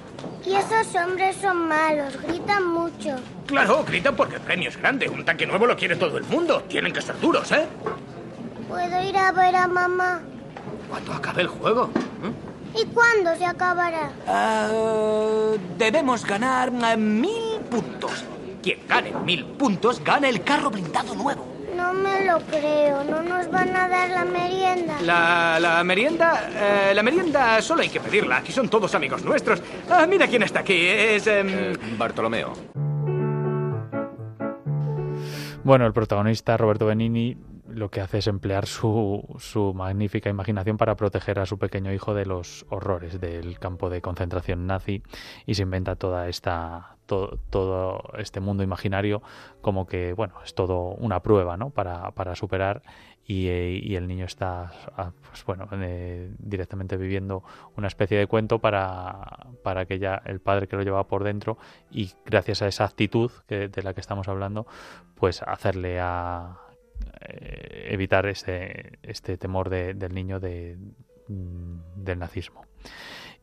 Y 0.45 0.53
esos 0.55 0.93
hombres 0.95 1.35
son 1.37 1.67
malos, 1.67 2.21
gritan 2.21 2.67
mucho. 2.67 3.15
Claro, 3.45 3.83
gritan 3.83 4.15
porque 4.15 4.35
el 4.35 4.41
premio 4.41 4.69
es 4.69 4.77
grande. 4.77 5.09
Un 5.09 5.25
tanque 5.25 5.45
nuevo 5.45 5.65
lo 5.65 5.75
quiere 5.75 5.95
todo 5.95 6.17
el 6.17 6.23
mundo. 6.25 6.63
Tienen 6.63 6.93
que 6.93 7.01
ser 7.01 7.19
duros, 7.19 7.51
¿eh? 7.51 7.65
¿Puedo 8.67 9.03
ir 9.03 9.17
a 9.17 9.31
ver 9.31 9.55
a 9.55 9.67
mamá? 9.67 10.21
Cuando 10.89 11.13
acabe 11.13 11.41
el 11.41 11.47
juego. 11.47 11.89
¿Y 12.75 12.85
cuándo 12.87 13.35
se 13.35 13.45
acabará? 13.45 14.11
Ah, 14.27 14.69
debemos 15.77 16.25
ganar 16.25 16.71
eh, 16.71 16.97
mil 16.97 17.59
puntos. 17.69 18.23
Quien 18.61 18.85
gane 18.87 19.11
mil 19.25 19.45
puntos 19.45 20.03
gana 20.03 20.29
el 20.29 20.43
carro 20.43 20.69
blindado 20.69 21.15
nuevo. 21.15 21.56
No 21.87 21.93
me 21.93 22.25
lo 22.25 22.39
creo. 22.41 23.03
¿No 23.05 23.23
nos 23.23 23.49
van 23.49 23.73
a 23.73 23.87
dar 23.87 24.09
la 24.09 24.25
merienda? 24.25 25.01
La, 25.01 25.57
la 25.59 25.83
merienda. 25.85 26.49
eh, 26.89 26.93
la 26.93 27.01
merienda 27.01 27.61
solo 27.61 27.81
hay 27.81 27.87
que 27.89 28.01
pedirla. 28.01 28.37
Aquí 28.37 28.51
son 28.51 28.67
todos 28.67 28.93
amigos 28.93 29.23
nuestros. 29.23 29.61
Ah, 29.89 30.05
mira 30.05 30.27
quién 30.27 30.43
está 30.43 30.59
aquí. 30.59 30.85
Es. 30.85 31.27
em, 31.27 31.47
Bartolomeo. 31.97 32.51
Bueno, 35.63 35.85
el 35.85 35.93
protagonista, 35.93 36.57
Roberto 36.57 36.85
Benini, 36.87 37.37
lo 37.69 37.89
que 37.89 38.01
hace 38.01 38.17
es 38.19 38.27
emplear 38.27 38.65
su, 38.67 39.23
su 39.39 39.73
magnífica 39.73 40.29
imaginación 40.29 40.75
para 40.77 40.95
proteger 40.95 41.39
a 41.39 41.45
su 41.45 41.57
pequeño 41.57 41.93
hijo 41.93 42.13
de 42.13 42.25
los 42.25 42.65
horrores 42.69 43.19
del 43.21 43.59
campo 43.59 43.89
de 43.89 44.01
concentración 44.01 44.67
nazi 44.67 45.03
y 45.45 45.55
se 45.55 45.63
inventa 45.63 45.95
toda 45.95 46.27
esta 46.27 46.96
todo, 47.07 48.03
este 48.17 48.39
mundo 48.39 48.63
imaginario 48.63 49.21
como 49.61 49.87
que 49.87 50.13
bueno 50.13 50.35
es 50.43 50.53
todo 50.53 50.89
una 50.95 51.21
prueba 51.21 51.57
¿no? 51.57 51.71
para, 51.71 52.11
para 52.11 52.35
superar 52.35 52.83
y, 53.25 53.47
eh, 53.47 53.97
el 53.97 54.07
niño 54.07 54.25
está 54.25 54.71
ah, 54.95 55.11
pues 55.27 55.43
bueno 55.45 55.67
eh, 55.71 56.31
directamente 56.37 56.97
viviendo 56.97 57.43
una 57.75 57.87
especie 57.87 58.17
de 58.17 58.27
cuento 58.27 58.59
para, 58.59 59.47
para 59.63 59.85
que 59.85 59.97
ya 59.99 60.21
el 60.25 60.39
padre 60.39 60.67
que 60.67 60.75
lo 60.75 60.83
lleva 60.83 61.07
por 61.07 61.23
dentro 61.23 61.57
y 61.89 62.11
gracias 62.25 62.61
a 62.61 62.67
esa 62.67 62.85
actitud 62.85 63.31
de 63.47 63.81
la 63.83 63.93
que 63.93 64.01
estamos 64.01 64.27
hablando 64.27 64.67
pues 65.15 65.41
hacerle 65.41 65.99
a 65.99 66.57
eh, 67.21 67.87
evitar 67.91 68.25
este, 68.27 68.99
este 69.03 69.37
temor 69.37 69.69
de- 69.69 69.93
del 69.93 70.13
niño 70.13 70.39
de, 70.39 70.77
mm, 71.27 72.03
del 72.03 72.19
nazismo. 72.19 72.65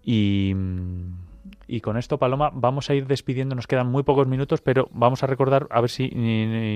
Y, 0.03 0.53
mm, 0.55 1.34
y 1.67 1.81
con 1.81 1.97
esto, 1.97 2.19
Paloma, 2.19 2.51
vamos 2.53 2.91
a 2.91 2.95
ir 2.95 3.07
despidiendo. 3.07 3.55
Nos 3.55 3.67
quedan 3.67 3.91
muy 3.91 4.03
pocos 4.03 4.27
minutos, 4.27 4.61
pero 4.61 4.89
vamos 4.93 5.23
a 5.23 5.27
recordar 5.27 5.67
a 5.71 5.81
ver 5.81 5.89
si 5.91 6.11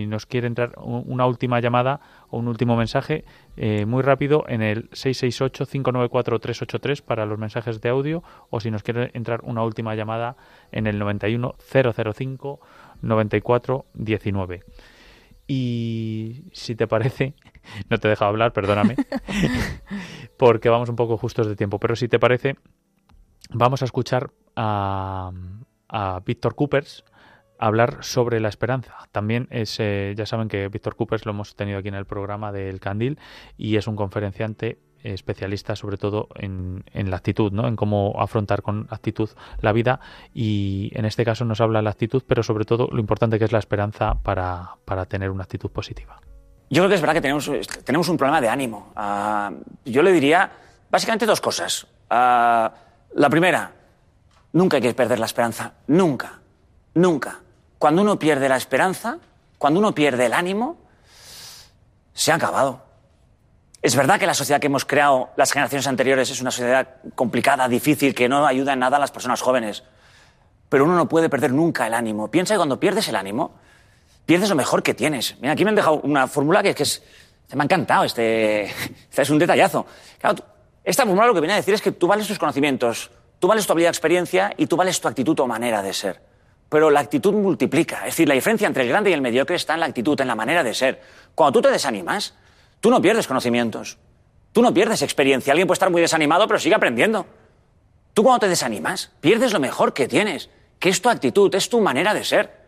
nos 0.07 0.25
quiere 0.27 0.47
entrar 0.47 0.73
una 0.79 1.27
última 1.27 1.61
llamada 1.61 2.01
o 2.29 2.39
un 2.39 2.49
último 2.49 2.77
mensaje 2.77 3.25
eh, 3.57 3.85
muy 3.87 4.03
rápido 4.03 4.45
en 4.49 4.63
el 4.63 4.91
668-594-383 4.91 7.03
para 7.03 7.27
los 7.27 7.39
mensajes 7.39 7.81
de 7.81 7.89
audio 7.89 8.23
o 8.51 8.61
si 8.61 8.71
nos 8.71 8.83
quiere 8.83 9.11
entrar 9.15 9.41
una 9.43 9.63
última 9.63 9.95
llamada 9.95 10.37
en 10.73 10.87
el 10.87 11.01
91-005 11.01 12.59
94-19. 13.03 14.65
Y 15.47 16.45
si 16.53 16.75
te 16.75 16.87
parece, 16.87 17.35
no 17.91 17.99
te 17.99 18.09
he 18.09 18.11
dejado 18.11 18.31
hablar, 18.31 18.53
perdóname, 18.53 18.97
porque 20.37 20.69
vamos 20.69 20.89
un 20.89 20.97
poco 20.97 21.17
justos 21.17 21.47
de 21.47 21.57
tiempo, 21.57 21.79
pero 21.79 21.97
si 21.97 22.09
te 22.09 22.19
parece, 22.19 22.57
vamos 23.51 23.83
a 23.83 23.87
escuchar 23.87 24.31
a, 24.59 26.21
Víctor 26.25 26.55
Coopers 26.55 27.05
hablar 27.59 27.99
sobre 28.03 28.41
la 28.41 28.49
esperanza. 28.49 28.95
También 29.11 29.49
es, 29.51 29.79
ya 29.79 30.27
saben 30.27 30.49
que 30.49 30.69
Víctor 30.69 30.97
Coopers 30.97 31.25
lo 31.25 31.33
hemos 31.33 31.57
tenido 31.57 31.79
aquí 31.79 31.89
en 31.89 31.95
el 31.95 32.05
programa 32.05 32.53
del 32.53 32.79
Candil 32.79 33.19
y 33.57 33.77
es 33.77 33.87
un 33.87 33.97
conferenciante 33.97 34.79
especialista 35.03 35.77
sobre 35.77 35.97
todo 35.97 36.29
en, 36.35 36.85
la 36.93 37.17
actitud, 37.17 37.53
¿no? 37.53 37.67
en 37.69 37.77
cómo 37.77 38.15
afrontar 38.21 38.63
con 38.63 38.87
actitud 38.91 39.31
la 39.61 39.73
vida 39.73 40.01
y 40.35 40.91
en 40.95 41.05
este 41.05 41.25
caso 41.25 41.45
nos 41.45 41.61
habla 41.61 41.83
la 41.83 41.91
actitud, 41.91 42.23
pero 42.27 42.43
sobre 42.43 42.65
todo 42.65 42.89
lo 42.91 43.01
importante 43.01 43.39
que 43.39 43.45
es 43.45 43.53
la 43.53 43.59
esperanza 43.59 44.15
para, 44.23 44.77
para 44.85 45.07
tener 45.07 45.31
una 45.31 45.45
actitud 45.45 45.71
positiva. 45.71 46.21
Yo 46.71 46.83
creo 46.83 46.89
que 46.89 46.95
es 46.97 47.01
verdad 47.01 47.15
que 47.15 47.21
tenemos, 47.23 47.51
tenemos 47.85 48.09
un 48.09 48.17
problema 48.17 48.41
de 48.41 48.49
ánimo. 48.49 48.93
Ah, 48.95 49.51
yo 49.85 50.03
le 50.03 50.13
diría 50.13 50.51
básicamente 50.91 51.25
dos 51.25 51.41
cosas. 51.41 51.87
Ah, 52.11 52.73
la 53.15 53.31
primera, 53.31 53.73
nunca 54.59 54.77
hay 54.77 54.83
que 54.83 54.93
perder 54.93 55.19
la 55.19 55.27
esperanza. 55.27 55.73
Nunca. 55.87 56.41
Nunca. 56.95 57.41
Cuando 57.79 58.03
uno 58.03 58.19
pierde 58.19 58.49
la 58.49 58.57
esperanza, 58.57 59.19
cuando 59.57 59.79
uno 59.79 59.95
pierde 59.95 60.27
el 60.27 60.35
ánimo, 60.35 60.77
se 62.13 62.33
ha 62.33 62.35
acabado. 62.35 62.83
Es 63.81 63.95
verdad 63.95 64.19
que 64.19 64.27
la 64.27 64.35
sociedad 64.35 64.61
que 64.61 64.67
hemos 64.67 64.85
creado 64.85 65.31
las 65.37 65.53
generaciones 65.53 65.87
anteriores 65.87 66.29
es 66.31 66.41
una 66.41 66.51
sociedad 66.51 66.97
complicada, 67.15 67.69
difícil, 67.69 68.15
que 68.15 68.29
no 68.29 68.45
ayuda 68.45 68.73
en 68.73 68.81
nada 68.81 68.97
a 68.97 69.01
las 69.01 69.13
personas 69.13 69.41
jóvenes. 69.41 69.85
Pero 70.69 70.85
uno 70.85 70.97
no 70.97 71.09
puede 71.09 71.29
perder 71.29 71.53
nunca 71.53 71.87
el 71.87 71.95
ánimo. 71.95 72.29
Piensa 72.29 72.55
que 72.55 72.59
cuando 72.59 72.81
pierdes 72.81 73.09
el 73.09 73.15
ánimo, 73.15 73.55
pierdes 74.27 74.51
lo 74.51 74.57
mejor 74.57 74.83
que 74.83 74.95
tienes. 74.95 75.37
Mira, 75.41 75.53
aquí 75.53 75.65
me 75.65 75.71
han 75.71 75.77
dejado 75.77 76.01
una 76.03 76.27
fórmula 76.27 76.65
que, 76.65 76.75
que 76.75 76.85
me 77.55 77.63
ha 77.63 77.65
encantado. 77.65 78.03
Este, 78.03 78.65
es 79.17 79.31
un 79.31 79.39
detallazo. 79.39 79.87
Esta 80.83 81.05
fórmula 81.05 81.29
lo 81.29 81.35
que 81.35 81.41
viene 81.41 81.53
a 81.53 81.57
decir 81.57 81.75
es 81.75 81.81
que 81.81 81.93
tú 81.93 82.09
vales 82.09 82.27
tus 82.27 82.41
conocimientos, 82.41 83.13
tú 83.39 83.49
vales 83.49 83.67
tu 83.67 83.73
habilidad, 83.73 83.91
experiencia 83.91 84.53
y 84.57 84.67
tú 84.67 84.77
vales 84.77 85.01
tu 85.01 85.09
actitud 85.09 85.39
o 85.41 85.47
manera 85.47 85.83
de 85.83 85.93
ser. 85.93 86.21
Pero 86.69 86.91
la 86.91 87.01
actitud 87.01 87.33
multiplica. 87.33 87.99
Es 87.99 88.15
decir, 88.15 88.29
la 88.29 88.35
diferencia 88.35 88.67
entre 88.67 88.83
el 88.83 88.89
grande 88.89 89.11
y 89.11 89.13
el 89.15 89.23
mediocre 89.23 89.57
está 89.57 89.75
en 89.75 89.81
la 89.81 89.87
actitud, 89.87 90.21
en 90.21 90.29
la 90.29 90.35
manera 90.35 90.63
de 90.63 90.75
ser. 90.75 91.01
Cuando 91.35 91.59
tú 91.59 91.63
te 91.63 91.71
desanimas, 91.71 92.35
tú 92.81 92.91
no 92.91 93.01
pierdes 93.01 93.27
conocimientos. 93.27 93.99
Tú 94.53 94.63
no 94.63 94.73
pierdes 94.75 95.03
experiencia. 95.03 95.53
Alguien 95.53 95.67
puede 95.67 95.77
estar 95.77 95.91
muy 95.91 96.03
desanimado, 96.03 96.47
pero 96.47 96.59
sigue 96.59 96.75
aprendiendo. 96.75 97.27
Tú 98.13 98.23
cuando 98.23 98.41
te 98.41 98.49
desanimas, 98.49 99.13
pierdes 99.21 99.53
lo 99.53 99.61
mejor 99.61 99.95
que 99.95 100.09
tienes, 100.09 100.51
que 100.79 100.89
es 100.89 101.01
tu 101.01 101.09
actitud, 101.09 101.55
es 101.55 101.69
tu 101.69 101.81
manera 101.81 102.13
de 102.13 102.25
ser. 102.25 102.59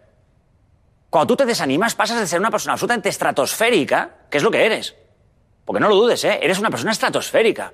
Cuando 1.11 1.35
tú 1.35 1.37
te 1.39 1.45
desanimas, 1.45 1.95
pasas 1.95 2.21
de 2.21 2.27
ser 2.27 2.39
una 2.39 2.51
persona 2.51 2.75
absolutamente 2.75 3.09
estratosférica, 3.09 4.19
que 4.31 4.39
es 4.39 4.45
lo 4.45 4.51
que 4.51 4.65
eres. 4.65 4.95
Porque 5.65 5.81
no 5.81 5.89
lo 5.89 5.97
dudes, 5.97 6.23
¿eh? 6.25 6.39
Eres 6.41 6.59
una 6.59 6.71
persona 6.71 6.93
estratosférica. 6.93 7.73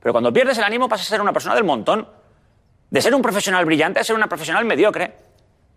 Pero 0.00 0.12
cuando 0.12 0.32
pierdes 0.32 0.56
el 0.58 0.64
ánimo, 0.64 0.88
pasas 0.88 1.08
a 1.08 1.10
ser 1.10 1.20
una 1.20 1.32
persona 1.32 1.54
del 1.54 1.64
montón. 1.64 2.08
De 2.90 3.00
ser 3.00 3.14
un 3.14 3.22
profesional 3.22 3.64
brillante 3.64 4.00
a 4.00 4.04
ser 4.04 4.16
una 4.16 4.26
profesional 4.26 4.64
mediocre. 4.64 5.14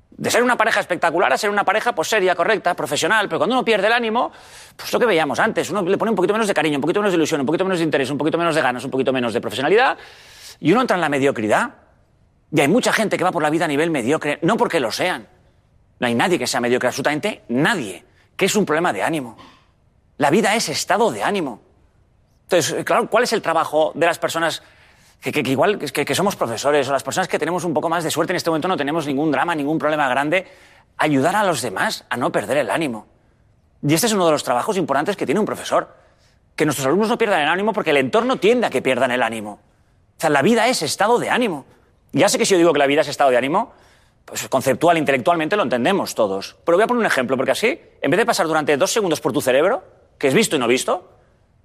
De 0.10 0.30
ser 0.30 0.44
una 0.44 0.58
pareja 0.58 0.80
espectacular 0.80 1.32
a 1.34 1.38
ser 1.38 1.50
una 1.50 1.64
pareja 1.64 1.94
pues, 1.94 2.08
seria, 2.08 2.36
correcta, 2.36 2.74
profesional. 2.76 3.28
Pero 3.28 3.40
cuando 3.40 3.56
uno 3.56 3.66
pierde 3.66 3.88
el 3.88 3.94
ánimo, 3.94 4.32
pues 4.76 4.92
lo 4.92 5.00
que 5.00 5.06
veíamos 5.06 5.40
antes, 5.40 5.70
uno 5.70 5.82
le 5.84 5.98
pone 5.98 6.12
un 6.12 6.16
poquito 6.16 6.34
menos 6.34 6.48
de 6.48 6.54
cariño, 6.54 6.78
un 6.78 6.82
poquito 6.82 7.00
menos 7.00 7.14
de 7.14 7.18
ilusión, 7.18 7.40
un 7.42 7.46
poquito 7.46 7.64
menos 7.64 7.80
de 7.80 7.86
interés, 7.86 8.10
un 8.10 8.18
poquito 8.18 8.38
menos 8.38 8.56
de 8.56 8.62
ganas, 8.62 8.84
un 8.84 8.92
poquito 8.92 9.14
menos 9.14 9.34
de 9.34 9.42
profesionalidad, 9.42 9.98
y 10.60 10.72
uno 10.72 10.82
entra 10.82 10.96
en 10.96 11.02
la 11.02 11.10
mediocridad. 11.10 11.76
Y 12.52 12.62
hay 12.62 12.68
mucha 12.68 12.94
gente 12.94 13.18
que 13.18 13.24
va 13.24 13.32
por 13.32 13.42
la 13.42 13.50
vida 13.50 13.66
a 13.66 13.68
nivel 13.68 13.90
mediocre, 13.90 14.38
no 14.44 14.58
porque 14.58 14.80
lo 14.80 14.92
sean. 14.92 15.28
No 16.00 16.08
hay 16.08 16.14
nadie 16.14 16.38
que 16.38 16.46
sea 16.46 16.62
mediocre, 16.62 16.88
absolutamente 16.88 17.44
nadie, 17.50 18.06
que 18.36 18.46
es 18.46 18.56
un 18.56 18.66
problema 18.66 18.94
de 18.94 19.02
ánimo. 19.02 19.38
La 20.18 20.30
vida 20.30 20.54
es 20.56 20.70
estado 20.70 21.12
de 21.12 21.24
ánimo. 21.24 21.62
Entonces, 22.44 22.86
claro, 22.86 23.10
¿cuál 23.10 23.24
es 23.24 23.34
el 23.34 23.42
trabajo 23.42 23.92
de 23.96 24.06
las 24.06 24.20
personas 24.20 24.62
que, 25.32 25.44
que- 25.44 25.52
igual 25.52 25.80
que, 25.80 26.06
que 26.06 26.16
somos 26.16 26.36
profesores 26.36 26.88
o 26.90 26.92
las 26.92 27.04
personas 27.04 27.28
que 27.28 27.40
tenemos 27.40 27.64
un 27.64 27.74
poco 27.74 27.90
más 27.90 28.04
de 28.04 28.12
suerte 28.12 28.34
en 28.34 28.38
este 28.38 28.50
momento 28.50 28.68
no 28.68 28.78
tenemos 28.78 29.08
ningún 29.08 29.32
drama, 29.32 29.56
ningún 29.56 29.80
problema 29.80 30.08
grande? 30.10 30.46
Ayudar 30.98 31.36
a 31.36 31.44
los 31.44 31.62
demás 31.62 32.06
a 32.10 32.18
no 32.18 32.32
perder 32.32 32.58
el 32.58 32.70
ánimo. 32.70 33.08
Y 33.82 33.94
este 33.94 34.08
es 34.08 34.14
uno 34.14 34.26
de 34.26 34.32
los 34.32 34.44
trabajos 34.44 34.78
importantes 34.78 35.16
que 35.16 35.26
tiene 35.26 35.40
un 35.40 35.46
profesor. 35.46 35.96
Que 36.56 36.66
nuestros 36.66 36.86
alumnos 36.86 37.10
no 37.10 37.18
pierdan 37.18 37.42
el 37.42 37.48
ánimo 37.50 37.74
porque 37.74 37.90
el 37.90 37.98
entorno 37.98 38.38
tiende 38.38 38.68
a 38.68 38.70
que 38.70 38.82
pierdan 38.82 39.10
el 39.12 39.24
ánimo. 39.24 39.54
O 40.18 40.20
sea, 40.22 40.30
la 40.30 40.42
vida 40.42 40.68
es 40.68 40.82
estado 40.84 41.18
de 41.18 41.30
ánimo. 41.30 41.66
Ya 42.12 42.30
sé 42.30 42.38
que 42.38 42.46
si 42.46 42.52
yo 42.52 42.58
digo 42.60 42.74
que 42.74 42.80
la 42.80 42.86
vida 42.86 43.02
es 43.02 43.08
estado 43.08 43.32
de 43.32 43.38
ánimo, 43.38 43.74
pues 44.26 44.48
conceptual, 44.50 44.98
intelectualmente 44.98 45.56
lo 45.56 45.64
entendemos 45.64 46.14
todos. 46.14 46.56
Pero 46.64 46.78
voy 46.78 46.84
a 46.84 46.88
poner 46.88 47.00
un 47.00 47.06
ejemplo, 47.08 47.36
porque 47.36 47.52
así, 47.52 47.82
en 48.02 48.12
vez 48.12 48.20
de 48.20 48.26
pasar 48.26 48.46
durante 48.46 48.78
dos 48.78 48.92
segundos 48.94 49.20
por 49.20 49.34
tu 49.34 49.42
cerebro, 49.42 49.84
que 50.20 50.28
es 50.28 50.34
visto 50.34 50.56
y 50.56 50.60
no 50.60 50.68
visto, 50.68 51.10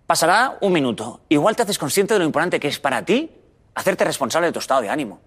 pasará 0.07 0.57
un 0.63 0.73
minuto. 0.73 1.21
Igual 1.29 1.55
te 1.55 1.63
haces 1.63 1.79
consciente 1.79 2.15
de 2.15 2.21
lo 2.21 2.25
importante 2.25 2.59
que 2.59 2.69
es 2.69 2.81
para 2.81 3.05
ti 3.05 3.31
hacerte 3.79 4.05
responsable 4.05 4.49
de 4.49 4.53
tu 4.53 4.59
estado 4.59 4.81
de 4.83 4.91
ánimo. 4.91 5.21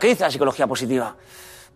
¿Qué 0.00 0.08
dice 0.08 0.24
la 0.24 0.30
psicología 0.30 0.66
positiva? 0.66 1.16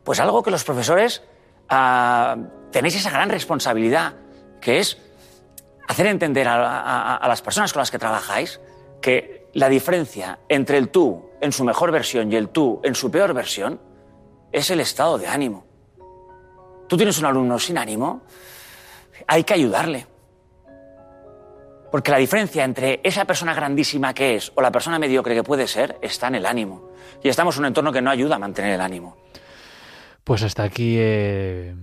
Pues 0.03 0.19
algo 0.21 0.43
que 0.43 0.51
los 0.51 0.65
profesores 0.65 1.23
ah, 1.69 2.37
tenéis 2.71 2.97
esa 2.97 3.11
gran 3.11 3.31
responsabilidad, 3.31 4.15
que 4.61 4.81
es 4.81 4.99
hacer 5.89 6.07
entender 6.07 6.49
a- 6.49 7.17
a 7.17 7.29
las 7.29 7.43
personas 7.43 7.73
con 7.73 7.81
las 7.81 7.91
que 7.91 7.99
trabajáis 7.99 8.61
que 9.01 9.49
la 9.55 9.69
diferencia 9.69 10.39
entre 10.49 10.79
el 10.79 10.89
tú 10.89 11.31
en 11.41 11.53
su 11.53 11.65
mejor 11.65 11.91
versión 11.93 12.33
y 12.33 12.37
el 12.37 12.49
tú 12.49 12.81
en 12.83 12.95
su 12.95 13.11
peor 13.11 13.35
versión 13.35 13.81
es 14.51 14.71
el 14.71 14.81
estado 14.81 15.19
de 15.19 15.27
ánimo. 15.29 15.65
Tú 16.89 16.97
tienes 16.97 17.19
un 17.19 17.27
alumno 17.27 17.59
sin 17.59 17.79
ánimo, 17.79 18.23
hay 19.27 19.45
que 19.45 19.55
ayudarle. 19.55 20.07
Porque 21.93 22.11
la 22.11 22.17
diferencia 22.17 22.65
entre 22.65 23.01
esa 23.05 23.27
persona 23.27 23.53
grandísima 23.53 24.15
que 24.15 24.35
es 24.35 24.51
o 24.55 24.63
la 24.63 24.73
persona 24.73 24.99
mediocre 24.99 25.35
que 25.35 25.45
puede 25.45 25.67
ser 25.67 25.99
está 26.01 26.29
en 26.29 26.37
el 26.37 26.47
ánimo. 26.47 26.89
Y 27.23 27.29
estamos 27.29 27.57
en 27.57 27.61
un 27.61 27.67
entorno 27.67 27.93
que 27.93 28.01
no 28.01 28.11
ayuda 28.11 28.37
a 28.37 28.39
mantener 28.39 28.73
el 28.73 28.81
ánimo. 28.81 29.19
Pues 30.25 30.43
hasta 30.43 30.63
aquí 30.63 30.97
eh, 30.99 31.75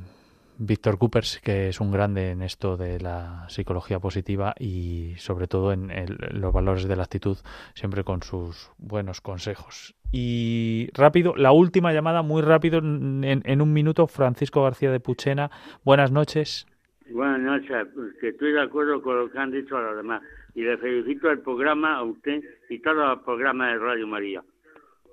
Víctor 0.57 0.97
Coopers, 0.97 1.39
que 1.43 1.69
es 1.69 1.79
un 1.79 1.91
grande 1.91 2.31
en 2.31 2.41
esto 2.41 2.75
de 2.75 2.99
la 2.99 3.45
psicología 3.49 3.99
positiva 3.99 4.55
y 4.57 5.13
sobre 5.17 5.47
todo 5.47 5.71
en 5.73 5.91
los 6.31 6.51
valores 6.53 6.87
de 6.87 6.95
la 6.95 7.03
actitud, 7.03 7.37
siempre 7.75 8.03
con 8.03 8.23
sus 8.23 8.71
buenos 8.79 9.21
consejos. 9.21 9.93
Y 10.11 10.89
rápido, 10.93 11.35
la 11.35 11.51
última 11.51 11.93
llamada, 11.93 12.23
muy 12.23 12.41
rápido, 12.41 12.79
en 12.79 13.61
un 13.61 13.73
minuto, 13.73 14.07
Francisco 14.07 14.63
García 14.63 14.89
de 14.89 14.99
Puchena. 14.99 15.51
Buenas 15.83 16.11
noches. 16.11 16.65
Buenas 17.11 17.39
noches, 17.39 17.87
pues 17.95 18.13
que 18.19 18.29
estoy 18.29 18.51
de 18.53 18.61
acuerdo 18.61 19.01
con 19.01 19.17
lo 19.17 19.29
que 19.31 19.37
han 19.39 19.51
dicho 19.51 19.79
los 19.79 19.97
demás. 19.97 20.21
Y 20.53 20.61
le 20.63 20.77
felicito 20.77 21.29
el 21.31 21.39
programa 21.39 21.95
a 21.97 22.03
usted 22.03 22.41
y 22.69 22.79
todos 22.79 22.97
los 22.97 23.19
programas 23.23 23.73
de 23.73 23.79
Radio 23.79 24.07
María. 24.07 24.43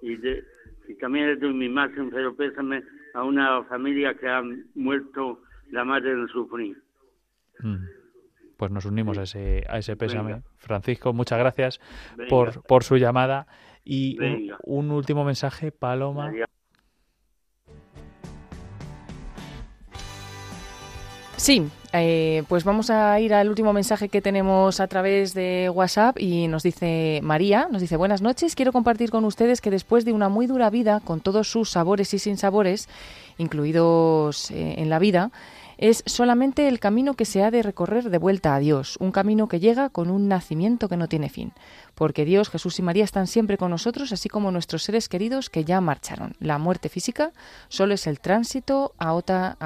Y, 0.02 0.16
de- 0.16 0.44
y 0.88 0.94
también 0.94 1.26
le 1.26 1.36
doy 1.36 1.52
mi 1.54 1.68
más 1.68 1.90
sincero 1.92 2.34
pésame 2.36 2.82
a 3.14 3.24
una 3.24 3.62
familia 3.64 4.14
que 4.14 4.28
ha 4.28 4.42
muerto 4.74 5.40
la 5.70 5.84
madre 5.84 6.12
en 6.12 6.28
sufrir. 6.28 6.76
Mm. 7.60 7.76
Pues 8.56 8.70
nos 8.70 8.84
unimos 8.86 9.18
a 9.18 9.22
ese, 9.22 9.64
a 9.68 9.78
ese 9.78 9.96
pésame. 9.96 10.32
Venga. 10.34 10.42
Francisco, 10.56 11.12
muchas 11.12 11.38
gracias 11.38 11.80
Venga. 12.16 12.28
por, 12.28 12.62
por 12.62 12.84
su 12.84 12.96
llamada. 12.96 13.46
Y 13.84 14.14
un, 14.18 14.20
Venga. 14.20 14.58
un 14.64 14.90
último 14.90 15.24
mensaje, 15.24 15.72
Paloma. 15.72 16.32
Sí, 21.36 21.68
eh, 22.02 22.44
pues 22.48 22.64
vamos 22.64 22.90
a 22.90 23.18
ir 23.20 23.34
al 23.34 23.48
último 23.48 23.72
mensaje 23.72 24.08
que 24.08 24.22
tenemos 24.22 24.80
a 24.80 24.86
través 24.86 25.34
de 25.34 25.70
WhatsApp 25.72 26.18
y 26.18 26.48
nos 26.48 26.62
dice 26.62 27.20
María, 27.22 27.68
nos 27.70 27.80
dice 27.80 27.96
buenas 27.96 28.22
noches, 28.22 28.54
quiero 28.54 28.72
compartir 28.72 29.10
con 29.10 29.24
ustedes 29.24 29.60
que 29.60 29.70
después 29.70 30.04
de 30.04 30.12
una 30.12 30.28
muy 30.28 30.46
dura 30.46 30.70
vida, 30.70 31.00
con 31.00 31.20
todos 31.20 31.48
sus 31.50 31.70
sabores 31.70 32.12
y 32.14 32.18
sinsabores, 32.18 32.88
incluidos 33.38 34.50
eh, 34.50 34.76
en 34.78 34.90
la 34.90 34.98
vida, 34.98 35.30
es 35.78 36.02
solamente 36.06 36.68
el 36.68 36.80
camino 36.80 37.14
que 37.14 37.24
se 37.24 37.42
ha 37.42 37.50
de 37.50 37.62
recorrer 37.62 38.10
de 38.10 38.18
vuelta 38.18 38.54
a 38.54 38.58
Dios, 38.58 38.96
un 38.98 39.12
camino 39.12 39.48
que 39.48 39.60
llega 39.60 39.90
con 39.90 40.10
un 40.10 40.28
nacimiento 40.28 40.88
que 40.88 40.96
no 40.96 41.08
tiene 41.08 41.28
fin, 41.28 41.52
porque 41.96 42.26
Dios, 42.26 42.50
Jesús 42.50 42.78
y 42.78 42.82
María 42.82 43.04
están 43.04 43.26
siempre 43.26 43.56
con 43.56 43.70
nosotros, 43.70 44.12
así 44.12 44.28
como 44.28 44.50
nuestros 44.50 44.82
seres 44.82 45.08
queridos 45.08 45.48
que 45.48 45.64
ya 45.64 45.80
marcharon. 45.80 46.34
La 46.40 46.58
muerte 46.58 46.90
física 46.90 47.32
solo 47.68 47.94
es 47.94 48.06
el 48.06 48.20
tránsito 48.20 48.94
a 48.98 49.14
otra, 49.14 49.56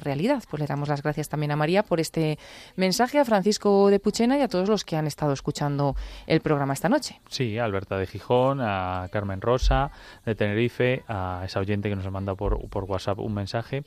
realidad. 0.00 0.44
Pues 0.50 0.60
le 0.60 0.66
damos 0.66 0.90
las 0.90 1.02
gracias 1.02 1.30
también 1.30 1.50
a 1.50 1.56
María 1.56 1.82
por 1.82 1.98
este 1.98 2.38
mensaje, 2.76 3.18
a 3.18 3.24
Francisco 3.24 3.88
de 3.88 4.00
Puchena 4.00 4.36
y 4.36 4.42
a 4.42 4.48
todos 4.48 4.68
los 4.68 4.84
que 4.84 4.96
han 4.96 5.06
estado 5.06 5.32
escuchando 5.32 5.96
el 6.26 6.42
programa 6.42 6.74
esta 6.74 6.90
noche. 6.90 7.20
Sí, 7.30 7.58
a 7.58 7.64
Alberta 7.64 7.96
de 7.96 8.06
Gijón, 8.06 8.60
a 8.60 9.08
Carmen 9.10 9.40
Rosa 9.40 9.90
de 10.26 10.34
Tenerife, 10.34 11.04
a 11.08 11.42
esa 11.46 11.58
oyente 11.58 11.88
que 11.88 11.96
nos 11.96 12.04
ha 12.04 12.10
mandado 12.10 12.36
por, 12.36 12.68
por 12.68 12.84
WhatsApp 12.84 13.18
un 13.18 13.32
mensaje. 13.32 13.82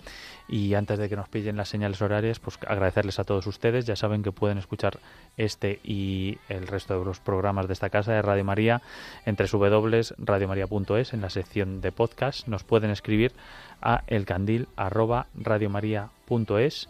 Y 0.49 0.73
antes 0.73 0.97
de 0.97 1.07
que 1.07 1.15
nos 1.15 1.29
pillen 1.29 1.55
las 1.55 1.69
señales 1.69 2.01
horarias, 2.01 2.39
pues 2.39 2.57
agradecerles 2.67 3.19
a 3.19 3.25
todos 3.25 3.45
ustedes. 3.45 3.85
Ya 3.85 3.95
saben 3.95 4.23
que 4.23 4.31
pueden 4.31 4.57
escuchar 4.57 4.99
este 5.37 5.79
y 5.83 6.39
el 6.49 6.65
resto 6.65 6.97
de 6.97 7.05
los 7.05 7.19
programas 7.19 7.67
de 7.67 7.73
esta 7.73 7.90
casa 7.91 8.13
de 8.13 8.23
Radio 8.23 8.43
María 8.43 8.81
en 9.25 9.35
www.radiomaria.es 9.35 11.13
en 11.13 11.21
la 11.21 11.29
sección 11.29 11.81
de 11.81 11.91
podcast. 11.91 12.47
Nos 12.47 12.63
pueden 12.63 12.89
escribir 12.89 13.33
a 13.81 14.01
elcandil@radiomaria.es 14.07 16.89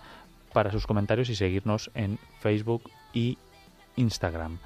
para 0.53 0.71
sus 0.71 0.87
comentarios 0.87 1.29
y 1.29 1.35
seguirnos 1.35 1.91
en 1.93 2.17
Facebook 2.39 2.89
y 3.13 3.37
Instagram. 3.97 4.59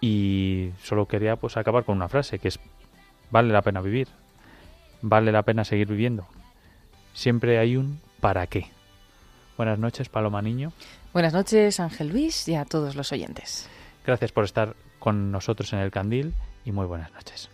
Y 0.00 0.70
solo 0.82 1.06
quería 1.06 1.36
pues 1.36 1.56
acabar 1.56 1.84
con 1.84 1.96
una 1.96 2.08
frase 2.08 2.38
que 2.38 2.48
es 2.48 2.58
vale 3.30 3.52
la 3.52 3.62
pena 3.62 3.80
vivir, 3.80 4.08
vale 5.02 5.32
la 5.32 5.42
pena 5.42 5.64
seguir 5.64 5.88
viviendo. 5.88 6.26
Siempre 7.12 7.58
hay 7.58 7.76
un 7.76 8.00
para 8.20 8.46
qué. 8.46 8.66
Buenas 9.56 9.78
noches, 9.78 10.08
Paloma 10.08 10.42
Niño. 10.42 10.72
Buenas 11.12 11.32
noches, 11.32 11.80
Ángel 11.80 12.08
Luis, 12.08 12.48
y 12.48 12.54
a 12.54 12.64
todos 12.64 12.94
los 12.94 13.12
oyentes. 13.12 13.68
Gracias 14.06 14.32
por 14.32 14.44
estar 14.44 14.74
con 15.00 15.32
nosotros 15.32 15.72
en 15.72 15.80
el 15.80 15.90
Candil 15.90 16.34
y 16.64 16.70
muy 16.70 16.86
buenas 16.86 17.12
noches. 17.12 17.50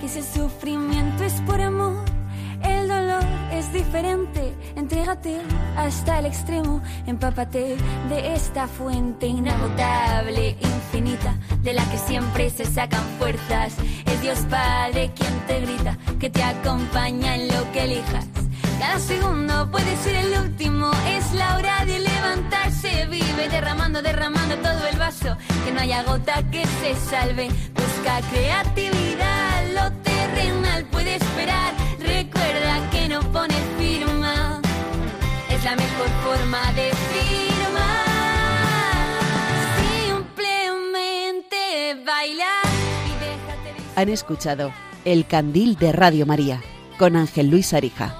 que 0.00 0.06
el 0.06 0.24
sufrimiento 0.24 1.24
es 1.24 1.40
por 1.42 1.60
amor, 1.60 2.04
el 2.62 2.88
dolor 2.88 3.22
es 3.52 3.72
diferente. 3.72 4.54
Entrégate 4.76 5.40
hasta 5.76 6.20
el 6.20 6.26
extremo, 6.26 6.80
empápate 7.06 7.76
de 8.08 8.34
esta 8.34 8.68
fuente 8.68 9.26
inagotable, 9.26 10.56
infinita, 10.60 11.36
de 11.62 11.72
la 11.72 11.84
que 11.90 11.98
siempre 11.98 12.50
se 12.50 12.64
sacan 12.64 13.02
fuerzas. 13.18 13.76
Es 14.06 14.22
Dios 14.22 14.38
Padre 14.48 15.10
quien 15.14 15.46
te 15.46 15.60
grita, 15.60 15.98
que 16.20 16.30
te 16.30 16.42
acompaña 16.42 17.34
en 17.34 17.48
lo 17.48 17.72
que 17.72 17.84
elijas. 17.84 18.47
Cada 18.78 18.98
segundo 19.00 19.70
puede 19.70 19.96
ser 19.98 20.14
el 20.16 20.38
último, 20.40 20.90
es 21.08 21.32
la 21.34 21.56
hora 21.56 21.84
de 21.84 21.98
levantarse. 21.98 23.06
Vive 23.06 23.48
derramando, 23.50 24.00
derramando 24.02 24.56
todo 24.56 24.86
el 24.86 24.96
vaso, 24.98 25.36
que 25.64 25.72
no 25.72 25.80
haya 25.80 26.02
gota 26.04 26.42
que 26.50 26.64
se 26.80 26.94
salve. 27.10 27.48
Busca 27.74 28.20
creatividad, 28.30 29.66
lo 29.74 29.90
terrenal 30.02 30.84
puede 30.86 31.16
esperar. 31.16 31.74
Recuerda 31.98 32.88
que 32.90 33.08
no 33.08 33.20
pone 33.32 33.54
firma, 33.78 34.60
es 35.50 35.64
la 35.64 35.74
mejor 35.74 36.08
forma 36.24 36.72
de 36.72 36.92
firmar. 37.12 38.08
Simplemente 39.82 41.96
bailar 42.04 42.66
Han 43.96 44.08
escuchado 44.08 44.72
El 45.04 45.26
Candil 45.26 45.74
de 45.76 45.90
Radio 45.90 46.26
María 46.26 46.60
con 46.98 47.16
Ángel 47.16 47.50
Luis 47.50 47.74
Arija. 47.74 48.14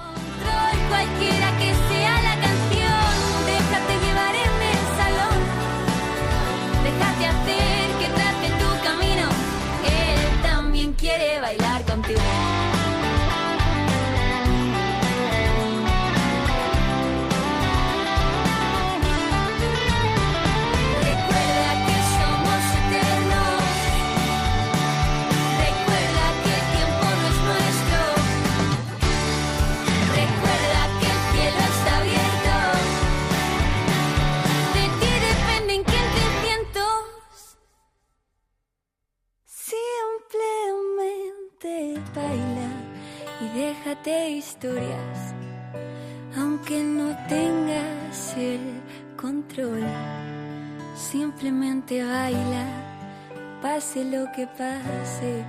Que 54.39 54.47
pase. 54.47 55.43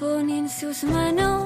Pone 0.00 0.38
en 0.38 0.48
sus 0.48 0.82
manos 0.82 1.45